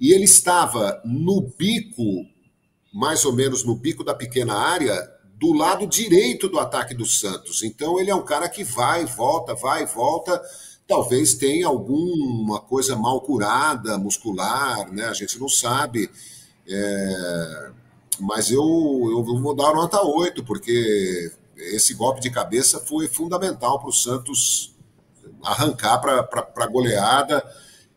e 0.00 0.12
ele 0.12 0.24
estava 0.24 1.00
no 1.04 1.42
bico, 1.58 2.24
mais 2.92 3.24
ou 3.24 3.32
menos 3.34 3.64
no 3.64 3.76
bico 3.76 4.02
da 4.02 4.14
pequena 4.14 4.54
área, 4.54 4.96
do 5.38 5.52
lado 5.52 5.86
direito 5.86 6.48
do 6.48 6.58
ataque 6.58 6.94
do 6.94 7.04
Santos. 7.04 7.62
Então 7.62 7.98
ele 8.00 8.10
é 8.10 8.14
um 8.14 8.24
cara 8.24 8.48
que 8.48 8.62
vai, 8.62 9.04
volta, 9.04 9.54
vai, 9.54 9.84
volta. 9.84 10.40
Talvez 10.86 11.34
tenha 11.34 11.66
alguma 11.66 12.60
coisa 12.60 12.96
mal 12.96 13.20
curada, 13.20 13.98
muscular, 13.98 14.90
né? 14.92 15.04
A 15.04 15.12
gente 15.12 15.38
não 15.38 15.48
sabe. 15.48 16.10
É, 16.68 17.70
mas 18.20 18.50
eu, 18.50 18.62
eu 19.10 19.22
vou 19.24 19.54
dar 19.54 19.74
nota 19.74 20.02
8, 20.02 20.44
porque 20.44 21.32
esse 21.56 21.94
golpe 21.94 22.20
de 22.20 22.30
cabeça 22.30 22.80
foi 22.80 23.08
fundamental 23.08 23.78
para 23.78 23.88
o 23.88 23.92
Santos 23.92 24.74
arrancar 25.42 25.98
para 25.98 26.28
a 26.56 26.66
goleada. 26.66 27.44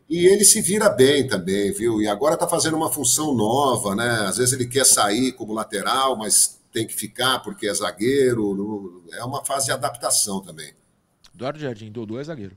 E 0.08 0.26
ele 0.26 0.44
se 0.44 0.60
vira 0.60 0.88
bem 0.90 1.26
também, 1.26 1.72
viu? 1.72 2.00
E 2.00 2.06
agora 2.06 2.34
está 2.34 2.46
fazendo 2.46 2.76
uma 2.76 2.92
função 2.92 3.34
nova, 3.34 3.94
né? 3.94 4.26
Às 4.26 4.36
vezes 4.36 4.52
ele 4.52 4.66
quer 4.66 4.84
sair 4.84 5.32
como 5.32 5.54
lateral, 5.54 6.16
mas 6.16 6.60
tem 6.72 6.86
que 6.86 6.94
ficar 6.94 7.38
porque 7.40 7.66
é 7.66 7.74
zagueiro. 7.74 9.02
É 9.12 9.24
uma 9.24 9.44
fase 9.44 9.66
de 9.66 9.72
adaptação 9.72 10.40
também. 10.40 10.74
Eduardo 11.34 11.58
Jardim, 11.58 11.90
Dodô 11.90 12.20
é 12.20 12.24
zagueiro. 12.24 12.56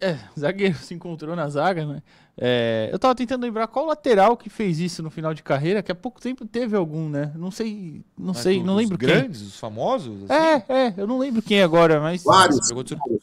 É, 0.00 0.18
zagueiro 0.38 0.76
se 0.78 0.94
encontrou 0.94 1.34
na 1.36 1.48
zaga, 1.48 1.84
né? 1.86 2.02
É, 2.36 2.88
eu 2.92 2.98
tava 2.98 3.14
tentando 3.14 3.42
lembrar 3.42 3.66
qual 3.66 3.84
lateral 3.86 4.36
que 4.36 4.48
fez 4.48 4.78
isso 4.78 5.02
no 5.02 5.10
final 5.10 5.34
de 5.34 5.42
carreira, 5.42 5.82
que 5.82 5.90
há 5.90 5.94
pouco 5.94 6.20
tempo 6.20 6.44
teve 6.46 6.76
algum, 6.76 7.08
né? 7.08 7.32
Não 7.34 7.50
sei, 7.50 8.02
não 8.16 8.28
Mas 8.28 8.38
sei, 8.38 8.62
não 8.62 8.76
lembro 8.76 8.96
quem. 8.96 9.08
grandes, 9.08 9.42
os 9.42 9.58
famosos? 9.58 10.30
assim? 10.30 10.32
É, 10.32 10.64
é, 10.86 10.94
eu 10.96 11.06
não 11.06 11.18
lembro 11.18 11.42
quem 11.42 11.62
agora, 11.62 12.00
mas. 12.00 12.22
Vários 12.22 12.60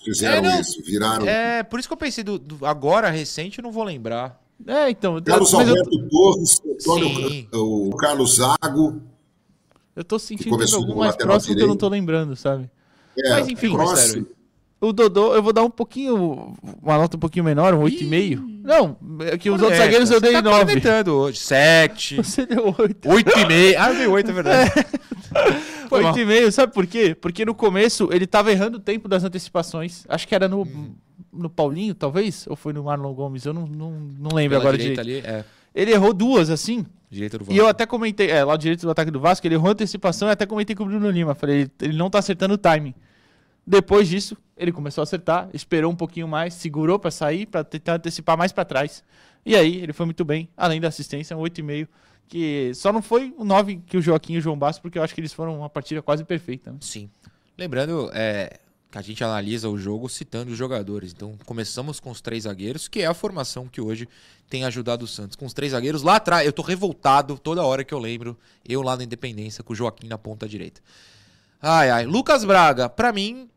fizeram 0.03 0.37
É, 0.37 0.41
não. 0.53 0.59
isso, 0.61 0.81
viraram. 0.83 1.25
É, 1.25 1.63
por 1.63 1.79
isso 1.79 1.87
que 1.87 1.93
eu 1.93 1.97
pensei, 1.97 2.23
do, 2.23 2.37
do- 2.37 2.65
agora, 2.65 3.09
recente, 3.09 3.59
eu 3.59 3.63
não 3.63 3.71
vou 3.71 3.83
lembrar. 3.83 4.41
É, 4.67 4.89
então. 4.89 5.21
Carlos 5.21 5.51
mas 5.53 5.67
eu, 5.67 5.75
Alberto 5.75 6.09
Torres, 6.09 6.61
Sim. 6.79 7.47
o, 7.53 7.89
o 7.89 7.95
Carlos 7.97 8.35
Zago. 8.35 9.01
eu 9.95 10.03
tô 10.03 10.17
sentindo 10.19 10.49
começou 10.49 10.79
algum 10.79 10.95
mais 10.99 11.11
lateral 11.11 11.33
próximo 11.33 11.55
que 11.55 11.61
eu 11.61 11.67
não 11.67 11.75
direito. 11.75 11.79
tô 11.81 11.89
lembrando, 11.89 12.35
sabe? 12.35 12.69
É, 13.17 13.29
Mas 13.31 13.47
enfim, 13.47 13.71
Cross, 13.71 13.99
sério. 13.99 14.27
O 14.85 14.93
Dodô, 14.93 15.33
eu 15.33 15.41
vou 15.41 15.51
dar 15.51 15.63
um 15.63 15.69
pouquinho, 15.69 16.55
uma 16.81 16.97
nota 16.97 17.17
um 17.17 17.19
pouquinho 17.19 17.43
menor, 17.43 17.73
um 17.73 17.81
8,5. 17.81 18.61
Não, 18.63 18.95
é 19.21 19.35
que 19.35 19.49
os 19.49 19.59
outros 19.59 19.79
zagueiros 19.79 20.11
eu 20.11 20.21
dei 20.21 20.33
tá 20.33 20.41
9. 20.43 20.65
cornetando 20.65 21.13
hoje. 21.13 21.39
7. 21.39 22.17
Você 22.21 22.45
deu 22.45 22.75
8. 22.77 23.07
8,5. 23.07 23.75
Ah, 23.79 23.89
eu 23.91 23.95
dei 23.97 24.07
8, 24.07 24.29
é 24.29 24.33
verdade. 24.33 24.71
Mal. 25.91 26.13
8,5, 26.13 26.51
sabe 26.51 26.73
por 26.73 26.85
quê? 26.85 27.15
Porque 27.15 27.45
no 27.45 27.55
começo 27.55 28.09
ele 28.11 28.27
tava 28.27 28.51
errando 28.51 28.77
o 28.77 28.79
tempo 28.79 29.07
das 29.07 29.23
antecipações. 29.23 30.03
Acho 30.07 30.27
que 30.27 30.35
era 30.35 30.47
no, 30.47 30.67
no 31.33 31.49
Paulinho, 31.49 31.95
talvez? 31.95 32.45
Ou 32.47 32.55
foi 32.55 32.73
no 32.73 32.83
Marlon 32.83 33.13
Gomes? 33.13 33.45
Eu 33.45 33.53
não, 33.53 33.65
não, 33.65 33.91
não 33.91 34.35
lembro 34.35 34.57
Pela 34.57 34.61
agora 34.61 34.77
direita 34.77 35.03
direito. 35.03 35.25
ali, 35.27 35.37
é. 35.37 35.45
Ele 35.73 35.91
errou 35.91 36.13
duas, 36.13 36.49
assim. 36.49 36.85
Direita 37.09 37.37
do 37.37 37.51
E 37.51 37.57
eu 37.57 37.67
até 37.67 37.85
comentei, 37.85 38.29
é, 38.29 38.43
lá 38.43 38.55
direito 38.55 38.81
do 38.81 38.89
ataque 38.91 39.11
do 39.11 39.19
Vasco, 39.19 39.45
ele 39.47 39.55
errou 39.55 39.69
a 39.69 39.71
antecipação 39.71 40.27
e 40.27 40.31
até 40.31 40.45
comentei 40.45 40.75
com 40.75 40.83
o 40.83 40.85
Bruno 40.85 41.09
Lima. 41.09 41.35
Falei, 41.35 41.61
ele, 41.61 41.71
ele 41.81 41.97
não 41.97 42.09
tá 42.09 42.19
acertando 42.19 42.53
o 42.53 42.57
timing. 42.57 42.93
Depois 43.65 44.07
disso, 44.07 44.37
ele 44.55 44.71
começou 44.71 45.01
a 45.01 45.03
acertar, 45.03 45.49
esperou 45.53 45.91
um 45.91 45.95
pouquinho 45.95 46.27
mais, 46.27 46.53
segurou 46.53 46.99
pra 46.99 47.09
sair, 47.11 47.45
pra 47.45 47.63
tentar 47.63 47.95
antecipar 47.95 48.37
mais 48.37 48.51
pra 48.51 48.63
trás. 48.63 49.03
E 49.45 49.55
aí, 49.55 49.81
ele 49.81 49.93
foi 49.93 50.05
muito 50.05 50.23
bem, 50.23 50.49
além 50.55 50.79
da 50.79 50.87
assistência, 50.87 51.35
um 51.35 51.41
8,5. 51.41 51.87
Que 52.27 52.71
só 52.73 52.91
não 52.91 53.03
foi 53.03 53.33
o 53.37 53.43
9 53.45 53.81
que 53.85 53.97
o 53.97 54.01
Joaquim 54.01 54.33
e 54.33 54.37
o 54.39 54.41
João 54.41 54.57
Bastos, 54.57 54.81
porque 54.81 54.97
eu 54.97 55.03
acho 55.03 55.13
que 55.13 55.21
eles 55.21 55.31
foram 55.31 55.59
uma 55.59 55.69
partida 55.69 56.01
quase 56.01 56.23
perfeita. 56.23 56.71
né? 56.71 56.77
Sim. 56.81 57.07
Lembrando 57.55 58.09
é, 58.13 58.59
que 58.91 58.97
a 58.97 59.01
gente 59.01 59.23
analisa 59.23 59.69
o 59.69 59.77
jogo 59.77 60.09
citando 60.09 60.51
os 60.51 60.57
jogadores. 60.57 61.11
Então, 61.11 61.37
começamos 61.45 61.99
com 61.99 62.09
os 62.09 62.21
três 62.21 62.43
zagueiros, 62.43 62.87
que 62.87 63.01
é 63.01 63.05
a 63.05 63.13
formação 63.13 63.67
que 63.67 63.79
hoje 63.79 64.07
tem 64.49 64.63
ajudado 64.63 65.05
o 65.05 65.07
Santos. 65.07 65.35
Com 65.35 65.45
os 65.45 65.53
três 65.53 65.73
zagueiros 65.73 66.01
lá 66.01 66.15
atrás, 66.15 66.45
eu 66.45 66.53
tô 66.53 66.61
revoltado 66.61 67.37
toda 67.37 67.63
hora 67.63 67.83
que 67.83 67.93
eu 67.93 67.99
lembro, 67.99 68.37
eu 68.67 68.81
lá 68.81 68.97
na 68.97 69.03
Independência, 69.03 69.63
com 69.63 69.73
o 69.73 69.75
Joaquim 69.75 70.07
na 70.07 70.17
ponta 70.17 70.47
direita. 70.47 70.81
Ai, 71.61 71.89
ai. 71.89 72.05
Lucas 72.05 72.43
Braga, 72.43 72.89
pra 72.89 73.11
mim, 73.11 73.49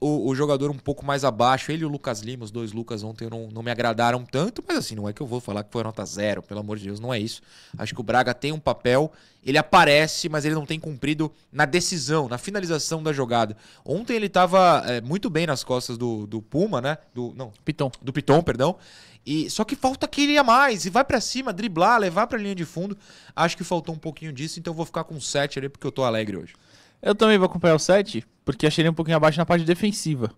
o, 0.00 0.28
o 0.28 0.34
jogador 0.34 0.70
um 0.70 0.78
pouco 0.78 1.04
mais 1.04 1.24
abaixo, 1.24 1.70
ele 1.70 1.82
e 1.82 1.84
o 1.84 1.88
Lucas 1.88 2.20
Lima, 2.20 2.42
os 2.44 2.50
dois 2.50 2.72
Lucas 2.72 3.02
ontem 3.02 3.28
não, 3.28 3.48
não 3.48 3.62
me 3.62 3.70
agradaram 3.70 4.24
tanto, 4.24 4.64
mas 4.66 4.78
assim, 4.78 4.94
não 4.94 5.06
é 5.06 5.12
que 5.12 5.20
eu 5.20 5.26
vou 5.26 5.40
falar 5.40 5.62
que 5.62 5.70
foi 5.70 5.84
nota 5.84 6.04
zero, 6.06 6.42
pelo 6.42 6.60
amor 6.60 6.78
de 6.78 6.84
Deus, 6.84 6.98
não 6.98 7.12
é 7.12 7.18
isso. 7.18 7.42
Acho 7.76 7.94
que 7.94 8.00
o 8.00 8.02
Braga 8.02 8.32
tem 8.32 8.50
um 8.50 8.58
papel, 8.58 9.12
ele 9.44 9.58
aparece, 9.58 10.28
mas 10.28 10.46
ele 10.46 10.54
não 10.54 10.64
tem 10.64 10.80
cumprido 10.80 11.30
na 11.52 11.66
decisão, 11.66 12.28
na 12.28 12.38
finalização 12.38 13.02
da 13.02 13.12
jogada. 13.12 13.54
Ontem 13.84 14.14
ele 14.14 14.30
tava 14.30 14.82
é, 14.86 15.02
muito 15.02 15.28
bem 15.28 15.46
nas 15.46 15.62
costas 15.62 15.98
do, 15.98 16.26
do 16.26 16.40
Puma, 16.40 16.80
né? 16.80 16.96
Do, 17.14 17.34
não, 17.36 17.52
Piton. 17.62 17.90
do 18.00 18.12
Piton, 18.12 18.42
perdão. 18.42 18.76
E 19.24 19.50
só 19.50 19.64
que 19.64 19.76
falta 19.76 20.06
aquele 20.06 20.38
a 20.38 20.42
mais, 20.42 20.86
e 20.86 20.90
vai 20.90 21.04
pra 21.04 21.20
cima, 21.20 21.52
driblar, 21.52 22.00
levar 22.00 22.26
pra 22.26 22.38
linha 22.38 22.54
de 22.54 22.64
fundo. 22.64 22.96
Acho 23.36 23.54
que 23.54 23.62
faltou 23.62 23.94
um 23.94 23.98
pouquinho 23.98 24.32
disso, 24.32 24.58
então 24.58 24.72
eu 24.72 24.76
vou 24.76 24.86
ficar 24.86 25.04
com 25.04 25.20
7 25.20 25.58
ali 25.58 25.68
porque 25.68 25.86
eu 25.86 25.92
tô 25.92 26.04
alegre 26.04 26.38
hoje. 26.38 26.54
Eu 27.02 27.14
também 27.14 27.38
vou 27.38 27.46
acompanhar 27.46 27.74
o 27.74 27.78
7, 27.78 28.24
porque 28.44 28.66
achei 28.66 28.82
ele 28.82 28.90
um 28.90 28.94
pouquinho 28.94 29.16
abaixo 29.16 29.38
na 29.38 29.46
parte 29.46 29.64
defensiva. 29.64 30.30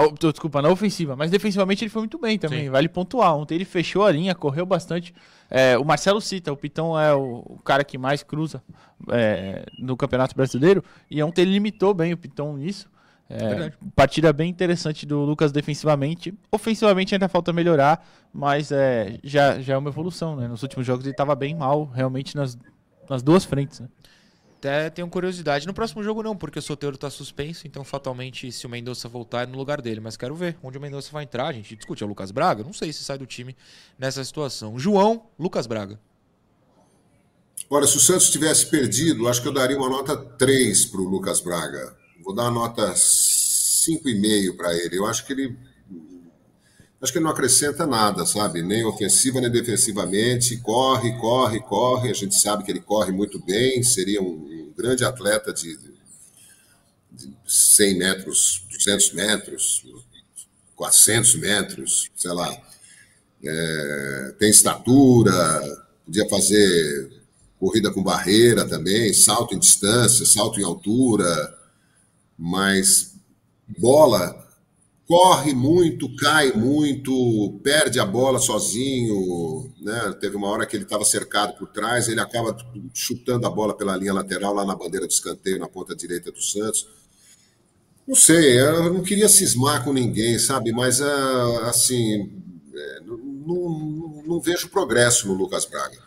O- 0.00 0.30
desculpa, 0.32 0.62
na 0.62 0.70
ofensiva, 0.70 1.14
mas 1.14 1.30
defensivamente 1.30 1.84
ele 1.84 1.90
foi 1.90 2.00
muito 2.02 2.18
bem 2.18 2.38
também. 2.38 2.64
Sim. 2.64 2.70
Vale 2.70 2.88
pontuar. 2.88 3.36
Ontem 3.36 3.56
ele 3.56 3.64
fechou 3.66 4.04
a 4.04 4.10
linha, 4.10 4.34
correu 4.34 4.64
bastante. 4.64 5.14
É, 5.50 5.76
o 5.76 5.84
Marcelo 5.84 6.20
cita, 6.20 6.50
o 6.50 6.56
Pitão 6.56 6.98
é 6.98 7.14
o, 7.14 7.42
o 7.46 7.60
cara 7.62 7.84
que 7.84 7.98
mais 7.98 8.22
cruza 8.22 8.62
é, 9.10 9.66
no 9.78 9.94
Campeonato 9.96 10.34
Brasileiro. 10.34 10.82
E 11.10 11.22
ontem 11.22 11.42
ele 11.42 11.52
limitou 11.52 11.92
bem 11.92 12.12
o 12.12 12.16
Pitão 12.16 12.56
nisso. 12.56 12.88
É, 13.28 13.72
partida 13.94 14.32
bem 14.32 14.48
interessante 14.48 15.04
do 15.04 15.20
Lucas 15.24 15.52
defensivamente. 15.52 16.32
Ofensivamente 16.50 17.14
ainda 17.14 17.28
falta 17.28 17.52
melhorar, 17.52 18.02
mas 18.32 18.72
é, 18.72 19.18
já, 19.22 19.60
já 19.60 19.74
é 19.74 19.76
uma 19.76 19.90
evolução. 19.90 20.36
Né? 20.36 20.48
Nos 20.48 20.62
últimos 20.62 20.86
jogos 20.86 21.04
ele 21.04 21.12
estava 21.12 21.34
bem 21.34 21.54
mal, 21.54 21.84
realmente 21.86 22.34
nas, 22.34 22.56
nas 23.10 23.22
duas 23.22 23.44
frentes. 23.44 23.80
Né? 23.80 23.88
Até 24.66 24.90
tenho 24.90 25.08
curiosidade. 25.08 25.64
No 25.64 25.72
próximo 25.72 26.02
jogo 26.02 26.24
não, 26.24 26.36
porque 26.36 26.58
o 26.58 26.62
Soteiro 26.62 26.98
tá 26.98 27.08
suspenso, 27.08 27.68
então 27.68 27.84
fatalmente 27.84 28.50
se 28.50 28.66
o 28.66 28.68
Mendonça 28.68 29.08
voltar 29.08 29.44
é 29.44 29.46
no 29.46 29.56
lugar 29.56 29.80
dele. 29.80 30.00
Mas 30.00 30.16
quero 30.16 30.34
ver 30.34 30.56
onde 30.60 30.76
o 30.76 30.80
Mendonça 30.80 31.12
vai 31.12 31.22
entrar. 31.22 31.46
A 31.46 31.52
gente 31.52 31.76
discute. 31.76 32.02
É 32.02 32.06
o 32.06 32.08
Lucas 32.08 32.32
Braga? 32.32 32.64
Não 32.64 32.72
sei 32.72 32.92
se 32.92 33.04
sai 33.04 33.16
do 33.16 33.26
time 33.26 33.56
nessa 33.96 34.24
situação. 34.24 34.76
João, 34.76 35.26
Lucas 35.38 35.68
Braga. 35.68 36.00
Olha, 37.70 37.86
se 37.86 37.96
o 37.96 38.00
Santos 38.00 38.28
tivesse 38.28 38.66
perdido, 38.66 39.28
acho 39.28 39.40
que 39.40 39.46
eu 39.46 39.52
daria 39.52 39.76
uma 39.76 39.88
nota 39.88 40.16
3 40.16 40.86
para 40.86 41.00
o 41.00 41.04
Lucas 41.04 41.40
Braga. 41.40 41.96
Vou 42.24 42.34
dar 42.34 42.42
uma 42.44 42.50
nota 42.50 42.92
5,5 42.92 44.56
para 44.56 44.74
ele. 44.74 44.98
Eu 44.98 45.06
acho 45.06 45.24
que 45.24 45.32
ele. 45.32 45.56
Acho 47.00 47.12
que 47.12 47.18
ele 47.18 47.24
não 47.24 47.32
acrescenta 47.32 47.86
nada, 47.86 48.24
sabe? 48.24 48.62
Nem 48.62 48.84
ofensiva 48.84 49.40
nem 49.40 49.50
defensivamente. 49.50 50.56
Corre, 50.58 51.12
corre, 51.18 51.60
corre. 51.60 52.10
A 52.10 52.14
gente 52.14 52.34
sabe 52.40 52.64
que 52.64 52.70
ele 52.70 52.80
corre 52.80 53.12
muito 53.12 53.38
bem. 53.44 53.82
Seria 53.82 54.22
um, 54.22 54.72
grande 54.76 55.04
atleta 55.04 55.52
de, 55.52 55.76
de 57.12 57.34
100 57.46 57.98
metros, 57.98 58.66
200 58.70 59.12
metros, 59.12 59.84
400 60.74 61.34
metros, 61.36 62.10
sei 62.14 62.32
lá. 62.32 62.56
É, 63.44 64.34
tem 64.38 64.50
estatura, 64.50 65.32
podia 66.04 66.28
fazer 66.28 67.22
corrida 67.58 67.90
com 67.90 68.02
barreira 68.02 68.68
também, 68.68 69.12
salto 69.14 69.54
em 69.54 69.58
distância, 69.58 70.26
salto 70.26 70.60
em 70.60 70.64
altura, 70.64 71.58
mas 72.38 73.14
bola 73.78 74.45
corre 75.06 75.54
muito, 75.54 76.14
cai 76.16 76.52
muito, 76.52 77.60
perde 77.62 78.00
a 78.00 78.04
bola 78.04 78.38
sozinho, 78.40 79.72
né? 79.80 80.16
Teve 80.20 80.36
uma 80.36 80.48
hora 80.48 80.66
que 80.66 80.76
ele 80.76 80.84
estava 80.84 81.04
cercado 81.04 81.56
por 81.56 81.68
trás, 81.68 82.08
ele 82.08 82.20
acaba 82.20 82.56
chutando 82.92 83.46
a 83.46 83.50
bola 83.50 83.76
pela 83.76 83.96
linha 83.96 84.12
lateral 84.12 84.52
lá 84.52 84.64
na 84.64 84.74
bandeira 84.74 85.06
de 85.06 85.14
escanteio 85.14 85.58
na 85.60 85.68
ponta 85.68 85.94
direita 85.94 86.32
do 86.32 86.42
Santos. 86.42 86.88
Não 88.06 88.14
sei, 88.14 88.60
eu 88.60 88.92
não 88.92 89.02
queria 89.02 89.28
cismar 89.28 89.84
com 89.84 89.92
ninguém, 89.92 90.38
sabe? 90.38 90.72
Mas 90.72 91.00
ah, 91.00 91.68
assim, 91.68 92.30
é, 92.74 93.00
não, 93.04 93.16
não- 93.16 94.22
não 94.26 94.40
vejo 94.40 94.68
progresso 94.68 95.28
no 95.28 95.34
Lucas 95.34 95.64
Braga. 95.64 95.98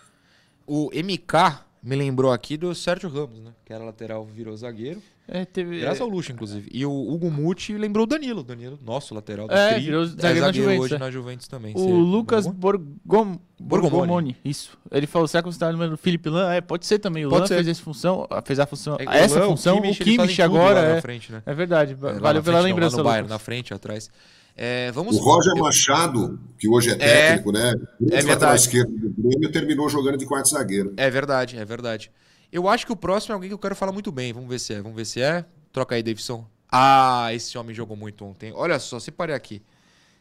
O 0.67 0.89
MK 0.93 1.63
me 1.81 1.95
lembrou 1.95 2.31
aqui 2.31 2.57
do 2.57 2.73
Sérgio 2.75 3.09
Ramos, 3.09 3.39
né? 3.39 3.51
Que 3.65 3.73
era 3.73 3.83
lateral, 3.83 4.25
virou 4.25 4.55
zagueiro. 4.55 5.01
É, 5.31 5.45
teve, 5.45 5.79
Graças 5.79 6.01
ao 6.01 6.07
Luxo, 6.09 6.31
inclusive. 6.31 6.67
E 6.73 6.83
o 6.83 6.91
Hugo 6.91 7.29
Muti 7.29 7.73
lembrou 7.77 8.03
o 8.03 8.07
Danilo. 8.07 8.41
Danilo, 8.43 8.79
nosso 8.83 9.13
lateral 9.13 9.47
do 9.47 9.53
É, 9.53 9.73
Tri. 9.75 9.83
virou 9.83 10.01
é 10.03 10.07
zagueiro 10.07 10.41
na 10.41 10.51
Juventus, 10.51 10.85
hoje 10.85 10.95
é. 10.95 10.97
na 10.97 11.11
Juventus 11.11 11.47
também. 11.47 11.73
O 11.77 11.97
Lucas 11.99 12.47
Borgom- 12.47 13.39
Borgom... 13.59 13.89
Borgomoni. 13.89 14.35
Isso. 14.43 14.75
Ele 14.91 15.05
falou, 15.05 15.27
será 15.27 15.43
que 15.43 15.51
você 15.51 15.59
tá 15.59 15.69
lembrando 15.69 15.91
do 15.91 15.97
Felipe 15.97 16.29
Lan? 16.29 16.51
É, 16.51 16.61
pode 16.61 16.87
ser 16.87 16.97
também. 16.97 17.27
O 17.27 17.29
Pode 17.29 17.41
Lan 17.41 17.47
ser. 17.47 17.55
fez 17.55 17.67
essa 17.67 17.83
função, 17.83 18.27
fez 18.43 18.59
a 18.59 18.65
função, 18.65 18.97
É 18.99 19.05
o 19.05 19.11
essa 19.11 19.39
Lan, 19.39 19.45
função, 19.49 19.77
o 19.77 19.81
Kimmich, 19.81 20.01
eles 20.01 20.15
Kimmich 20.17 20.41
agora 20.41 20.79
é, 20.79 21.01
frente, 21.01 21.31
né? 21.31 21.43
é 21.45 21.53
verdade. 21.53 21.93
É, 21.93 21.95
Valeu 21.95 22.19
pela 22.21 22.41
frente, 22.41 22.53
não, 22.55 22.61
lembrança, 22.63 22.97
lá 22.97 23.03
no 23.11 23.17
Lucas. 23.17 23.29
na 23.29 23.39
frente, 23.39 23.71
atrás. 23.73 24.09
É, 24.61 24.91
vamos... 24.91 25.15
O 25.15 25.19
Roger 25.21 25.53
eu- 25.55 25.63
Machado, 25.63 26.37
que 26.57 26.67
hoje 26.67 26.89
é 26.89 26.95
técnico, 26.95 27.49
né? 27.53 27.69
É 27.69 27.73
lateral 28.15 28.25
verdade. 28.25 28.59
esquerdo 28.61 28.91
do 28.91 29.09
Grêmio 29.29 29.49
terminou 29.53 29.87
jogando 29.87 30.17
de 30.17 30.25
quarto 30.25 30.49
zagueiro. 30.49 30.93
É 30.97 31.09
verdade, 31.09 31.57
é 31.57 31.63
verdade. 31.63 32.11
Eu 32.51 32.67
acho 32.67 32.85
que 32.85 32.91
o 32.91 32.95
próximo 32.95 33.31
é 33.31 33.35
alguém 33.35 33.49
que 33.49 33.53
eu 33.53 33.57
quero 33.59 33.73
falar 33.75 33.93
muito 33.93 34.11
bem. 34.11 34.33
Vamos 34.33 34.49
ver 34.49 34.59
se 34.59 34.73
é. 34.73 34.81
Vamos 34.81 34.97
ver 34.97 35.05
se 35.05 35.21
é. 35.21 35.45
Troca 35.71 35.95
aí, 35.95 36.03
Davidson. 36.03 36.45
Ah, 36.69 37.29
esse 37.33 37.57
homem 37.57 37.73
jogou 37.73 37.95
muito 37.95 38.25
ontem. 38.25 38.51
Olha 38.53 38.77
só, 38.79 38.99
separei 38.99 39.33
aqui. 39.33 39.61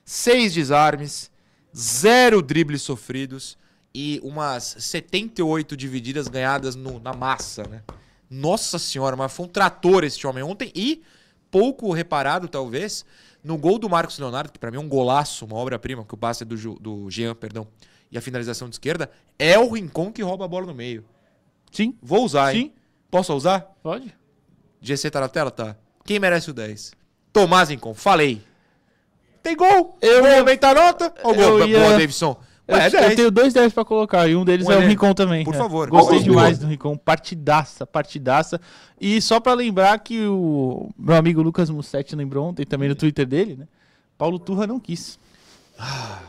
Seis 0.05 0.55
desarmes, 0.55 1.31
zero 1.77 2.41
dribles 2.41 2.83
sofridos 2.83 3.59
e 3.93 4.21
umas 4.23 4.77
78 4.79 5.77
divididas 5.77 6.29
ganhadas 6.29 6.77
no- 6.77 7.01
na 7.01 7.13
massa, 7.13 7.65
né? 7.65 7.83
Nossa 8.31 8.79
senhora, 8.79 9.17
mas 9.17 9.33
foi 9.33 9.47
um 9.47 9.49
trator 9.49 10.05
esse 10.05 10.25
homem 10.27 10.45
ontem 10.45 10.71
e 10.77 11.03
pouco 11.51 11.93
reparado, 11.93 12.47
talvez, 12.47 13.05
no 13.49 13.57
gol 13.57 13.79
do 13.79 13.89
Marcos 13.89 14.19
Leonardo, 14.19 14.53
que 14.53 14.59
pra 14.59 14.71
mim 14.71 14.77
é 14.77 14.81
um 14.81 14.89
golaço, 14.89 15.47
uma 15.47 15.57
obra-prima, 15.57 16.05
que 16.05 16.13
o 16.13 16.19
passe 16.19 16.43
é 16.43 16.47
do, 16.47 16.55
Ju- 16.55 16.79
do 16.79 17.11
Jean, 17.11 17.35
perdão, 17.35 17.67
e 18.13 18.19
a 18.19 18.21
finalização 18.21 18.69
de 18.69 18.75
esquerda, 18.75 19.11
é 19.39 19.59
o 19.59 19.73
Rincon 19.73 20.13
que 20.13 20.23
rouba 20.23 20.45
a 20.45 20.49
bola 20.49 20.67
no 20.67 20.75
meio. 20.75 21.03
Sim, 21.73 21.95
Vou 22.03 22.25
usar, 22.25 22.55
hein? 22.55 22.67
Sim. 22.67 22.73
Posso 23.11 23.33
usar? 23.35 23.61
pode. 23.83 24.15
GC 24.83 25.11
tá 25.11 25.21
na 25.21 25.29
tela? 25.29 25.51
Tá. 25.51 25.77
Quem 26.05 26.19
merece 26.21 26.51
o 26.51 26.55
10? 26.55 26.93
Tomás 27.33 27.71
Rincon. 27.71 27.95
Falei. 27.95 28.43
Tem 29.43 29.57
gol! 29.57 29.97
Eu 30.03 30.23
vou 30.23 30.31
aumentar 30.39 30.71
a 30.71 30.75
nota? 30.75 31.15
Ó, 31.25 31.31
o 31.31 31.35
gol. 31.35 31.67
Ia- 31.67 31.79
Boa, 31.79 31.91
Davidson. 31.93 32.39
Eu, 32.69 32.77
Ué, 32.77 32.83
é 32.83 32.87
eu 32.87 32.91
10. 32.91 33.17
tenho 33.17 33.31
dois 33.31 33.55
10 33.55 33.73
pra 33.73 33.83
colocar 33.83 34.29
e 34.29 34.37
um 34.37 34.45
deles 34.45 34.67
Um 34.67 34.73
é 34.73 34.77
o 34.77 34.81
Rincon 34.87 35.15
também. 35.15 35.43
Por 35.43 35.55
é. 35.55 35.59
favor. 35.59 35.89
Gostei 35.89 36.21
demais 36.21 36.59
do 36.59 36.67
Rincon. 36.67 36.99
Partidaça, 36.99 37.87
partidaça. 37.87 38.61
E 39.01 39.23
só 39.23 39.41
pra 39.41 39.55
lembrar 39.55 39.99
que 40.01 40.27
o 40.27 40.91
meu 40.99 41.17
amigo 41.17 41.41
Lucas 41.41 41.71
Mussetti 41.71 42.15
lembrou 42.15 42.47
ontem 42.47 42.67
também 42.67 42.87
no 42.87 42.95
Twitter 42.95 43.27
dele, 43.27 43.57
né? 43.57 43.67
Paulo 44.19 44.39
Turra 44.39 44.67
não 44.67 44.79
quis. 44.79 45.19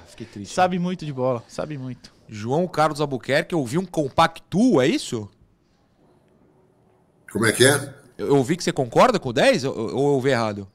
Fiquei 0.08 0.26
triste. 0.26 0.54
Sabe 0.54 0.80
muito 0.80 1.06
de 1.06 1.12
bola, 1.12 1.44
sabe 1.48 1.78
muito. 1.78 2.14
João 2.30 2.68
Carlos 2.68 3.02
Albuquerque, 3.02 3.54
eu 3.54 3.60
ouvi 3.60 3.78
um 3.78 3.86
compactu, 3.86 4.80
é 4.80 4.88
isso? 4.88 5.30
Como 7.32 7.46
é 7.46 7.52
que 7.52 7.66
é? 7.66 7.94
Eu 8.18 8.28
eu 8.28 8.36
ouvi 8.38 8.56
que 8.56 8.64
você 8.64 8.72
concorda 8.72 9.20
com 9.20 9.30
o 9.30 9.34
10 9.34 9.66
ou 9.66 9.78
ou 9.78 9.90
eu 9.90 10.14
ouvi 10.14 10.30
errado? 10.30 10.68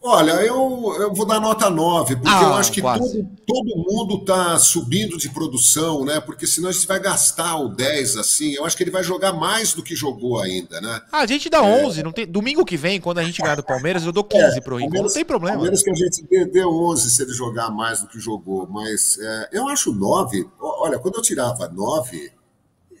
Olha, 0.00 0.30
eu, 0.30 0.94
eu 1.00 1.12
vou 1.12 1.26
dar 1.26 1.40
nota 1.40 1.68
9, 1.68 2.16
porque 2.16 2.28
ah, 2.28 2.42
eu 2.44 2.54
acho 2.54 2.70
que 2.70 2.80
todo, 2.80 3.28
todo 3.44 3.76
mundo 3.76 4.18
está 4.18 4.56
subindo 4.58 5.18
de 5.18 5.28
produção, 5.28 6.04
né? 6.04 6.20
Porque 6.20 6.46
senão 6.46 6.68
a 6.68 6.72
gente 6.72 6.86
vai 6.86 7.00
gastar 7.00 7.56
o 7.56 7.68
10 7.68 8.16
assim. 8.16 8.52
Eu 8.52 8.64
acho 8.64 8.76
que 8.76 8.84
ele 8.84 8.92
vai 8.92 9.02
jogar 9.02 9.32
mais 9.32 9.74
do 9.74 9.82
que 9.82 9.96
jogou 9.96 10.40
ainda, 10.40 10.80
né? 10.80 11.00
Ah, 11.10 11.20
a 11.20 11.26
gente 11.26 11.50
dá 11.50 11.62
11. 11.62 11.98
É... 11.98 12.02
Não 12.04 12.12
tem... 12.12 12.26
Domingo 12.26 12.64
que 12.64 12.76
vem, 12.76 13.00
quando 13.00 13.18
a 13.18 13.24
gente 13.24 13.42
ganhar 13.42 13.56
do 13.56 13.64
Palmeiras, 13.64 14.04
eu 14.04 14.12
dou 14.12 14.22
15 14.22 14.58
é, 14.58 14.60
pro 14.60 14.76
Rincon. 14.76 15.02
Não 15.02 15.12
tem 15.12 15.24
problema. 15.24 15.56
Palmeiras 15.56 15.82
que 15.82 15.90
a 15.90 15.94
gente 15.94 16.22
dê 16.46 16.64
11 16.64 17.10
se 17.10 17.22
ele 17.22 17.32
jogar 17.32 17.68
mais 17.70 18.00
do 18.00 18.06
que 18.06 18.20
jogou. 18.20 18.68
Mas 18.70 19.18
é, 19.20 19.48
eu 19.52 19.66
acho 19.66 19.92
9. 19.92 20.48
Olha, 20.60 20.98
quando 21.00 21.16
eu 21.16 21.22
tirava 21.22 21.68
9, 21.68 22.32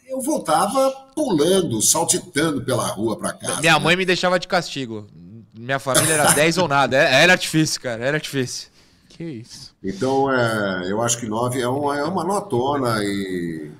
eu 0.08 0.20
voltava 0.20 0.90
pulando, 1.14 1.80
saltitando 1.80 2.60
pela 2.64 2.88
rua 2.88 3.16
para 3.16 3.34
casa. 3.34 3.60
Minha 3.60 3.78
né? 3.78 3.84
mãe 3.84 3.96
me 3.96 4.04
deixava 4.04 4.38
de 4.38 4.48
castigo. 4.48 5.06
Minha 5.58 5.80
família 5.80 6.14
era 6.14 6.32
10 6.32 6.58
ou 6.58 6.68
nada. 6.68 6.96
Era, 6.96 7.10
é, 7.10 7.22
era 7.24 7.36
difícil, 7.36 7.80
cara. 7.80 8.04
Era 8.04 8.20
difícil. 8.20 8.68
Que 9.08 9.24
isso. 9.24 9.74
Então, 9.82 10.32
é, 10.32 10.88
eu 10.88 11.02
acho 11.02 11.18
que 11.18 11.26
9 11.26 11.60
é 11.60 11.66
uma, 11.66 11.98
é 11.98 12.04
uma 12.04 12.22
notona 12.22 13.02
e. 13.02 13.72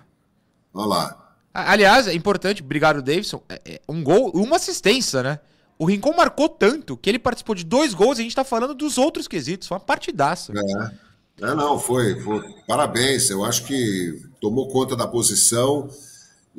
Olha 0.75 0.87
lá. 0.87 1.33
Aliás, 1.55 2.09
é 2.09 2.15
importante, 2.15 2.63
obrigado, 2.63 3.01
Davidson. 3.01 3.41
É, 3.49 3.61
é 3.67 3.81
um 3.89 4.03
gol, 4.03 4.33
uma 4.35 4.57
assistência, 4.57 5.23
né? 5.23 5.39
O 5.79 5.85
Rincon 5.85 6.13
marcou 6.17 6.49
tanto 6.49 6.97
que 6.97 7.09
ele 7.09 7.19
participou 7.19 7.55
de 7.55 7.65
dois 7.65 7.95
gols 7.95 8.19
e 8.19 8.23
a 8.23 8.25
gente 8.25 8.35
tá 8.35 8.43
falando 8.43 8.75
dos 8.75 8.99
outros 8.99 9.29
quesitos. 9.29 9.69
Foi 9.69 9.77
uma 9.77 9.85
partidaça. 9.85 10.53
É. 10.53 11.45
é 11.45 11.55
não, 11.55 11.79
foi, 11.79 12.21
foi. 12.21 12.43
Parabéns. 12.67 13.31
Eu 13.31 13.45
acho 13.45 13.65
que 13.65 14.21
tomou 14.41 14.69
conta 14.69 14.97
da 14.97 15.07
posição 15.07 15.89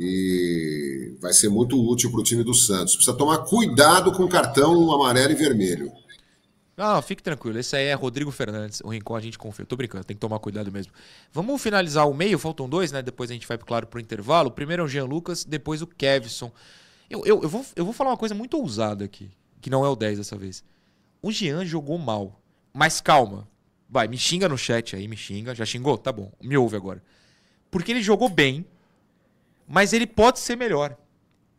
e 0.01 1.17
vai 1.19 1.33
ser 1.33 1.49
muito 1.49 1.77
útil 1.77 2.09
para 2.09 2.21
o 2.21 2.23
time 2.23 2.41
do 2.41 2.53
Santos. 2.53 2.95
Precisa 2.95 3.17
tomar 3.17 3.39
cuidado 3.39 4.13
com 4.13 4.25
cartão 4.29 4.93
amarelo 4.93 5.33
e 5.33 5.35
vermelho. 5.35 5.91
Não, 6.77 7.01
fique 7.01 7.21
tranquilo. 7.21 7.59
Esse 7.59 7.75
aí 7.75 7.87
é 7.87 7.93
Rodrigo 7.93 8.31
Fernandes. 8.31 8.79
O 8.79 8.87
Rincon 8.87 9.13
a 9.13 9.19
gente 9.19 9.37
confia. 9.37 9.65
Tô 9.65 9.75
brincando, 9.75 10.05
tem 10.05 10.15
que 10.15 10.21
tomar 10.21 10.39
cuidado 10.39 10.71
mesmo. 10.71 10.93
Vamos 11.33 11.61
finalizar 11.61 12.07
o 12.07 12.13
meio, 12.13 12.39
faltam 12.39 12.69
dois, 12.69 12.93
né? 12.93 13.01
Depois 13.01 13.29
a 13.29 13.33
gente 13.33 13.45
vai, 13.45 13.57
claro, 13.57 13.87
pro 13.87 13.99
intervalo. 13.99 14.49
Primeiro 14.49 14.83
é 14.83 14.85
o 14.85 14.87
Jean 14.87 15.03
Lucas, 15.03 15.43
depois 15.43 15.81
o 15.81 15.87
Kevson. 15.87 16.49
Eu, 17.09 17.25
eu, 17.25 17.43
eu, 17.43 17.49
vou, 17.49 17.65
eu 17.75 17.83
vou 17.83 17.93
falar 17.93 18.11
uma 18.11 18.17
coisa 18.17 18.33
muito 18.33 18.57
ousada 18.57 19.03
aqui, 19.03 19.29
que 19.59 19.69
não 19.69 19.83
é 19.83 19.89
o 19.89 19.97
10 19.97 20.19
dessa 20.19 20.37
vez. 20.37 20.63
O 21.21 21.29
Jean 21.29 21.65
jogou 21.65 21.97
mal. 21.97 22.41
Mas 22.73 23.01
calma. 23.01 23.49
Vai, 23.89 24.07
me 24.07 24.17
xinga 24.17 24.47
no 24.47 24.57
chat 24.57 24.95
aí, 24.95 25.09
me 25.09 25.17
xinga. 25.17 25.53
Já 25.53 25.65
xingou? 25.65 25.97
Tá 25.97 26.13
bom. 26.13 26.31
Me 26.41 26.55
ouve 26.55 26.77
agora. 26.77 27.03
Porque 27.69 27.91
ele 27.91 28.01
jogou 28.01 28.29
bem 28.29 28.65
mas 29.69 29.93
ele 29.93 30.07
pode 30.07 30.39
ser 30.39 30.57
melhor. 30.57 30.97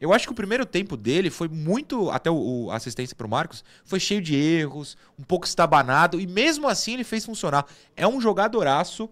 Eu 0.01 0.13
acho 0.13 0.27
que 0.27 0.33
o 0.33 0.35
primeiro 0.35 0.67
tempo 0.67 0.97
dele 0.97 1.31
foi 1.31 1.47
muito. 1.47 2.11
Até 2.11 2.29
o 2.31 2.69
assistência 2.73 3.15
para 3.15 3.27
o 3.27 3.31
Marcos 3.31 3.63
foi 3.85 4.01
cheio 4.01 4.21
de 4.21 4.35
erros, 4.35 4.97
um 5.17 5.23
pouco 5.23 5.47
estabanado, 5.47 6.21
e 6.21 6.27
mesmo 6.27 6.67
assim 6.67 6.95
ele 6.95 7.05
fez 7.05 7.25
funcionar. 7.25 7.67
É 7.95 8.09
um 8.09 8.21
jogadoraço 8.21 9.09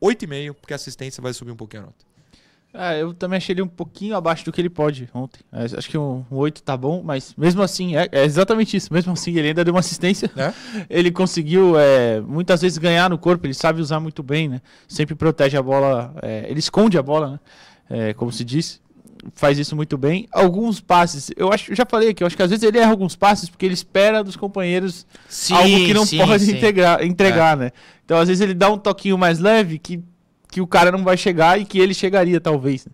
8,5, 0.00 0.54
porque 0.54 0.74
a 0.74 0.76
assistência 0.76 1.20
vai 1.20 1.32
subir 1.32 1.50
um 1.50 1.56
pouquinho 1.56 1.82
a 1.82 1.86
nota. 1.86 2.05
É, 2.78 3.02
eu 3.02 3.14
também 3.14 3.38
achei 3.38 3.54
ele 3.54 3.62
um 3.62 3.68
pouquinho 3.68 4.14
abaixo 4.14 4.44
do 4.44 4.52
que 4.52 4.60
ele 4.60 4.68
pode 4.68 5.08
ontem. 5.14 5.40
É, 5.50 5.64
acho 5.64 5.88
que 5.88 5.96
um, 5.96 6.24
um 6.30 6.36
8 6.36 6.62
tá 6.62 6.76
bom, 6.76 7.02
mas 7.02 7.34
mesmo 7.36 7.62
assim, 7.62 7.96
é, 7.96 8.08
é, 8.12 8.24
exatamente 8.24 8.76
isso. 8.76 8.92
Mesmo 8.92 9.12
assim, 9.12 9.36
ele 9.36 9.48
ainda 9.48 9.64
deu 9.64 9.72
uma 9.72 9.80
assistência. 9.80 10.30
É? 10.36 10.52
Ele 10.90 11.10
conseguiu 11.10 11.78
é, 11.78 12.20
muitas 12.20 12.60
vezes 12.60 12.78
ganhar 12.78 13.08
no 13.08 13.18
corpo, 13.18 13.46
ele 13.46 13.54
sabe 13.54 13.80
usar 13.80 14.00
muito 14.00 14.22
bem, 14.22 14.48
né? 14.48 14.60
Sempre 14.86 15.14
protege 15.14 15.56
a 15.56 15.62
bola, 15.62 16.14
é, 16.22 16.46
ele 16.48 16.58
esconde 16.58 16.98
a 16.98 17.02
bola, 17.02 17.40
né? 17.88 18.12
Como 18.14 18.30
se 18.30 18.44
diz. 18.44 18.80
Faz 19.34 19.58
isso 19.58 19.74
muito 19.74 19.96
bem. 19.96 20.28
Alguns 20.32 20.80
passes, 20.80 21.30
eu 21.36 21.52
acho, 21.52 21.72
eu 21.72 21.76
já 21.76 21.84
falei 21.88 22.10
aqui, 22.10 22.22
eu 22.22 22.26
acho 22.26 22.36
que 22.36 22.42
às 22.42 22.50
vezes 22.50 22.62
ele 22.62 22.78
erra 22.78 22.90
alguns 22.90 23.16
passes 23.16 23.48
porque 23.48 23.64
ele 23.64 23.74
espera 23.74 24.22
dos 24.22 24.36
companheiros 24.36 25.06
sim, 25.28 25.54
algo 25.54 25.68
que 25.68 25.94
não 25.94 26.06
sim, 26.06 26.18
pode 26.18 26.44
sim. 26.44 26.56
Integrar, 26.56 27.02
entregar, 27.04 27.56
né? 27.56 27.72
Então 28.04 28.18
às 28.18 28.28
vezes 28.28 28.40
ele 28.40 28.54
dá 28.54 28.70
um 28.70 28.78
toquinho 28.78 29.18
mais 29.18 29.38
leve 29.38 29.78
que 29.78 30.02
que 30.56 30.60
o 30.62 30.66
cara 30.66 30.90
não 30.90 31.04
vai 31.04 31.18
chegar 31.18 31.60
e 31.60 31.66
que 31.66 31.78
ele 31.78 31.92
chegaria, 31.92 32.40
talvez. 32.40 32.88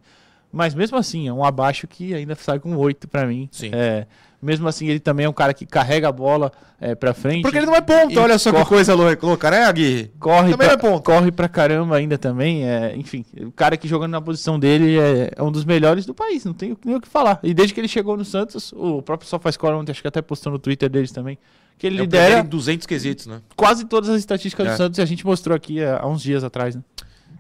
Mas 0.51 0.75
mesmo 0.75 0.97
assim, 0.97 1.29
é 1.29 1.33
um 1.33 1.45
abaixo 1.45 1.87
que 1.87 2.13
ainda 2.13 2.35
sai 2.35 2.59
com 2.59 2.75
8 2.75 3.07
para 3.07 3.25
mim. 3.25 3.49
Sim. 3.53 3.71
É, 3.73 4.05
mesmo 4.43 4.67
assim, 4.67 4.89
ele 4.89 4.99
também 4.99 5.27
é 5.27 5.29
um 5.29 5.33
cara 5.33 5.55
que 5.55 5.65
carrega 5.65 6.09
a 6.09 6.13
bola 6.13 6.51
é, 6.81 6.97
pra 6.97 7.15
frente. 7.15 7.43
Porque 7.43 7.59
ele 7.59 7.67
não 7.67 7.77
é 7.77 7.81
ponto, 7.81 8.19
olha 8.19 8.37
só 8.37 8.51
corre, 8.51 8.65
que 8.65 8.69
coisa 8.69 8.95
louca, 8.95 9.49
né, 9.49 9.63
Aguirre? 9.63 10.11
Corre 10.19 10.51
também 10.51 10.67
pra, 10.67 10.75
é 10.75 10.77
ponto. 10.77 11.05
Corre 11.05 11.31
pra 11.31 11.49
caramba 11.49 11.95
ainda 11.95 12.19
também. 12.19 12.69
É, 12.69 12.97
enfim, 12.97 13.25
o 13.41 13.53
cara 13.53 13.77
que 13.77 13.87
jogando 13.87 14.11
na 14.11 14.21
posição 14.21 14.59
dele 14.59 14.99
é, 14.99 15.31
é, 15.37 15.41
um 15.41 15.53
dos 15.53 15.65
melhores 15.65 16.05
do 16.05 16.13
país, 16.13 16.45
não 16.45 16.53
tenho 16.53 16.77
nem 16.85 16.97
o 16.97 17.01
que 17.01 17.07
falar. 17.07 17.39
E 17.45 17.55
desde 17.55 17.73
que 17.73 17.81
ele 17.81 17.87
chegou 17.87 18.17
no 18.17 18.25
Santos, 18.25 18.73
o 18.73 19.01
próprio 19.03 19.29
SofaScore 19.29 19.75
ontem, 19.77 19.93
acho 19.93 20.03
que 20.03 20.09
até 20.09 20.21
postou 20.21 20.53
no 20.53 20.59
Twitter 20.59 20.91
deles 20.91 21.13
também, 21.13 21.39
que 21.79 21.87
ele 21.87 21.99
é 21.99 22.01
lidera... 22.01 22.43
200 22.43 22.89
quesitos, 22.89 23.29
né? 23.29 23.41
Quase 23.55 23.85
todas 23.85 24.11
as 24.11 24.19
estatísticas 24.19 24.67
do 24.67 24.73
é. 24.73 24.77
Santos 24.77 24.99
e 24.99 25.03
a 25.03 25.07
gente 25.07 25.25
mostrou 25.25 25.57
aqui 25.57 25.81
há 25.81 26.05
uns 26.09 26.21
dias 26.21 26.43
atrás, 26.43 26.75
né? 26.75 26.83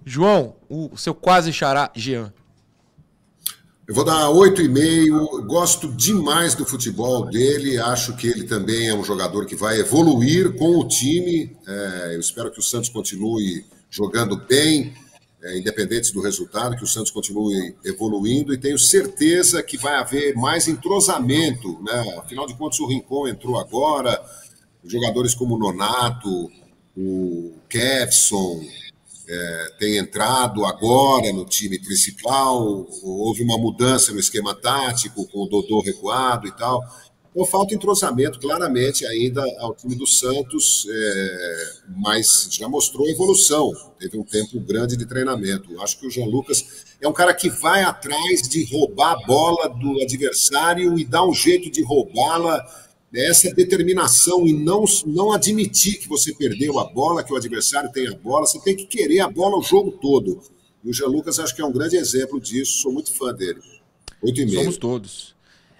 João, 0.04 0.56
o 0.68 0.96
seu 0.96 1.14
quase 1.14 1.52
xará, 1.52 1.90
Jean. 1.94 2.32
Eu 3.86 3.96
vou 3.96 4.04
dar 4.04 4.28
8,5. 4.28 5.44
Gosto 5.44 5.88
demais 5.88 6.54
do 6.54 6.64
futebol 6.64 7.26
dele. 7.26 7.78
Acho 7.78 8.16
que 8.16 8.28
ele 8.28 8.44
também 8.44 8.88
é 8.88 8.94
um 8.94 9.04
jogador 9.04 9.44
que 9.44 9.56
vai 9.56 9.78
evoluir 9.80 10.56
com 10.56 10.78
o 10.78 10.86
time. 10.86 11.54
É, 11.66 12.14
eu 12.14 12.20
espero 12.20 12.50
que 12.50 12.60
o 12.60 12.62
Santos 12.62 12.88
continue 12.88 13.64
jogando 13.90 14.36
bem, 14.36 14.94
é, 15.42 15.58
independente 15.58 16.12
do 16.14 16.22
resultado, 16.22 16.76
que 16.76 16.84
o 16.84 16.86
Santos 16.86 17.10
continue 17.10 17.74
evoluindo. 17.84 18.54
E 18.54 18.58
tenho 18.58 18.78
certeza 18.78 19.62
que 19.62 19.76
vai 19.76 19.96
haver 19.96 20.34
mais 20.36 20.68
entrosamento. 20.68 21.78
Né? 21.82 22.18
Afinal 22.18 22.46
de 22.46 22.54
contas, 22.54 22.78
o 22.78 22.86
Rincon 22.86 23.28
entrou 23.28 23.58
agora. 23.58 24.18
Jogadores 24.84 25.34
como 25.34 25.56
o 25.56 25.58
Nonato, 25.58 26.50
o 26.96 27.52
Kevson, 27.68 28.62
é, 29.32 29.72
tem 29.78 29.96
entrado 29.96 30.64
agora 30.66 31.32
no 31.32 31.46
time 31.46 31.78
principal, 31.78 32.86
houve 33.02 33.42
uma 33.42 33.56
mudança 33.56 34.12
no 34.12 34.20
esquema 34.20 34.54
tático, 34.54 35.26
com 35.28 35.44
o 35.44 35.48
Dodô 35.48 35.80
recuado 35.80 36.46
e 36.46 36.52
tal. 36.52 36.82
Então 37.30 37.46
falta 37.46 37.74
entrosamento, 37.74 38.38
claramente, 38.38 39.06
ainda 39.06 39.42
ao 39.60 39.74
time 39.74 39.94
do 39.94 40.06
Santos, 40.06 40.86
é, 40.86 41.72
mas 41.96 42.48
já 42.52 42.68
mostrou 42.68 43.08
evolução. 43.08 43.72
Teve 43.98 44.18
um 44.18 44.22
tempo 44.22 44.60
grande 44.60 44.98
de 44.98 45.06
treinamento. 45.06 45.80
Acho 45.80 45.98
que 45.98 46.06
o 46.06 46.10
Jean 46.10 46.26
Lucas 46.26 46.62
é 47.00 47.08
um 47.08 47.12
cara 47.12 47.32
que 47.32 47.48
vai 47.48 47.82
atrás 47.82 48.42
de 48.42 48.64
roubar 48.70 49.12
a 49.12 49.26
bola 49.26 49.68
do 49.70 50.02
adversário 50.02 50.98
e 50.98 51.06
dá 51.06 51.24
um 51.26 51.32
jeito 51.32 51.70
de 51.70 51.82
roubá-la 51.82 52.62
essa 53.14 53.52
determinação 53.52 54.46
e 54.46 54.52
não, 54.52 54.84
não 55.06 55.32
admitir 55.32 55.98
que 55.98 56.08
você 56.08 56.34
perdeu 56.34 56.78
a 56.78 56.84
bola, 56.84 57.22
que 57.22 57.32
o 57.32 57.36
adversário 57.36 57.92
tem 57.92 58.08
a 58.08 58.14
bola, 58.14 58.46
você 58.46 58.58
tem 58.60 58.74
que 58.74 58.86
querer 58.86 59.20
a 59.20 59.28
bola 59.28 59.58
o 59.58 59.62
jogo 59.62 59.92
todo. 59.92 60.40
E 60.82 60.88
o 60.88 60.92
Jean 60.92 61.08
Lucas 61.08 61.38
acho 61.38 61.54
que 61.54 61.60
é 61.60 61.64
um 61.64 61.72
grande 61.72 61.96
exemplo 61.96 62.40
disso, 62.40 62.80
sou 62.80 62.92
muito 62.92 63.12
fã 63.12 63.32
dele. 63.32 63.60
Oito 64.22 64.40
e 64.40 64.46
meio. 64.46 64.60
Somos 64.60 64.76
todos. 64.78 65.36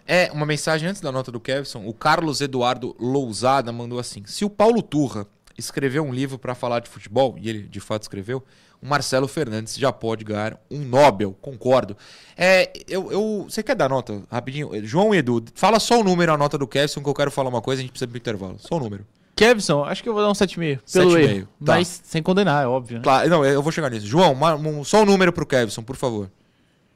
É, 0.07 0.31
uma 0.33 0.45
mensagem 0.45 0.89
antes 0.89 1.01
da 1.01 1.13
nota 1.13 1.33
do 1.33 1.41
Kevson, 1.41 1.87
o 1.87 1.95
Carlos 1.95 2.41
Eduardo 2.41 2.95
Lousada 2.99 3.73
mandou 3.73 3.99
assim: 3.99 4.23
se 4.27 4.45
o 4.45 4.51
Paulo 4.51 4.83
Turra 4.83 5.27
escreveu 5.57 6.03
um 6.03 6.13
livro 6.13 6.39
para 6.39 6.55
falar 6.55 6.81
de 6.81 6.89
futebol, 6.89 7.37
e 7.41 7.49
ele 7.49 7.63
de 7.63 7.81
fato 7.81 8.03
escreveu, 8.03 8.43
o 8.83 8.87
Marcelo 8.89 9.29
Fernandes 9.29 9.77
já 9.77 9.93
pode 9.93 10.25
ganhar 10.25 10.59
um 10.71 10.81
Nobel, 10.81 11.37
concordo. 11.41 11.97
É, 12.37 12.73
eu, 12.89 13.13
eu, 13.13 13.47
você 13.49 13.63
quer 13.63 13.77
dar 13.77 13.89
nota 13.89 14.23
rapidinho? 14.31 14.71
João 14.85 15.15
e 15.15 15.19
Edu, 15.19 15.45
fala 15.55 15.79
só 15.79 16.01
o 16.01 16.05
número, 16.05 16.33
a 16.33 16.37
nota 16.37 16.59
do 16.59 16.67
Kevson, 16.67 17.03
que 17.03 17.09
eu 17.09 17.15
quero 17.15 17.31
falar 17.31 17.49
uma 17.49 17.63
coisa, 17.63 17.81
a 17.81 17.83
gente 17.83 17.93
precisa 17.93 18.09
pro 18.09 18.19
intervalo. 18.19 18.57
Só 18.59 18.77
o 18.77 18.81
número. 18.81 19.07
Kevson, 19.37 19.85
acho 19.85 20.03
que 20.03 20.09
eu 20.09 20.13
vou 20.13 20.23
dar 20.23 20.29
um 20.29 20.33
7,5 20.33 20.81
pelo 20.93 21.11
7,5. 21.13 21.43
Tá. 21.43 21.49
Mas 21.59 22.03
sem 22.05 22.23
condenar, 22.23 22.65
é 22.65 22.67
óbvio. 22.67 22.99
Né? 22.99 23.05
Claro, 23.05 23.31
não, 23.31 23.45
eu 23.45 23.63
vou 23.63 23.73
chegar 23.73 23.91
nisso. 23.91 24.07
João, 24.07 24.33
uma, 24.33 24.55
um, 24.55 24.85
só 24.85 25.03
o 25.03 25.07
número 25.07 25.33
pro 25.33 25.47
Kevson, 25.47 25.83
por 25.83 25.97
favor. 25.97 26.31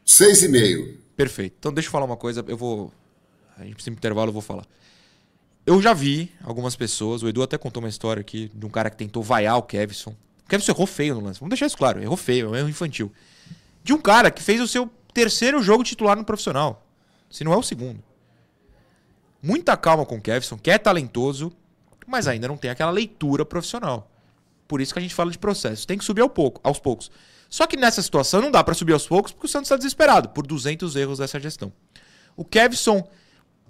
6,5. 0.06 0.96
Perfeito. 1.16 1.54
Então 1.58 1.72
deixa 1.72 1.88
eu 1.88 1.92
falar 1.92 2.04
uma 2.04 2.16
coisa, 2.16 2.44
eu 2.46 2.56
vou. 2.56 2.92
A 3.56 3.64
gente 3.64 3.74
precisa 3.74 3.92
pro 3.92 3.98
intervalo, 3.98 4.28
eu 4.28 4.32
vou 4.32 4.42
falar. 4.42 4.64
Eu 5.64 5.80
já 5.80 5.92
vi 5.92 6.30
algumas 6.44 6.76
pessoas, 6.76 7.22
o 7.22 7.28
Edu 7.28 7.42
até 7.42 7.58
contou 7.58 7.82
uma 7.82 7.88
história 7.88 8.20
aqui 8.20 8.50
de 8.54 8.66
um 8.66 8.68
cara 8.68 8.90
que 8.90 8.96
tentou 8.96 9.22
vaiar 9.22 9.56
o 9.56 9.62
Kevson. 9.62 10.14
O 10.46 10.48
Kevson 10.48 10.70
errou 10.70 10.86
feio 10.86 11.16
no 11.16 11.20
lance. 11.20 11.40
Vamos 11.40 11.50
deixar 11.50 11.66
isso 11.66 11.76
claro. 11.76 12.00
Errou 12.00 12.16
feio, 12.16 12.46
é 12.46 12.50
um 12.50 12.54
erro 12.54 12.68
infantil. 12.68 13.12
De 13.82 13.92
um 13.92 13.98
cara 13.98 14.30
que 14.30 14.40
fez 14.40 14.60
o 14.60 14.68
seu 14.68 14.88
terceiro 15.12 15.60
jogo 15.60 15.82
titular 15.82 16.16
no 16.16 16.24
profissional. 16.24 16.86
Se 17.28 17.42
não 17.42 17.52
é 17.52 17.56
o 17.56 17.62
segundo. 17.62 18.02
Muita 19.42 19.76
calma 19.76 20.06
com 20.06 20.16
o 20.16 20.20
Kevson, 20.20 20.56
que 20.56 20.70
é 20.70 20.78
talentoso, 20.78 21.52
mas 22.06 22.28
ainda 22.28 22.46
não 22.46 22.56
tem 22.56 22.70
aquela 22.70 22.92
leitura 22.92 23.44
profissional. 23.44 24.08
Por 24.68 24.80
isso 24.80 24.92
que 24.92 25.00
a 25.00 25.02
gente 25.02 25.14
fala 25.14 25.32
de 25.32 25.38
processo. 25.38 25.84
Tem 25.84 25.98
que 25.98 26.04
subir 26.04 26.20
ao 26.20 26.30
pouco, 26.30 26.60
aos 26.62 26.78
poucos. 26.78 27.10
Só 27.48 27.66
que 27.66 27.76
nessa 27.76 28.00
situação 28.00 28.40
não 28.40 28.50
dá 28.50 28.62
para 28.62 28.74
subir 28.74 28.92
aos 28.92 29.06
poucos 29.06 29.32
porque 29.32 29.46
o 29.46 29.48
Santos 29.48 29.66
está 29.66 29.76
desesperado 29.76 30.28
por 30.28 30.46
200 30.46 30.94
erros 30.94 31.18
dessa 31.18 31.40
gestão. 31.40 31.72
O 32.36 32.44
Kevson, 32.44 33.08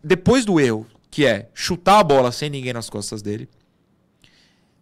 depois 0.05 0.45
do 0.45 0.61
erro, 0.61 0.87
que 1.11 1.25
é 1.25 1.49
chutar 1.55 2.01
a 2.01 2.05
bola 2.05 2.33
sem 2.33 2.51
ninguém 2.51 2.75
nas 2.75 2.91
costas 2.91 3.23
dele, 3.23 3.49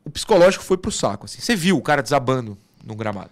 o 0.04 0.10
psicológico 0.10 0.62
foi 0.64 0.76
pro 0.76 0.90
saco. 0.92 1.26
Assim. 1.26 1.40
Você 1.40 1.56
viu 1.56 1.76
o 1.76 1.82
cara 1.82 2.02
desabando 2.02 2.56
no 2.84 2.94
gramado. 2.94 3.30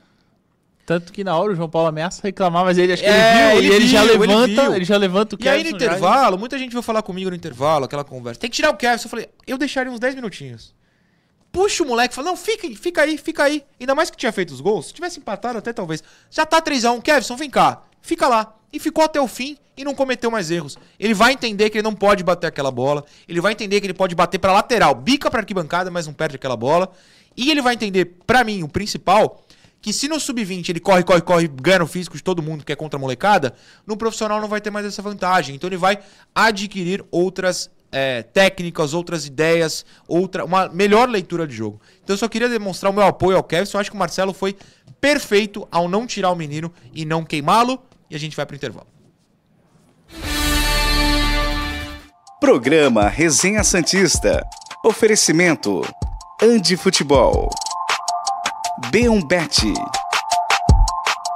Tanto 0.85 1.13
que 1.13 1.23
na 1.23 1.37
hora 1.37 1.53
o 1.53 1.55
João 1.55 1.69
Paulo 1.69 1.89
ameaça 1.89 2.21
reclamar, 2.25 2.65
mas 2.65 2.77
ele 2.77 2.93
acho 2.93 3.03
que 3.03 3.09
É, 3.09 3.53
ele 3.57 3.61
viu 3.61 3.63
ele 3.63 3.67
e 3.67 3.77
ele 3.77 3.87
já 3.89 4.03
viu, 4.03 4.11
ele 4.15 4.19
levanta, 4.27 4.63
ele, 4.67 4.75
viu. 4.77 4.85
já 4.85 4.97
levanta 4.97 5.37
o 5.37 5.39
E 5.41 5.49
aí 5.49 5.59
no 5.59 5.65
Kevson 5.65 5.79
já- 5.79 5.87
intervalo, 5.93 6.39
muita 6.39 6.59
gente 6.59 6.73
veio 6.73 6.83
falar 6.83 7.03
comigo 7.03 7.31
no 7.31 7.37
intervalo, 7.37 7.85
aquela 7.85 8.03
conversa. 8.03 8.41
Tem 8.41 8.51
que 8.51 8.57
tirar 8.57 8.71
o 8.71 8.77
Kevin. 8.77 9.03
Eu 9.05 9.09
falei, 9.09 9.29
eu 9.47 9.57
deixaria 9.57 9.93
uns 9.93 10.01
10 10.01 10.15
minutinhos. 10.17 10.75
Puxa 11.53 11.85
o 11.85 11.87
moleque, 11.87 12.15
fala, 12.15 12.29
não, 12.29 12.37
fica, 12.37 12.67
aí, 12.67 12.75
fica 12.75 13.03
aí, 13.03 13.17
fica 13.17 13.45
aí. 13.45 13.63
Ainda 13.79 13.95
mais 13.95 14.11
que 14.11 14.17
tinha 14.17 14.33
feito 14.33 14.53
os 14.53 14.61
gols. 14.61 14.87
Se 14.87 14.93
tivesse 14.95 15.21
empatado, 15.21 15.59
até 15.59 15.73
talvez. 15.73 16.03
Já 16.31 16.45
tá 16.45 16.61
3x1, 16.61 17.01
Kevson, 17.01 17.37
vem 17.37 17.51
cá. 17.51 17.83
Fica 18.01 18.27
lá. 18.27 18.57
E 18.73 18.81
ficou 18.81 19.05
até 19.05 19.21
o 19.21 19.29
fim 19.29 19.57
e 19.77 19.85
não 19.85 19.95
cometeu 19.95 20.31
mais 20.31 20.51
erros. 20.51 20.77
Ele 20.99 21.15
vai 21.15 21.33
entender 21.33 21.71
que 21.71 21.79
ele 21.79 21.83
não 21.83 21.95
pode 21.95 22.23
bater 22.23 22.47
aquela 22.47 22.71
bola. 22.71 23.05
Ele 23.29 23.41
vai 23.41 23.53
entender 23.53 23.81
que 23.81 23.87
ele 23.87 23.95
pode 23.95 24.15
bater 24.15 24.39
pra 24.39 24.53
lateral, 24.53 24.95
bica 24.95 25.31
pra 25.31 25.41
arquibancada, 25.41 25.91
mas 25.91 26.07
não 26.07 26.13
perde 26.13 26.37
aquela 26.37 26.57
bola. 26.57 26.91
E 27.37 27.51
ele 27.51 27.63
vai 27.63 27.75
entender, 27.75 28.17
pra 28.27 28.45
mim, 28.45 28.63
o 28.63 28.69
principal, 28.69 29.45
que 29.81 29.93
se 29.93 30.09
no 30.09 30.21
sub-20 30.21 30.69
ele 30.69 30.81
corre, 30.81 31.03
corre, 31.03 31.23
corre, 31.23 31.49
ganha 31.49 31.81
no 31.81 31.87
físico 31.87 32.17
de 32.17 32.23
todo 32.23 32.43
mundo 32.43 32.65
que 32.65 32.73
é 32.73 32.77
contra 32.77 32.99
a 32.99 33.01
molecada, 33.01 33.55
no 33.87 33.97
profissional 33.97 34.41
não 34.41 34.49
vai 34.49 34.61
ter 34.61 34.71
mais 34.71 34.87
essa 34.87 35.03
vantagem. 35.03 35.55
Então 35.57 35.69
ele 35.69 35.77
vai 35.77 35.99
adquirir 36.35 37.05
outras 37.11 37.71
é, 37.91 38.23
técnicas, 38.23 38.95
outras 38.95 39.27
ideias, 39.27 39.85
outra, 40.07 40.45
uma 40.45 40.69
melhor 40.69 41.09
leitura 41.09 41.47
de 41.47 41.55
jogo. 41.55 41.81
Então 42.03 42.15
eu 42.15 42.19
só 42.19 42.29
queria 42.29 42.49
demonstrar 42.49 42.93
o 42.93 42.95
meu 42.95 43.05
apoio 43.05 43.37
ao 43.37 43.43
Kevin. 43.43 43.69
Eu 43.73 43.81
acho 43.81 43.91
que 43.91 43.97
o 43.97 43.99
Marcelo 43.99 44.33
foi 44.33 44.57
perfeito 45.01 45.67
ao 45.71 45.89
não 45.89 46.07
tirar 46.07 46.31
o 46.31 46.37
menino 46.37 46.73
e 46.95 47.05
não 47.05 47.25
queimá-lo. 47.25 47.83
E 48.09 48.15
a 48.15 48.19
gente 48.19 48.37
vai 48.37 48.45
pro 48.45 48.55
intervalo. 48.55 48.92
Programa 52.43 53.09
Resenha 53.09 53.63
Santista. 53.63 54.45
Oferecimento. 54.85 55.81
Andi 56.43 56.77
Futebol. 56.77 57.49
B1Bet. 58.91 59.73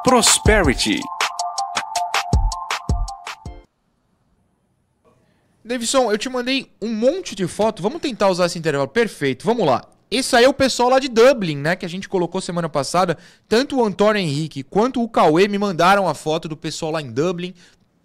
Prosperity. 0.02 0.98
Davidson, 5.64 6.10
eu 6.10 6.18
te 6.18 6.28
mandei 6.28 6.72
um 6.82 6.92
monte 6.92 7.36
de 7.36 7.46
foto. 7.46 7.84
Vamos 7.84 8.00
tentar 8.00 8.28
usar 8.28 8.46
esse 8.46 8.58
intervalo. 8.58 8.88
Perfeito, 8.88 9.46
vamos 9.46 9.64
lá. 9.64 9.84
Esse 10.10 10.34
aí 10.34 10.44
é 10.44 10.48
o 10.48 10.52
pessoal 10.52 10.88
lá 10.88 10.98
de 10.98 11.06
Dublin, 11.06 11.58
né? 11.58 11.76
Que 11.76 11.86
a 11.86 11.88
gente 11.88 12.08
colocou 12.08 12.40
semana 12.40 12.68
passada. 12.68 13.16
Tanto 13.48 13.76
o 13.76 13.84
Antônio 13.84 14.20
Henrique 14.20 14.64
quanto 14.64 15.00
o 15.00 15.08
Cauê 15.08 15.46
me 15.46 15.56
mandaram 15.56 16.08
a 16.08 16.14
foto 16.14 16.48
do 16.48 16.56
pessoal 16.56 16.90
lá 16.90 17.00
em 17.00 17.12
Dublin. 17.12 17.54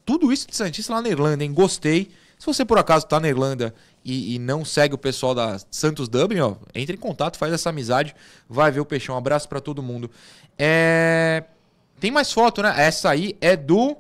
Tudo 0.06 0.32
isso 0.32 0.48
de 0.48 0.56
Santista 0.56 0.94
lá 0.94 1.02
na 1.02 1.10
Irlanda, 1.10 1.44
hein? 1.44 1.52
Gostei. 1.52 2.12
Se 2.42 2.48
você 2.48 2.66
por 2.66 2.80
acaso 2.80 3.06
tá 3.06 3.20
na 3.20 3.30
Irlanda 3.30 3.72
e, 4.04 4.34
e 4.34 4.40
não 4.40 4.66
segue 4.66 4.96
o 4.96 4.98
pessoal 4.98 5.36
da 5.36 5.60
Santos 5.70 6.10
Dublin, 6.10 6.40
ó, 6.40 6.56
entre 6.74 6.96
em 6.96 7.00
contato, 7.00 7.38
faz 7.38 7.54
essa 7.54 7.70
amizade, 7.70 8.16
vai 8.50 8.72
ver 8.72 8.80
o 8.80 8.86
peixão. 8.86 9.14
Um 9.14 9.18
abraço 9.20 9.48
pra 9.48 9.60
todo 9.60 9.84
mundo. 9.84 10.10
É... 10.58 11.44
Tem 12.00 12.10
mais 12.10 12.32
foto, 12.34 12.64
né? 12.64 12.74
Essa 12.76 13.12
aí 13.12 13.38
é 13.40 13.56
do 13.56 13.96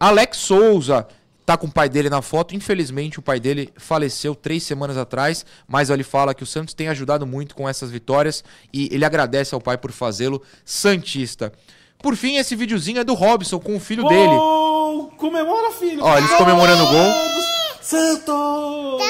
Alex 0.00 0.38
Souza 0.38 1.06
tá 1.44 1.58
com 1.58 1.66
o 1.66 1.70
pai 1.70 1.90
dele 1.90 2.08
na 2.08 2.22
foto. 2.22 2.56
Infelizmente, 2.56 3.18
o 3.18 3.22
pai 3.22 3.38
dele 3.38 3.70
faleceu 3.76 4.34
três 4.34 4.62
semanas 4.62 4.96
atrás, 4.96 5.44
mas 5.66 5.90
ele 5.90 6.02
fala 6.02 6.32
que 6.32 6.42
o 6.42 6.46
Santos 6.46 6.72
tem 6.72 6.88
ajudado 6.88 7.26
muito 7.26 7.54
com 7.54 7.68
essas 7.68 7.90
vitórias 7.90 8.42
e 8.72 8.88
ele 8.90 9.04
agradece 9.04 9.54
ao 9.54 9.60
pai 9.60 9.76
por 9.76 9.92
fazê-lo 9.92 10.42
Santista. 10.64 11.52
Por 11.98 12.16
fim, 12.16 12.36
esse 12.36 12.56
videozinho 12.56 13.00
é 13.00 13.04
do 13.04 13.12
Robson 13.12 13.58
com 13.58 13.76
o 13.76 13.80
filho 13.80 14.08
dele. 14.08 14.34
Gol! 14.34 15.12
Comemora, 15.18 15.70
filho! 15.72 16.02
Ó, 16.02 16.16
eles 16.16 16.30
comemorando 16.30 16.84
o 16.84 16.86
gol. 16.86 17.47
Santos! 17.80 19.02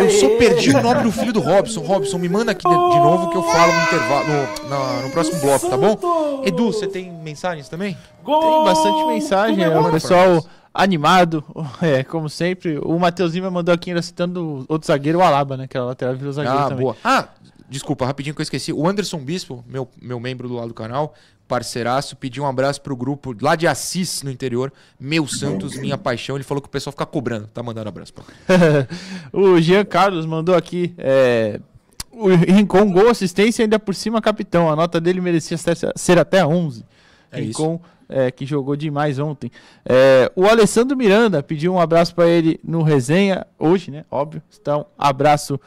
Eu 0.00 0.10
só 0.10 0.28
perdi 0.36 0.70
o 0.70 0.82
nome 0.82 1.02
do 1.02 1.12
filho 1.12 1.32
do 1.32 1.40
Robson. 1.40 1.80
Robson, 1.80 2.18
me 2.18 2.28
manda 2.28 2.52
aqui 2.52 2.62
de, 2.68 2.74
de 2.74 2.98
novo 2.98 3.30
que 3.30 3.36
eu 3.36 3.42
falo 3.42 3.72
no 3.72 3.82
intervalo, 3.82 4.26
no, 4.28 4.68
na- 4.68 5.02
no 5.02 5.10
próximo 5.10 5.40
bloco, 5.40 5.68
tá 5.70 5.76
bom? 5.76 6.42
Edu, 6.44 6.66
você 6.72 6.86
tem 6.86 7.10
mensagens 7.10 7.68
também? 7.68 7.96
Tem 8.24 8.64
bastante 8.64 9.06
mensagem, 9.06 9.62
é, 9.62 9.68
o 9.68 9.70
Comemora, 9.70 9.92
pessoal 9.94 10.44
animado, 10.74 11.42
é, 11.80 12.02
como 12.04 12.28
sempre. 12.28 12.78
O 12.78 12.98
Matheus 12.98 13.32
Lima 13.32 13.50
mandou 13.50 13.74
aqui 13.74 13.90
ainda 13.90 14.02
citando 14.02 14.44
o 14.44 14.64
outro 14.68 14.86
zagueiro, 14.86 15.18
o 15.18 15.22
Alaba, 15.22 15.56
né? 15.56 15.66
Que 15.66 15.76
era 15.76 15.86
lateral 15.86 16.14
virou 16.14 16.32
zagueiro 16.32 16.58
Ah, 16.58 16.68
também. 16.68 16.82
boa. 16.84 16.96
Ah, 17.02 17.28
desculpa, 17.68 18.04
rapidinho 18.04 18.34
que 18.34 18.40
eu 18.42 18.44
esqueci. 18.44 18.72
O 18.72 18.86
Anderson 18.86 19.18
Bispo, 19.18 19.64
meu, 19.66 19.88
meu 20.02 20.20
membro 20.20 20.46
do 20.48 20.54
lado 20.56 20.68
do 20.68 20.74
canal, 20.74 21.14
parceiraço, 21.46 22.16
pediu 22.16 22.44
um 22.44 22.46
abraço 22.46 22.80
pro 22.80 22.96
grupo 22.96 23.34
lá 23.40 23.54
de 23.54 23.66
Assis, 23.66 24.22
no 24.22 24.30
interior. 24.30 24.72
Meu 24.98 25.26
Santos, 25.26 25.76
minha 25.76 25.96
paixão. 25.96 26.36
Ele 26.36 26.44
falou 26.44 26.60
que 26.60 26.68
o 26.68 26.70
pessoal 26.70 26.92
fica 26.92 27.06
cobrando. 27.06 27.46
Tá 27.48 27.62
mandando 27.62 27.88
abraço 27.88 28.12
pra 28.12 28.24
o 29.32 29.60
Jean 29.60 29.84
Carlos 29.84 30.26
mandou 30.26 30.54
aqui. 30.54 30.94
É, 30.98 31.60
o 32.12 32.28
Rincon, 32.28 32.90
gol, 32.90 33.10
assistência 33.10 33.62
ainda 33.62 33.78
por 33.78 33.94
cima 33.94 34.20
capitão. 34.20 34.70
A 34.70 34.76
nota 34.76 35.00
dele 35.00 35.20
merecia 35.20 35.56
ser, 35.56 35.76
ser 35.94 36.18
até 36.18 36.44
11. 36.44 36.84
É 37.30 37.40
Rincon, 37.40 37.80
é, 38.08 38.30
que 38.30 38.46
jogou 38.46 38.74
demais 38.74 39.18
ontem. 39.18 39.50
É, 39.84 40.30
o 40.34 40.46
Alessandro 40.46 40.96
Miranda 40.96 41.42
pediu 41.42 41.72
um 41.72 41.80
abraço 41.80 42.14
para 42.14 42.26
ele 42.26 42.58
no 42.64 42.82
resenha, 42.82 43.46
hoje, 43.58 43.90
né? 43.90 44.04
Óbvio. 44.10 44.42
Então, 44.60 44.86
abraço, 44.98 45.60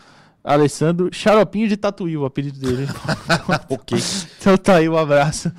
Alessandro. 0.43 1.09
Xaropinho 1.11 1.67
de 1.67 1.77
Tatuí, 1.77 2.17
o 2.17 2.25
apelido 2.25 2.59
dele. 2.59 2.87
ok. 3.69 3.97
Então 4.39 4.57
tá 4.57 4.75
aí 4.75 4.87
o 4.89 4.97
abraço 4.97 5.51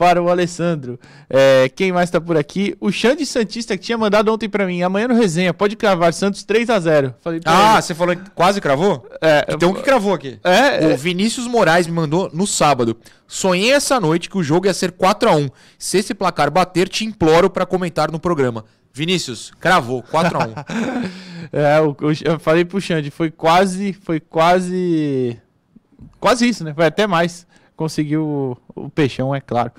para 0.00 0.22
o 0.22 0.30
Alessandro. 0.30 0.98
É, 1.28 1.68
quem 1.76 1.92
mais 1.92 2.08
tá 2.10 2.18
por 2.18 2.34
aqui? 2.34 2.74
O 2.80 2.90
Xande 2.90 3.26
Santista 3.26 3.76
que 3.76 3.84
tinha 3.84 3.98
mandado 3.98 4.32
ontem 4.32 4.48
para 4.48 4.64
mim. 4.66 4.80
Amanhã 4.80 5.06
no 5.06 5.14
resenha, 5.14 5.52
pode 5.52 5.76
cravar 5.76 6.14
Santos 6.14 6.42
3 6.42 6.70
a 6.70 6.80
0 6.80 7.14
Falei 7.20 7.38
Ah, 7.44 7.74
ele. 7.74 7.82
você 7.82 7.94
falou 7.94 8.16
que 8.16 8.30
quase 8.30 8.62
cravou? 8.62 9.06
É, 9.20 9.44
Então 9.50 9.72
o 9.72 9.74
que 9.74 9.82
cravou 9.82 10.14
aqui? 10.14 10.38
É, 10.42 10.86
o 10.86 10.90
é. 10.92 10.96
Vinícius 10.96 11.46
Moraes 11.46 11.86
me 11.86 11.92
mandou 11.92 12.30
no 12.32 12.46
sábado. 12.46 12.96
Sonhei 13.28 13.72
essa 13.72 14.00
noite 14.00 14.30
que 14.30 14.38
o 14.38 14.42
jogo 14.42 14.64
ia 14.66 14.72
ser 14.72 14.90
4 14.92 15.28
a 15.28 15.36
1 15.36 15.50
Se 15.78 15.98
esse 15.98 16.14
placar 16.14 16.50
bater, 16.50 16.88
te 16.88 17.04
imploro 17.04 17.50
pra 17.50 17.66
comentar 17.66 18.10
no 18.10 18.18
programa. 18.18 18.64
Vinícius, 18.94 19.52
cravou, 19.60 20.02
4 20.02 20.38
a 20.38 20.46
1 20.46 20.54
É, 21.52 21.78
o- 21.82 21.94
eu 22.24 22.40
falei 22.40 22.64
pro 22.64 22.80
Xande, 22.80 23.10
foi 23.10 23.30
quase, 23.30 23.92
foi 23.92 24.18
quase, 24.18 25.36
quase 26.18 26.48
isso, 26.48 26.64
né? 26.64 26.72
Foi 26.72 26.86
até 26.86 27.06
mais. 27.06 27.46
Conseguiu 27.80 28.22
o, 28.76 28.82
o 28.84 28.90
peixão, 28.90 29.34
é 29.34 29.40
claro. 29.40 29.72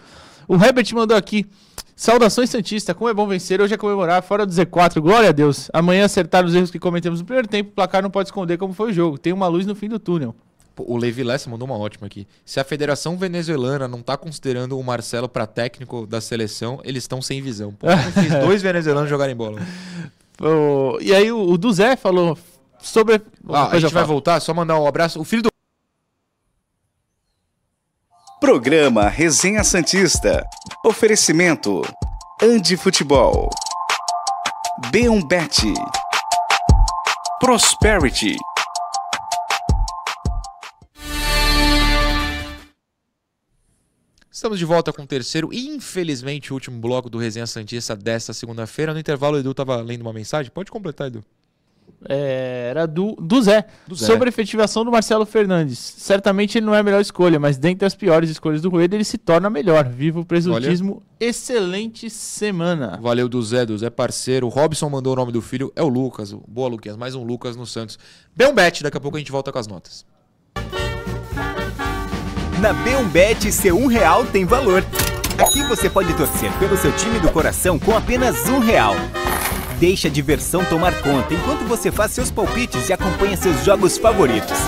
O 0.47 0.55
Herbert 0.55 0.87
mandou 0.95 1.15
aqui, 1.15 1.45
saudações 1.95 2.49
Santista, 2.49 2.95
como 2.95 3.07
é 3.07 3.13
bom 3.13 3.27
vencer, 3.27 3.61
hoje 3.61 3.75
é 3.75 3.77
comemorar, 3.77 4.23
fora 4.23 4.43
do 4.43 4.51
Z4, 4.51 4.99
glória 4.99 5.29
a 5.29 5.31
Deus. 5.31 5.69
Amanhã 5.71 6.05
acertar 6.05 6.43
os 6.43 6.55
erros 6.55 6.71
que 6.71 6.79
cometemos 6.79 7.19
no 7.19 7.25
primeiro 7.27 7.47
tempo, 7.47 7.69
o 7.69 7.73
placar 7.73 8.01
não 8.01 8.09
pode 8.09 8.29
esconder 8.29 8.57
como 8.57 8.73
foi 8.73 8.89
o 8.89 8.93
jogo, 8.93 9.19
tem 9.19 9.31
uma 9.31 9.47
luz 9.47 9.67
no 9.67 9.75
fim 9.75 9.87
do 9.87 9.99
túnel. 9.99 10.33
Pô, 10.75 10.83
O 10.87 10.97
Levi 10.97 11.23
Lessa 11.23 11.47
mandou 11.47 11.67
uma 11.67 11.77
ótima 11.77 12.07
aqui. 12.07 12.25
Se 12.43 12.59
a 12.59 12.63
Federação 12.63 13.17
Venezuelana 13.17 13.87
não 13.87 14.01
tá 14.01 14.17
considerando 14.17 14.79
o 14.79 14.83
Marcelo 14.83 15.29
pra 15.29 15.45
técnico 15.45 16.07
da 16.07 16.19
seleção, 16.19 16.79
eles 16.83 17.03
estão 17.03 17.21
sem 17.21 17.39
visão. 17.39 17.71
Pô, 17.71 17.85
fez 18.15 18.31
dois 18.43 18.63
venezuelanos 18.63 19.11
jogarem 19.11 19.35
bola. 19.35 19.61
O- 20.41 20.97
e 20.99 21.13
aí 21.13 21.31
o, 21.31 21.51
o 21.51 21.55
do 21.55 21.71
Zé 21.71 21.95
falou 21.95 22.35
sobre... 22.81 23.21
Ah, 23.47 23.67
a 23.67 23.79
gente 23.79 23.93
vai 23.93 24.03
voltar, 24.05 24.39
só 24.39 24.55
mandar 24.55 24.79
um 24.79 24.87
abraço. 24.87 25.21
O 25.21 25.23
filho 25.23 25.43
do 25.43 25.50
Programa 28.41 29.07
Resenha 29.07 29.63
Santista. 29.63 30.43
Oferecimento. 30.83 31.83
Andi 32.41 32.75
Futebol. 32.75 33.47
B1Bet. 34.91 35.71
Prosperity. 37.39 38.35
Estamos 44.31 44.57
de 44.57 44.65
volta 44.65 44.91
com 44.91 45.03
o 45.03 45.07
terceiro 45.07 45.53
e, 45.53 45.67
infelizmente, 45.67 46.51
o 46.51 46.55
último 46.55 46.79
bloco 46.79 47.11
do 47.11 47.19
Resenha 47.19 47.45
Santista 47.45 47.95
desta 47.95 48.33
segunda-feira. 48.33 48.91
No 48.91 48.99
intervalo, 48.99 49.37
o 49.37 49.39
Edu 49.39 49.53
tava 49.53 49.79
lendo 49.83 50.01
uma 50.01 50.13
mensagem. 50.13 50.51
Pode 50.51 50.71
completar, 50.71 51.05
Edu. 51.05 51.23
É, 52.07 52.67
era 52.69 52.85
do, 52.87 53.15
do 53.15 53.41
Zé, 53.41 53.65
Do 53.87 53.95
Zé. 53.95 54.05
sobre 54.05 54.27
a 54.27 54.29
efetivação 54.29 54.83
do 54.83 54.91
Marcelo 54.91 55.25
Fernandes. 55.25 55.77
Certamente 55.77 56.57
ele 56.57 56.65
não 56.65 56.73
é 56.73 56.79
a 56.79 56.83
melhor 56.83 57.01
escolha, 57.01 57.39
mas 57.39 57.57
dentre 57.57 57.85
as 57.85 57.93
piores 57.95 58.29
escolhas 58.29 58.61
do 58.61 58.69
Rueda, 58.69 58.95
ele 58.95 59.03
se 59.03 59.17
torna 59.17 59.47
a 59.47 59.49
melhor. 59.49 59.87
Viva 59.87 60.19
o 60.19 60.25
presuntismo, 60.25 61.03
excelente 61.19 62.09
semana. 62.09 62.99
Valeu 63.01 63.29
do 63.29 63.41
Zé, 63.41 63.65
do 63.65 63.77
Zé 63.77 63.89
parceiro. 63.89 64.47
O 64.47 64.49
Robson 64.49 64.89
mandou 64.89 65.13
o 65.13 65.15
nome 65.15 65.31
do 65.31 65.41
filho, 65.41 65.71
é 65.75 65.83
o 65.83 65.87
Lucas. 65.87 66.33
Boa, 66.47 66.69
Luquinhas. 66.69 66.97
Mais 66.97 67.15
um 67.15 67.23
Lucas 67.23 67.55
no 67.55 67.65
Santos. 67.65 67.99
Bem 68.35 68.47
um 68.47 68.53
bet, 68.53 68.81
daqui 68.83 68.97
a 68.97 69.01
pouco 69.01 69.17
a 69.17 69.19
gente 69.19 69.31
volta 69.31 69.51
com 69.51 69.59
as 69.59 69.67
notas. 69.67 70.05
Na 72.59 72.73
B1Bet, 72.75 73.51
seu 73.51 73.75
um 73.75 73.87
real 73.87 74.23
tem 74.25 74.45
valor. 74.45 74.83
Aqui 75.39 75.63
você 75.63 75.89
pode 75.89 76.13
torcer 76.15 76.51
pelo 76.59 76.77
seu 76.77 76.95
time 76.95 77.19
do 77.19 77.31
coração 77.31 77.79
com 77.79 77.95
apenas 77.97 78.47
um 78.47 78.59
real. 78.59 78.93
Deixe 79.81 80.07
a 80.07 80.11
diversão 80.11 80.63
tomar 80.63 80.93
conta 81.01 81.33
enquanto 81.33 81.67
você 81.67 81.91
faz 81.91 82.11
seus 82.11 82.29
palpites 82.29 82.87
e 82.87 82.93
acompanha 82.93 83.35
seus 83.35 83.65
jogos 83.65 83.97
favoritos. 83.97 84.59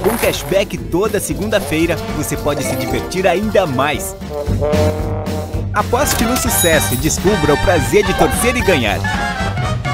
Com 0.00 0.16
cashback 0.16 0.78
toda 0.78 1.18
segunda-feira, 1.18 1.96
você 2.16 2.36
pode 2.36 2.62
se 2.62 2.76
divertir 2.76 3.26
ainda 3.26 3.66
mais. 3.66 4.14
Aposte 5.74 6.22
no 6.24 6.36
sucesso 6.36 6.94
e 6.94 6.98
descubra 6.98 7.54
o 7.54 7.58
prazer 7.64 8.06
de 8.06 8.16
torcer 8.16 8.56
e 8.56 8.60
ganhar. 8.60 9.00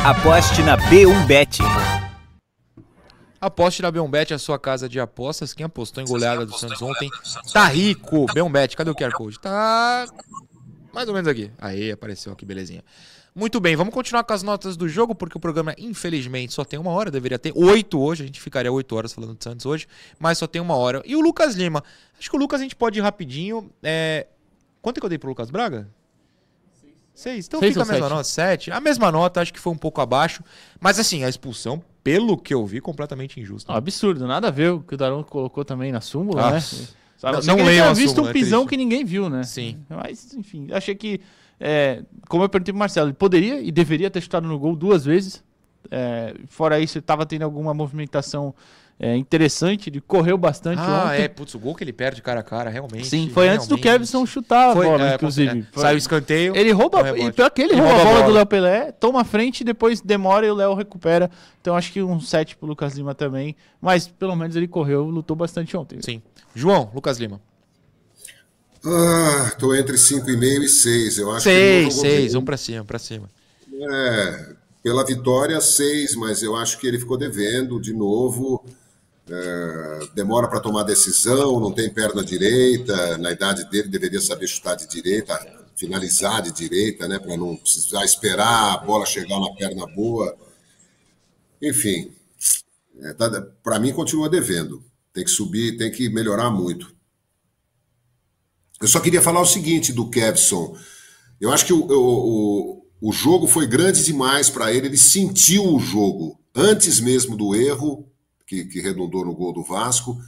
Aposte 0.04 0.60
na 0.62 0.76
B1Bet. 0.76 1.60
Aposte 3.40 3.80
na 3.80 3.90
Beombet, 3.90 4.34
a 4.34 4.38
sua 4.38 4.58
casa 4.58 4.88
de 4.90 5.00
apostas. 5.00 5.54
Quem 5.54 5.64
apostou 5.64 6.04
em 6.04 6.06
goleada 6.06 6.44
do 6.44 6.56
Santos 6.56 6.82
ontem 6.82 7.08
tá 7.50 7.64
rico. 7.64 8.26
Beombet, 8.34 8.76
cadê 8.76 8.90
o 8.90 8.94
QR 8.94 9.10
Code? 9.12 9.40
Tá 9.40 10.06
mais 10.92 11.08
ou 11.08 11.14
menos 11.14 11.28
aqui. 11.28 11.50
Aí, 11.58 11.90
apareceu 11.90 12.32
aqui, 12.32 12.44
belezinha. 12.44 12.82
Muito 13.34 13.58
bem, 13.60 13.74
vamos 13.74 13.94
continuar 13.94 14.24
com 14.24 14.32
as 14.34 14.42
notas 14.42 14.76
do 14.76 14.86
jogo, 14.86 15.14
porque 15.14 15.36
o 15.38 15.40
programa, 15.40 15.74
infelizmente, 15.78 16.52
só 16.52 16.64
tem 16.64 16.78
uma 16.78 16.90
hora. 16.90 17.10
Deveria 17.10 17.38
ter 17.38 17.50
oito 17.56 17.98
hoje. 17.98 18.24
A 18.24 18.26
gente 18.26 18.40
ficaria 18.40 18.70
oito 18.70 18.94
horas 18.94 19.12
falando 19.12 19.34
de 19.36 19.42
Santos 19.42 19.64
hoje, 19.64 19.86
mas 20.18 20.36
só 20.36 20.46
tem 20.46 20.60
uma 20.60 20.76
hora. 20.76 21.02
E 21.06 21.16
o 21.16 21.20
Lucas 21.20 21.54
Lima. 21.54 21.82
Acho 22.18 22.28
que 22.28 22.36
o 22.36 22.38
Lucas 22.38 22.60
a 22.60 22.62
gente 22.62 22.76
pode 22.76 22.98
ir 22.98 23.02
rapidinho. 23.02 23.70
É... 23.82 24.26
Quanto 24.82 24.98
é 24.98 25.00
que 25.00 25.06
eu 25.06 25.08
dei 25.08 25.18
pro 25.18 25.30
Lucas 25.30 25.50
Braga? 25.50 25.88
Seis. 27.14 27.46
Então 27.46 27.60
Seis 27.60 27.72
fica 27.72 27.82
a 27.82 27.86
mesma 27.86 28.00
sete? 28.06 28.10
nota, 28.12 28.24
sete. 28.24 28.70
A 28.70 28.80
mesma 28.80 29.12
nota, 29.12 29.40
acho 29.40 29.52
que 29.52 29.60
foi 29.60 29.72
um 29.72 29.78
pouco 29.78 30.00
abaixo. 30.00 30.42
Mas 30.80 30.98
assim, 30.98 31.24
a 31.24 31.28
expulsão, 31.28 31.82
pelo 32.02 32.36
que 32.36 32.52
eu 32.52 32.66
vi, 32.66 32.80
completamente 32.80 33.40
injusta. 33.40 33.70
Não, 33.70 33.78
absurdo, 33.78 34.26
nada 34.26 34.48
a 34.48 34.50
ver 34.50 34.72
o 34.72 34.80
que 34.80 34.94
o 34.94 34.96
Daronco 34.96 35.30
colocou 35.30 35.64
também 35.64 35.92
na 35.92 36.00
súmula, 36.00 36.48
Ah, 36.48 36.50
né? 36.52 36.60
Sabe, 37.22 37.46
Não- 37.46 37.56
não, 37.56 37.64
não 37.64 37.70
tinha 37.70 37.88
a 37.88 37.92
visto 37.92 38.16
súmula, 38.16 38.26
um 38.26 38.30
é 38.30 38.32
pisão 38.32 38.60
triste. 38.62 38.70
que 38.70 38.76
ninguém 38.76 39.04
viu, 39.04 39.30
né? 39.30 39.44
Sim. 39.44 39.78
Mas, 39.88 40.34
enfim, 40.34 40.66
achei 40.72 40.92
que, 40.92 41.20
é, 41.60 42.02
como 42.28 42.42
eu 42.42 42.48
perguntei 42.48 42.72
pro 42.72 42.80
Marcelo, 42.80 43.10
ele 43.10 43.14
poderia 43.14 43.60
e 43.60 43.70
deveria 43.70 44.10
ter 44.10 44.20
chutado 44.20 44.48
no 44.48 44.58
gol 44.58 44.74
duas 44.74 45.04
vezes. 45.04 45.40
É, 45.88 46.34
fora 46.48 46.80
isso, 46.80 46.98
ele 46.98 47.02
tava 47.04 47.24
tendo 47.24 47.42
alguma 47.42 47.72
movimentação 47.72 48.52
é, 49.04 49.16
interessante, 49.16 49.90
ele 49.90 50.00
correu 50.00 50.38
bastante 50.38 50.78
Ah, 50.80 51.06
ontem. 51.08 51.22
é, 51.24 51.28
putz, 51.28 51.54
o 51.54 51.58
gol 51.58 51.74
que 51.74 51.82
ele 51.82 51.92
perde 51.92 52.22
cara 52.22 52.38
a 52.38 52.42
cara, 52.44 52.70
realmente. 52.70 53.08
Sim, 53.08 53.28
foi 53.34 53.48
antes 53.48 53.66
do 53.66 53.74
realmente. 53.74 53.98
Kevson 53.98 54.24
chutar 54.24 54.70
a 54.70 54.72
Foi, 54.74 54.86
bola, 54.86 55.10
é, 55.10 55.14
inclusive. 55.16 55.58
é, 55.60 55.66
Foi- 55.72 55.82
Saiu 55.82 55.94
o 55.96 55.98
escanteio. 55.98 56.56
Ele 56.56 56.70
rouba, 56.70 57.18
e 57.18 57.32
pior 57.32 57.50
que 57.50 57.62
ele, 57.62 57.72
Ele 57.72 57.80
rouba, 57.80 57.94
rouba 57.96 57.98
a 57.98 58.02
a 58.02 58.04
bola, 58.04 58.20
bola. 58.20 58.26
do 58.32 58.36
Léo 58.36 58.46
Pelé, 58.46 58.92
toma 58.92 59.20
a 59.22 59.24
frente, 59.24 59.64
depois 59.64 60.00
demora 60.00 60.46
e 60.46 60.50
o 60.50 60.54
Léo 60.54 60.72
recupera. 60.74 61.28
Então 61.60 61.76
acho 61.76 61.92
que 61.92 62.00
um 62.02 62.20
7 62.20 62.56
pro 62.56 62.66
Lucas 62.68 62.94
Lima 62.94 63.12
também. 63.14 63.56
Mas 63.80 64.06
pelo 64.06 64.36
menos 64.36 64.54
ele 64.54 64.68
correu, 64.68 65.02
lutou 65.04 65.34
bastante 65.36 65.76
ontem. 65.76 65.98
Sim. 66.00 66.22
João, 66.54 66.88
Lucas 66.94 67.18
Lima. 67.18 67.40
Ah, 68.84 69.52
tô 69.58 69.74
entre 69.74 69.96
5,5 69.96 70.62
e 70.64 70.68
6. 70.68 71.18
Eu 71.18 71.30
acho 71.30 71.44
que 71.44 71.50
ele 71.50 71.58
Seis, 71.60 71.84
não 71.84 71.90
jogou 71.90 72.02
seis, 72.02 72.22
bem. 72.24 72.32
vamos 72.32 72.44
pra 72.46 72.56
cima, 72.56 72.84
pra 72.84 72.98
cima. 72.98 73.30
É, 73.72 74.46
pela 74.82 75.04
vitória, 75.04 75.60
6, 75.60 76.16
mas 76.16 76.42
eu 76.42 76.56
acho 76.56 76.78
que 76.78 76.86
ele 76.86 76.98
ficou 76.98 77.16
devendo 77.16 77.80
de 77.80 77.92
novo. 77.92 78.64
É, 79.28 80.08
demora 80.14 80.48
para 80.48 80.60
tomar 80.60 80.82
decisão, 80.82 81.60
não 81.60 81.72
tem 81.72 81.92
perna 81.92 82.24
direita. 82.24 83.16
Na 83.18 83.30
idade 83.30 83.68
dele, 83.70 83.88
deveria 83.88 84.20
saber 84.20 84.46
chutar 84.46 84.74
de 84.74 84.86
direita, 84.88 85.38
finalizar 85.76 86.42
de 86.42 86.52
direita, 86.52 87.06
né? 87.06 87.18
Para 87.18 87.36
não 87.36 87.56
precisar 87.56 88.04
esperar 88.04 88.74
a 88.74 88.78
bola 88.78 89.06
chegar 89.06 89.38
na 89.38 89.54
perna 89.54 89.86
boa. 89.86 90.36
Enfim, 91.60 92.12
é, 93.00 93.14
para 93.62 93.78
mim, 93.78 93.92
continua 93.92 94.28
devendo. 94.28 94.82
Tem 95.12 95.24
que 95.24 95.30
subir, 95.30 95.76
tem 95.76 95.90
que 95.90 96.08
melhorar 96.08 96.50
muito. 96.50 96.92
Eu 98.80 98.88
só 98.88 98.98
queria 98.98 99.22
falar 99.22 99.40
o 99.40 99.46
seguinte 99.46 99.92
do 99.92 100.10
Kevson. 100.10 100.76
Eu 101.40 101.52
acho 101.52 101.66
que 101.66 101.72
o, 101.72 101.86
o, 101.86 102.80
o, 103.00 103.08
o 103.08 103.12
jogo 103.12 103.46
foi 103.46 103.66
grande 103.66 104.04
demais 104.04 104.50
para 104.50 104.72
ele. 104.72 104.88
Ele 104.88 104.96
sentiu 104.96 105.64
o 105.64 105.78
jogo 105.78 106.40
antes 106.54 106.98
mesmo 106.98 107.36
do 107.36 107.54
erro, 107.54 108.11
que, 108.52 108.66
que 108.66 108.80
redundou 108.80 109.24
no 109.24 109.34
gol 109.34 109.52
do 109.54 109.62
Vasco. 109.62 110.20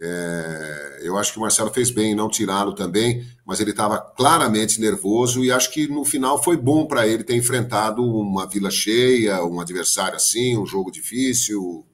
É, 0.00 1.00
eu 1.02 1.18
acho 1.18 1.32
que 1.32 1.38
o 1.38 1.42
Marcelo 1.42 1.70
fez 1.70 1.90
bem 1.90 2.12
em 2.12 2.14
não 2.14 2.30
tirá-lo 2.30 2.72
também, 2.72 3.26
mas 3.44 3.60
ele 3.60 3.72
estava 3.72 3.98
claramente 3.98 4.80
nervoso 4.80 5.44
e 5.44 5.50
acho 5.50 5.70
que 5.70 5.86
no 5.86 6.04
final 6.04 6.42
foi 6.42 6.56
bom 6.56 6.86
para 6.86 7.06
ele 7.06 7.24
ter 7.24 7.34
enfrentado 7.34 8.02
uma 8.02 8.46
vila 8.46 8.70
cheia, 8.70 9.44
um 9.44 9.60
adversário 9.60 10.16
assim, 10.16 10.56
um 10.56 10.64
jogo 10.64 10.90
difícil. 10.90 11.84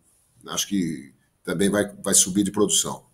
Acho 0.46 0.68
que 0.68 1.12
também 1.42 1.68
vai, 1.68 1.90
vai 2.04 2.14
subir 2.14 2.44
de 2.44 2.52
produção. 2.52 3.04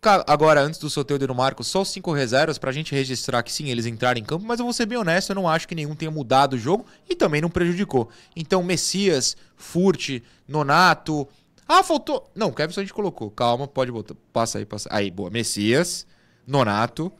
Agora, 0.00 0.60
antes 0.60 0.78
do 0.78 0.88
sorteio 0.88 1.18
do 1.18 1.34
Marcos, 1.34 1.66
só 1.66 1.82
os 1.82 1.90
cinco 1.90 2.12
reservas 2.12 2.56
pra 2.56 2.70
gente 2.70 2.94
registrar 2.94 3.42
que 3.42 3.52
sim, 3.52 3.68
eles 3.68 3.84
entraram 3.84 4.20
em 4.20 4.24
campo, 4.24 4.44
mas 4.46 4.60
eu 4.60 4.64
vou 4.64 4.72
ser 4.72 4.86
bem 4.86 4.96
honesto, 4.96 5.30
eu 5.30 5.34
não 5.34 5.48
acho 5.48 5.66
que 5.66 5.74
nenhum 5.74 5.96
tenha 5.96 6.10
mudado 6.10 6.52
o 6.52 6.58
jogo 6.58 6.86
e 7.10 7.16
também 7.16 7.40
não 7.40 7.50
prejudicou. 7.50 8.08
Então, 8.36 8.62
Messias, 8.62 9.36
Furt, 9.56 10.20
Nonato. 10.46 11.26
Ah, 11.66 11.82
faltou. 11.82 12.30
Não, 12.32 12.52
Kevson 12.52 12.80
a 12.80 12.84
gente 12.84 12.94
colocou. 12.94 13.28
Calma, 13.28 13.66
pode 13.66 13.90
botar. 13.90 14.14
Passa 14.32 14.58
aí, 14.58 14.64
passa. 14.64 14.88
Aí, 14.92 15.10
boa. 15.10 15.30
Messias, 15.30 16.06
Nonato, 16.46 17.12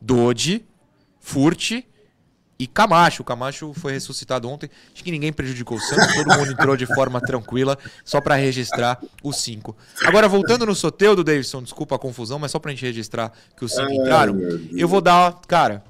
Dodi, 0.00 0.66
Furt 1.20 1.82
e 2.58 2.66
Camacho. 2.66 3.22
O 3.22 3.24
Camacho 3.24 3.72
foi 3.74 3.92
ressuscitado 3.92 4.48
ontem. 4.48 4.68
Acho 4.92 5.04
que 5.04 5.10
ninguém 5.10 5.32
prejudicou 5.32 5.76
o 5.78 5.80
Santos. 5.80 6.14
Todo 6.14 6.36
mundo 6.38 6.50
entrou 6.52 6.76
de 6.76 6.86
forma 6.86 7.20
tranquila, 7.20 7.78
só 8.04 8.20
pra 8.20 8.34
registrar 8.34 8.98
os 9.22 9.36
cinco. 9.36 9.76
Agora, 10.04 10.28
voltando 10.28 10.66
no 10.66 10.74
Soteudo, 10.74 11.22
Davidson, 11.22 11.62
desculpa 11.62 11.94
a 11.94 11.98
confusão, 11.98 12.38
mas 12.38 12.50
só 12.50 12.58
pra 12.58 12.70
gente 12.72 12.84
registrar 12.84 13.32
que 13.56 13.64
os 13.64 13.72
cinco 13.72 13.92
entraram, 13.92 14.36
eu 14.76 14.88
vou 14.88 15.00
dar, 15.00 15.38
cara. 15.46 15.84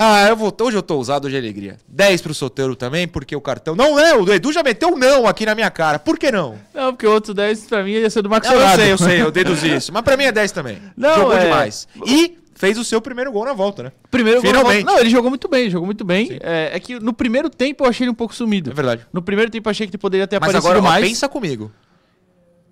Ah, 0.00 0.28
eu 0.28 0.36
vou, 0.36 0.56
hoje 0.62 0.76
eu 0.76 0.82
tô 0.82 0.94
ousado, 0.94 1.26
hoje 1.26 1.34
é 1.34 1.40
alegria. 1.40 1.76
10 1.88 2.22
pro 2.22 2.32
Soteiro 2.32 2.76
também, 2.76 3.08
porque 3.08 3.34
o 3.34 3.40
cartão. 3.40 3.74
Não, 3.74 3.96
não, 3.96 4.22
o 4.22 4.32
Edu 4.32 4.52
já 4.52 4.62
meteu 4.62 4.90
um 4.90 4.96
não 4.96 5.26
aqui 5.26 5.44
na 5.44 5.56
minha 5.56 5.68
cara. 5.72 5.98
Por 5.98 6.16
que 6.16 6.30
não? 6.30 6.56
Não, 6.72 6.92
porque 6.92 7.04
o 7.04 7.10
outro 7.12 7.34
10 7.34 7.64
pra 7.66 7.82
mim 7.82 7.90
ia 7.90 8.08
ser 8.08 8.22
do 8.22 8.30
Marcos 8.30 8.48
Não, 8.48 8.54
eu 8.56 8.60
Sourado. 8.62 8.80
sei, 8.82 8.92
eu 8.92 8.98
sei, 8.98 9.22
eu 9.22 9.30
deduzi 9.32 9.74
isso. 9.74 9.92
Mas 9.92 10.02
pra 10.02 10.16
mim 10.16 10.22
é 10.22 10.30
10 10.30 10.52
também. 10.52 10.80
Não, 10.96 11.16
Jogou 11.16 11.32
é- 11.36 11.40
demais. 11.46 11.88
E 12.06 12.38
fez 12.58 12.76
o 12.76 12.84
seu 12.84 13.00
primeiro 13.00 13.30
gol 13.32 13.44
na 13.44 13.52
volta, 13.52 13.84
né? 13.84 13.92
Primeiro 14.10 14.42
gol 14.42 14.52
na 14.52 14.58
Finalmente. 14.58 14.84
volta- 14.84 14.92
Não, 14.94 15.00
ele 15.00 15.10
jogou 15.10 15.30
muito 15.30 15.48
bem, 15.48 15.70
jogou 15.70 15.86
muito 15.86 16.04
bem. 16.04 16.38
É, 16.42 16.70
é 16.74 16.80
que 16.80 16.98
no 16.98 17.12
primeiro 17.12 17.48
tempo 17.48 17.84
eu 17.84 17.88
achei 17.88 18.04
ele 18.04 18.10
um 18.10 18.14
pouco 18.14 18.34
sumido. 18.34 18.70
É 18.70 18.74
verdade. 18.74 19.06
No 19.12 19.22
primeiro 19.22 19.50
tempo 19.50 19.68
eu 19.68 19.70
achei 19.70 19.86
que 19.86 19.92
ele 19.92 19.98
poderia 19.98 20.26
ter 20.26 20.40
Mas 20.40 20.48
aparecido 20.50 20.70
agora, 20.78 20.82
mais. 20.82 21.06
pensa 21.06 21.28
comigo. 21.28 21.70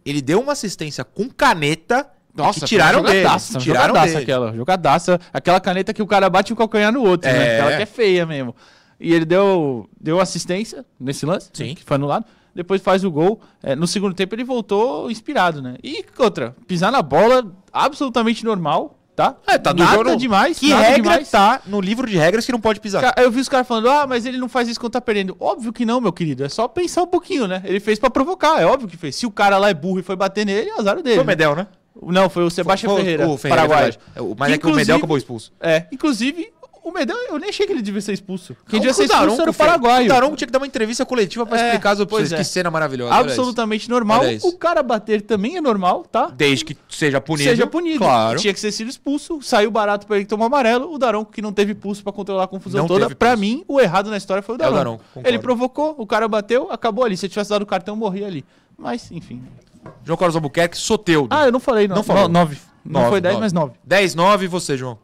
Ele 0.04 0.20
deu 0.20 0.40
uma 0.40 0.52
assistência 0.52 1.04
com 1.04 1.28
caneta 1.28 2.08
Nossa, 2.34 2.66
tiraram 2.66 3.02
dele. 3.02 3.18
jogadaça, 3.18 3.58
Tiraram 3.58 3.86
jogadaça 3.88 4.12
dele. 4.12 4.22
aquela, 4.22 4.52
jogadaça, 4.54 5.20
aquela 5.32 5.60
caneta 5.60 5.92
que 5.94 6.02
o 6.02 6.06
cara 6.06 6.28
bate 6.30 6.52
o 6.52 6.56
calcanhar 6.56 6.92
no 6.92 7.02
outro, 7.02 7.28
É. 7.28 7.32
né? 7.32 7.54
Aquela 7.60 7.76
que 7.76 7.82
é 7.82 7.86
feia 7.86 8.26
mesmo. 8.26 8.54
E 9.00 9.12
ele 9.12 9.24
deu, 9.24 9.88
deu 10.00 10.20
assistência 10.20 10.84
nesse 10.98 11.26
lance, 11.26 11.50
Sim. 11.52 11.68
né, 11.70 11.74
que 11.74 11.84
foi 11.84 11.96
anulado. 11.96 12.24
Depois 12.54 12.80
faz 12.80 13.04
o 13.04 13.10
gol. 13.10 13.40
É, 13.62 13.74
no 13.76 13.86
segundo 13.86 14.14
tempo 14.14 14.34
ele 14.34 14.44
voltou 14.44 15.10
inspirado, 15.10 15.60
né? 15.60 15.76
E 15.84 16.02
outra, 16.18 16.56
pisar 16.66 16.90
na 16.90 17.02
bola 17.02 17.52
absolutamente 17.70 18.44
normal, 18.44 18.95
tá? 19.16 19.34
É, 19.46 19.56
tá 19.58 19.72
do 19.72 19.82
nada 19.82 19.96
jogo- 19.96 20.16
demais. 20.16 20.58
Que 20.58 20.68
regra 20.72 20.94
demais. 21.02 21.30
tá 21.30 21.60
no 21.66 21.80
livro 21.80 22.06
de 22.08 22.16
regras 22.16 22.44
que 22.46 22.52
não 22.52 22.60
pode 22.60 22.78
pisar? 22.78 23.14
Eu 23.16 23.30
vi 23.30 23.40
os 23.40 23.48
caras 23.48 23.66
falando, 23.66 23.88
ah, 23.90 24.06
mas 24.06 24.26
ele 24.26 24.36
não 24.38 24.48
faz 24.48 24.68
isso 24.68 24.78
quando 24.78 24.92
tá 24.92 25.00
perdendo. 25.00 25.36
Óbvio 25.40 25.72
que 25.72 25.84
não, 25.86 26.00
meu 26.00 26.12
querido. 26.12 26.44
É 26.44 26.48
só 26.48 26.68
pensar 26.68 27.02
um 27.02 27.06
pouquinho, 27.06 27.48
né? 27.48 27.62
Ele 27.64 27.80
fez 27.80 27.98
pra 27.98 28.10
provocar, 28.10 28.60
é 28.60 28.66
óbvio 28.66 28.88
que 28.88 28.96
fez. 28.96 29.16
Se 29.16 29.26
o 29.26 29.30
cara 29.30 29.56
lá 29.58 29.70
é 29.70 29.74
burro 29.74 29.98
e 30.00 30.02
foi 30.02 30.14
bater 30.14 30.44
nele, 30.44 30.68
é 30.70 30.78
azar 30.78 30.96
dele. 31.02 31.14
Foi 31.16 31.24
o? 31.24 31.26
Medel, 31.26 31.56
né? 31.56 31.66
Não, 32.02 32.28
foi 32.28 32.44
o 32.44 32.50
Sebastião 32.50 32.94
Ferreira, 32.94 33.26
o 33.26 33.38
Ferreira, 33.38 33.62
Paraguai. 33.62 33.78
é 33.78 33.90
verdade. 33.92 33.98
É, 34.16 34.20
o- 34.20 34.36
mas 34.38 34.52
é 34.52 34.58
que 34.58 34.66
o 34.66 34.74
Medel 34.74 34.96
acabou 34.98 35.16
expulso. 35.16 35.50
É, 35.58 35.86
inclusive, 35.90 36.52
o 36.88 36.92
Medel, 36.92 37.16
eu 37.28 37.38
nem 37.38 37.48
achei 37.50 37.66
que 37.66 37.72
ele 37.72 37.82
devia 37.82 38.00
ser 38.00 38.12
expulso. 38.12 38.56
Quem 38.68 38.78
O 38.78 38.80
devia 38.82 38.94
ser 38.94 39.04
expulso 39.04 39.20
Daronco 39.22 39.42
era 39.42 39.50
o 39.50 39.52
fez- 39.52 39.68
Paraguai. 39.68 40.04
O 40.04 40.08
Daronco 40.08 40.36
tinha 40.36 40.46
que 40.46 40.52
dar 40.52 40.58
uma 40.60 40.66
entrevista 40.66 41.04
coletiva 41.04 41.44
pra 41.44 41.58
É, 41.60 41.64
explicar 41.66 41.90
as 41.90 42.00
opções. 42.00 42.32
é. 42.32 42.36
Que 42.36 42.44
cena 42.44 42.70
maravilhosa. 42.70 43.14
Absolutamente 43.14 43.88
normal. 43.90 44.22
O 44.42 44.52
cara 44.56 44.82
bater 44.82 45.22
também 45.22 45.56
é 45.56 45.60
normal, 45.60 46.04
tá? 46.10 46.26
Desde 46.26 46.64
que 46.64 46.76
seja 46.88 47.20
punido. 47.20 47.48
Seja 47.50 47.66
punido. 47.66 47.98
Claro. 47.98 48.38
Tinha 48.38 48.54
que 48.54 48.60
ser 48.60 48.70
sido 48.72 48.88
expulso. 48.88 49.40
Saiu 49.42 49.70
barato 49.70 50.06
pra 50.06 50.16
ele 50.16 50.26
tomar 50.26 50.46
amarelo. 50.46 50.92
O 50.92 50.98
Daronco, 50.98 51.32
que 51.32 51.42
não 51.42 51.52
teve 51.52 51.74
pulso 51.74 52.02
pra 52.02 52.12
controlar 52.12 52.44
a 52.44 52.48
confusão 52.48 52.80
Não 52.82 52.86
toda. 52.88 53.14
Pra 53.14 53.36
mim, 53.36 53.64
o 53.66 53.80
errado 53.80 54.10
na 54.10 54.16
história 54.16 54.42
foi 54.42 54.54
o 54.54 54.56
É 54.62 54.68
o 54.68 54.72
Daronco. 54.72 55.02
Daronco, 55.14 55.28
ele 55.28 55.38
provocou, 55.38 55.94
o 55.98 56.06
cara 56.06 56.28
bateu, 56.28 56.70
acabou 56.70 57.04
ali. 57.04 57.16
Se 57.16 57.26
eu 57.26 57.30
tivesse 57.30 57.50
dado 57.50 57.62
o 57.62 57.66
cartão, 57.66 57.96
morria 57.96 58.26
ali. 58.26 58.44
Mas, 58.78 59.10
enfim. 59.10 59.42
João 60.04 60.16
Carlos 60.16 60.34
Albuquerque, 60.36 60.76
Soteudo. 60.76 61.28
Ah, 61.34 61.46
eu 61.46 61.52
não 61.52 61.60
falei, 61.60 61.88
não. 61.88 61.96
Não 61.96 62.02
falou. 62.02 62.24
No- 62.24 62.28
Nove. 62.28 62.58
Não 62.84 63.00
Nove, 63.00 63.10
foi 63.10 63.20
10, 63.20 63.34
nove. 63.34 63.44
mas 63.44 63.52
9. 63.52 63.72
10, 63.84 64.14
9 64.14 64.44
e 64.44 64.48
você, 64.48 64.76
João? 64.76 64.98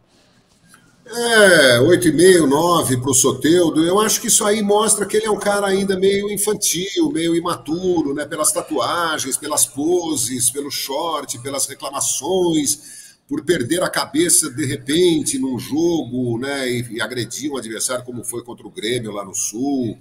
É, 1.14 1.78
8,5, 1.80 2.46
9 2.46 2.96
para 2.96 3.10
o 3.10 3.14
Soteudo. 3.14 3.84
Eu 3.84 4.00
acho 4.00 4.18
que 4.20 4.28
isso 4.28 4.44
aí 4.46 4.62
mostra 4.62 5.04
que 5.04 5.16
ele 5.18 5.26
é 5.26 5.30
um 5.30 5.38
cara 5.38 5.66
ainda 5.66 5.98
meio 5.98 6.30
infantil, 6.30 7.10
meio 7.12 7.36
imaturo, 7.36 8.14
né? 8.14 8.24
Pelas 8.24 8.50
tatuagens, 8.50 9.36
pelas 9.36 9.66
poses, 9.66 10.48
pelo 10.50 10.70
short, 10.70 11.38
pelas 11.40 11.66
reclamações, 11.66 13.14
por 13.28 13.44
perder 13.44 13.82
a 13.82 13.90
cabeça 13.90 14.48
de 14.50 14.64
repente 14.64 15.38
num 15.38 15.58
jogo, 15.58 16.38
né? 16.38 16.70
E, 16.70 16.94
e 16.96 17.00
agredir 17.02 17.52
um 17.52 17.58
adversário 17.58 18.04
como 18.06 18.24
foi 18.24 18.42
contra 18.42 18.66
o 18.66 18.70
Grêmio 18.70 19.12
lá 19.12 19.22
no 19.24 19.34
Sul. 19.34 19.98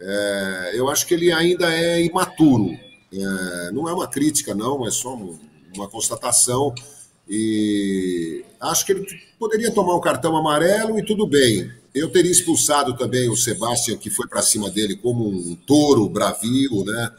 É, 0.00 0.72
eu 0.74 0.88
acho 0.88 1.06
que 1.06 1.14
ele 1.14 1.32
ainda 1.32 1.72
é 1.72 2.02
imaturo. 2.04 2.70
É, 3.12 3.70
não 3.72 3.88
é 3.88 3.92
uma 3.92 4.06
crítica, 4.08 4.54
não, 4.54 4.86
é 4.86 4.90
só 4.90 5.14
um- 5.16 5.38
uma 5.76 5.88
constatação. 5.88 6.74
E 7.28 8.44
acho 8.70 8.86
que 8.86 8.92
ele 8.92 9.06
poderia 9.38 9.70
tomar 9.70 9.96
um 9.96 10.00
cartão 10.00 10.36
amarelo 10.36 10.98
e 10.98 11.04
tudo 11.04 11.26
bem. 11.26 11.70
Eu 11.94 12.10
teria 12.10 12.30
expulsado 12.32 12.96
também 12.96 13.28
o 13.28 13.36
Sebastião, 13.36 13.96
que 13.96 14.10
foi 14.10 14.26
para 14.26 14.42
cima 14.42 14.68
dele 14.68 14.96
como 14.96 15.28
um 15.28 15.54
touro 15.54 16.08
bravio, 16.08 16.84
né? 16.84 17.10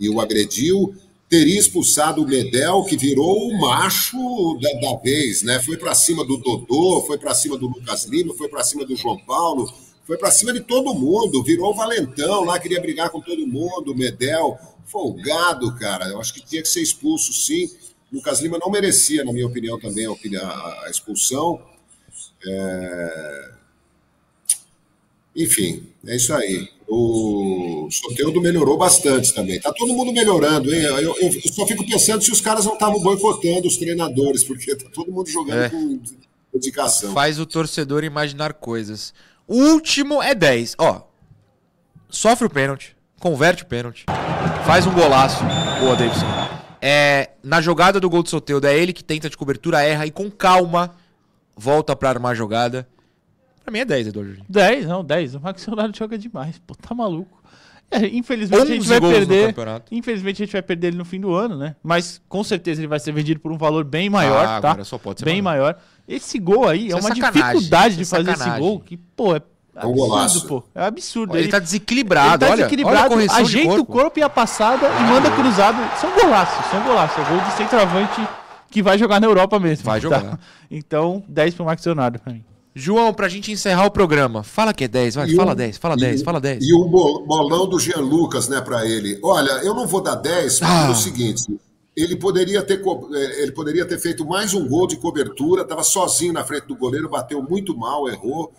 E 0.00 0.08
o 0.08 0.20
agrediu. 0.20 0.94
Teria 1.28 1.58
expulsado 1.58 2.22
o 2.22 2.26
Medel, 2.26 2.84
que 2.84 2.96
virou 2.96 3.48
o 3.48 3.58
macho 3.60 4.58
da, 4.60 4.72
da 4.80 4.96
vez, 4.98 5.42
né? 5.42 5.60
Foi 5.60 5.76
para 5.76 5.94
cima 5.94 6.24
do 6.24 6.36
Dodô, 6.36 7.02
foi 7.06 7.18
para 7.18 7.34
cima 7.34 7.56
do 7.56 7.66
Lucas 7.66 8.04
Lima, 8.04 8.34
foi 8.34 8.48
para 8.48 8.62
cima 8.62 8.84
do 8.84 8.94
João 8.96 9.18
Paulo, 9.18 9.72
foi 10.06 10.16
para 10.18 10.30
cima 10.30 10.52
de 10.52 10.60
todo 10.60 10.94
mundo. 10.94 11.42
Virou 11.42 11.70
o 11.70 11.74
Valentão 11.74 12.44
lá, 12.44 12.58
queria 12.58 12.80
brigar 12.80 13.10
com 13.10 13.20
todo 13.20 13.46
mundo, 13.46 13.94
Medel. 13.94 14.58
folgado, 14.84 15.74
cara. 15.76 16.06
Eu 16.06 16.20
acho 16.20 16.34
que 16.34 16.44
tinha 16.44 16.60
que 16.60 16.68
ser 16.68 16.82
expulso, 16.82 17.32
sim. 17.32 17.70
Lucas 18.12 18.40
Lima 18.40 18.58
não 18.58 18.70
merecia, 18.70 19.24
na 19.24 19.32
minha 19.32 19.46
opinião, 19.46 19.80
também 19.80 20.06
a, 20.06 20.86
expulsão. 20.90 21.60
É... 22.46 23.50
Enfim, 25.34 25.88
é 26.06 26.16
isso 26.16 26.34
aí. 26.34 26.68
O 26.86 27.88
Soteudo 27.90 28.38
melhorou 28.42 28.76
bastante 28.76 29.32
também. 29.34 29.58
Tá 29.58 29.72
todo 29.72 29.94
mundo 29.94 30.12
melhorando, 30.12 30.74
hein? 30.74 30.82
Eu, 30.82 30.98
eu, 30.98 31.16
eu 31.16 31.52
só 31.52 31.66
fico 31.66 31.86
pensando 31.86 32.22
se 32.22 32.30
os 32.30 32.40
caras 32.42 32.66
não 32.66 32.74
estavam 32.74 33.00
boicotando 33.00 33.66
os 33.66 33.78
treinadores, 33.78 34.44
porque 34.44 34.76
tá 34.76 34.90
todo 34.92 35.10
mundo 35.10 35.30
jogando 35.30 35.62
é. 35.62 35.70
com 35.70 35.98
dedicação. 36.52 37.14
Faz 37.14 37.40
o 37.40 37.46
torcedor 37.46 38.04
imaginar 38.04 38.52
coisas. 38.52 39.14
O 39.48 39.56
último 39.56 40.22
é 40.22 40.34
10. 40.34 40.74
Ó, 40.76 41.08
sofre 42.10 42.46
o 42.46 42.50
pênalti, 42.50 42.94
converte 43.18 43.62
o 43.62 43.66
pênalti, 43.66 44.04
faz 44.66 44.86
um 44.86 44.92
golaço. 44.92 45.42
Boa, 45.80 45.96
Davidson. 45.96 46.41
É, 46.84 47.30
na 47.44 47.60
jogada 47.60 48.00
do 48.00 48.10
gol 48.10 48.24
do 48.24 48.28
Soteudo, 48.28 48.66
é 48.66 48.76
ele 48.76 48.92
que 48.92 49.04
tenta 49.04 49.30
de 49.30 49.36
cobertura, 49.36 49.82
erra 49.82 50.04
e 50.04 50.10
com 50.10 50.28
calma 50.28 50.96
volta 51.56 51.94
para 51.94 52.08
armar 52.08 52.32
a 52.32 52.34
jogada. 52.34 52.88
Pra 53.62 53.70
mim 53.70 53.78
é 53.78 53.84
10, 53.84 54.08
Eduardo. 54.08 54.42
10, 54.48 54.86
não, 54.86 55.04
10. 55.04 55.36
O 55.36 55.40
Max 55.40 55.64
Leonardo 55.64 55.96
joga 55.96 56.18
demais. 56.18 56.58
Pô, 56.58 56.74
tá 56.74 56.92
maluco. 56.92 57.40
É, 57.88 58.06
infelizmente 58.06 58.62
a 58.62 58.74
gente 58.74 58.88
vai 58.88 59.00
perder. 59.00 59.54
Infelizmente 59.92 60.42
a 60.42 60.46
gente 60.46 60.52
vai 60.52 60.62
perder 60.62 60.88
ele 60.88 60.96
no 60.96 61.04
fim 61.04 61.20
do 61.20 61.32
ano, 61.34 61.56
né? 61.56 61.76
Mas 61.82 62.20
com 62.28 62.42
certeza 62.42 62.80
ele 62.80 62.88
vai 62.88 62.98
ser 62.98 63.12
vendido 63.12 63.38
por 63.38 63.52
um 63.52 63.58
valor 63.58 63.84
bem 63.84 64.08
maior, 64.08 64.44
ah, 64.44 64.60
tá? 64.60 64.70
Agora 64.70 64.84
só 64.84 64.98
pode 64.98 65.20
ser 65.20 65.26
bem 65.26 65.42
maior. 65.42 65.78
Esse 66.08 66.38
gol 66.38 66.66
aí 66.66 66.88
Isso 66.88 66.96
é 66.96 67.00
uma 67.00 67.10
é 67.10 67.12
dificuldade 67.12 67.96
de 67.96 68.02
é 68.02 68.06
fazer 68.06 68.30
esse 68.32 68.58
gol 68.58 68.80
que, 68.80 68.96
pô, 68.96 69.36
é 69.36 69.42
é 69.74 69.86
um 69.86 69.92
golaço. 69.92 70.46
pô. 70.46 70.62
É 70.74 70.84
absurdo. 70.84 71.34
Ele, 71.34 71.44
ele 71.44 71.50
tá 71.50 71.58
desequilibrado, 71.58 72.44
ele 72.44 72.50
tá 72.50 72.56
desequilibrado, 72.56 73.14
olha, 73.14 73.30
olha 73.30 73.42
ajeita 73.42 73.68
corpo. 73.68 73.82
o 73.82 73.86
corpo 73.86 74.18
e 74.18 74.22
a 74.22 74.28
passada 74.28 74.86
e 74.86 75.02
manda 75.04 75.30
cruzado. 75.30 75.78
São 75.98 76.10
golaços, 76.12 76.66
são 76.70 76.82
golaços. 76.82 77.18
É 77.18 77.28
gol 77.28 77.40
de 77.40 77.52
centroavante 77.52 78.28
que 78.70 78.82
vai 78.82 78.98
jogar 78.98 79.20
na 79.20 79.26
Europa 79.26 79.58
mesmo. 79.58 79.84
Vai 79.84 80.00
jogar. 80.00 80.22
Tá? 80.22 80.38
Então, 80.70 81.22
10 81.28 81.54
pro 81.54 81.64
Max 81.64 81.84
Leonardo 81.84 82.18
pra 82.18 82.32
mim. 82.32 82.44
João, 82.74 83.12
pra 83.12 83.28
gente 83.28 83.52
encerrar 83.52 83.84
o 83.84 83.90
programa, 83.90 84.42
fala 84.42 84.72
que 84.72 84.84
é 84.84 84.88
10, 84.88 85.14
vai, 85.14 85.28
e 85.28 85.36
fala 85.36 85.54
10, 85.54 85.76
fala 85.76 85.94
10, 85.94 86.22
fala 86.22 86.40
10. 86.40 86.64
E 86.64 86.72
o 86.72 86.88
bolão 86.88 87.68
do 87.68 87.78
Jean 87.78 88.00
Lucas, 88.00 88.48
né, 88.48 88.62
pra 88.62 88.86
ele. 88.86 89.18
Olha, 89.22 89.50
eu 89.62 89.74
não 89.74 89.86
vou 89.86 90.00
dar 90.00 90.14
10, 90.14 90.58
porque 90.58 90.72
ah. 90.72 90.86
é 90.86 90.90
o 90.90 90.94
seguinte, 90.94 91.42
ele 91.94 92.16
poderia, 92.16 92.62
ter, 92.62 92.80
eh, 92.80 93.42
ele 93.42 93.52
poderia 93.52 93.84
ter 93.84 93.98
feito 93.98 94.24
mais 94.24 94.54
um 94.54 94.66
gol 94.66 94.86
de 94.86 94.96
cobertura, 94.96 95.62
estava 95.62 95.82
sozinho 95.82 96.32
na 96.32 96.44
frente 96.44 96.66
do 96.66 96.74
goleiro, 96.74 97.10
bateu 97.10 97.42
muito 97.42 97.76
mal, 97.76 98.08
errou. 98.08 98.50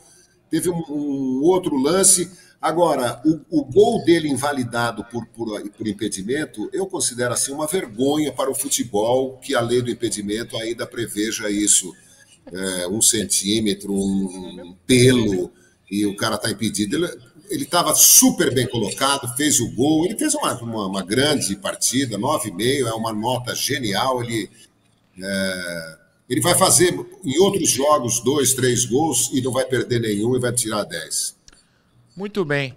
Teve 0.54 0.70
um, 0.70 0.84
um 0.88 1.41
outro 1.41 1.76
lance. 1.76 2.30
Agora, 2.62 3.20
o, 3.26 3.60
o, 3.60 3.66
gol 3.66 4.06
dele 4.06 4.30
invalidado 4.30 5.04
por, 5.06 5.26
por, 5.26 5.60
por 5.72 5.88
impedimento, 5.88 6.70
eu 6.72 6.86
considero 6.86 7.34
assim 7.34 7.51
uma 7.51 7.66
vergonha 7.66 8.32
para 8.32 8.51
o 8.51 8.54
futebol 8.54 9.39
que 9.39 9.56
a 9.56 9.62
lei 9.62 9.82
do 9.82 9.89
impedimento 9.89 10.56
ainda 10.58 10.86
preveja 10.86 11.49
isso 11.49 11.91
é, 12.51 12.88
um 12.88 13.01
centímetro, 13.01 13.91
um 13.91 14.78
pelo, 14.86 15.51
e 15.89 16.06
o 16.06 16.16
cara 16.16 16.36
está 16.36 16.51
impedido. 16.51 16.97
Ele 17.49 17.64
estava 17.64 17.95
super 17.95 18.54
bem 18.54 18.68
colocado, 18.68 19.36
fez 19.36 19.60
o 19.60 19.72
gol, 19.72 20.06
ele 20.06 20.20
fez 20.20 20.36
uma, 20.36 20.54
uma, 20.62 20.86
uma 20.86 21.04
grande 21.04 21.56
partida, 21.56 22.16
9,5, 22.16 22.88
é 22.88 22.93
uma 22.93 23.12
nota 23.12 23.56
genial. 23.56 24.24
Ele, 24.24 24.51
é, 25.20 25.97
ele 26.34 26.42
vai 26.42 26.56
fazer 26.56 26.94
em 27.24 27.40
outros 27.40 27.70
jogos 27.70 28.20
dois, 28.20 28.54
três 28.54 28.86
gols 28.86 29.30
e 29.32 29.42
não 29.42 29.52
vai 29.52 29.66
perder 29.66 30.00
nenhum 30.00 30.36
e 30.36 30.40
vai 30.40 30.52
tirar 30.52 30.84
10. 30.84 31.36
Muito 32.16 32.44
bem 32.44 32.76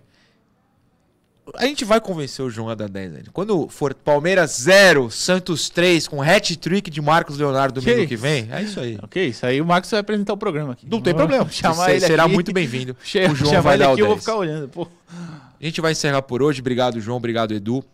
a 1.54 1.64
gente 1.64 1.84
vai 1.84 2.00
convencer 2.00 2.44
o 2.44 2.50
João 2.50 2.68
a 2.68 2.74
dar 2.74 2.88
10 2.88 3.14
ainda. 3.14 3.30
Quando 3.32 3.68
for 3.68 3.94
Palmeiras 3.94 4.56
0, 4.62 5.10
Santos 5.10 5.70
3, 5.70 6.08
com 6.08 6.20
hat-trick 6.20 6.90
de 6.90 7.00
Marcos 7.00 7.38
Leonardo 7.38 7.80
domingo 7.80 8.00
que, 8.00 8.08
que 8.08 8.16
vem, 8.16 8.48
é 8.50 8.62
isso 8.62 8.80
aí. 8.80 8.98
Ok, 9.00 9.28
isso 9.28 9.46
aí 9.46 9.60
o 9.60 9.64
Marcos 9.64 9.88
vai 9.90 10.00
apresentar 10.00 10.32
o 10.32 10.36
programa 10.36 10.72
aqui. 10.72 10.88
Não 10.90 11.00
tem 11.00 11.14
problema. 11.14 11.48
Chamar 11.48 11.90
ele 11.90 12.00
será 12.00 12.24
aqui. 12.24 12.34
muito 12.34 12.52
bem-vindo. 12.52 12.96
O 13.30 13.34
João 13.34 13.62
vai 13.62 13.78
dar 13.78 13.90
o 13.90 13.92
aqui, 13.92 14.02
10. 14.02 14.04
eu 14.04 14.06
vou 14.08 14.18
ficar 14.18 14.36
olhando. 14.36 14.68
Pô. 14.68 14.88
A 15.08 15.64
gente 15.64 15.80
vai 15.80 15.92
encerrar 15.92 16.22
por 16.22 16.42
hoje. 16.42 16.60
Obrigado, 16.60 17.00
João. 17.00 17.16
Obrigado, 17.16 17.54
Edu 17.54 17.84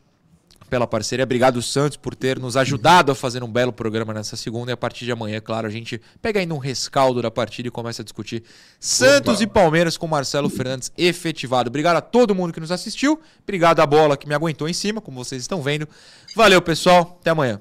pela 0.73 0.87
parceria. 0.87 1.25
Obrigado, 1.25 1.61
Santos, 1.61 1.99
por 1.99 2.15
ter 2.15 2.39
nos 2.39 2.57
ajudado 2.57 3.13
a 3.13 3.15
fazer 3.15 3.45
um 3.45 3.53
belo 3.53 3.75
programa 3.75 4.15
nessa 4.15 4.39
segunda. 4.39 4.71
E 4.71 4.73
a 4.73 4.77
partir 4.77 5.05
de 5.05 5.13
amanhã, 5.13 5.39
claro, 5.39 5.67
a 5.67 5.71
gente 5.71 6.01
pega 6.23 6.41
ainda 6.41 6.55
um 6.55 6.59
rescaldo 6.59 7.21
da 7.21 7.31
partida 7.31 7.69
e 7.69 7.71
começa 7.71 8.01
a 8.01 8.05
discutir 8.05 8.43
Santos 8.81 9.35
Opa. 9.35 9.43
e 9.43 9.47
Palmeiras 9.47 9.99
com 9.99 10.07
Marcelo 10.07 10.49
Fernandes 10.49 10.91
efetivado. 10.97 11.69
Obrigado 11.69 11.97
a 11.97 12.01
todo 12.01 12.35
mundo 12.35 12.55
que 12.55 12.61
nos 12.61 12.73
assistiu. 12.73 13.21
Obrigado 13.43 13.81
à 13.81 13.87
bola 13.87 14.17
que 14.17 14.27
me 14.27 14.35
aguentou 14.35 14.67
em 14.67 14.73
cima, 14.73 15.03
como 15.03 15.23
vocês 15.23 15.43
estão 15.43 15.61
vendo. 15.61 15.87
Valeu, 16.35 16.63
pessoal. 16.63 17.19
Até 17.21 17.29
amanhã. 17.29 17.61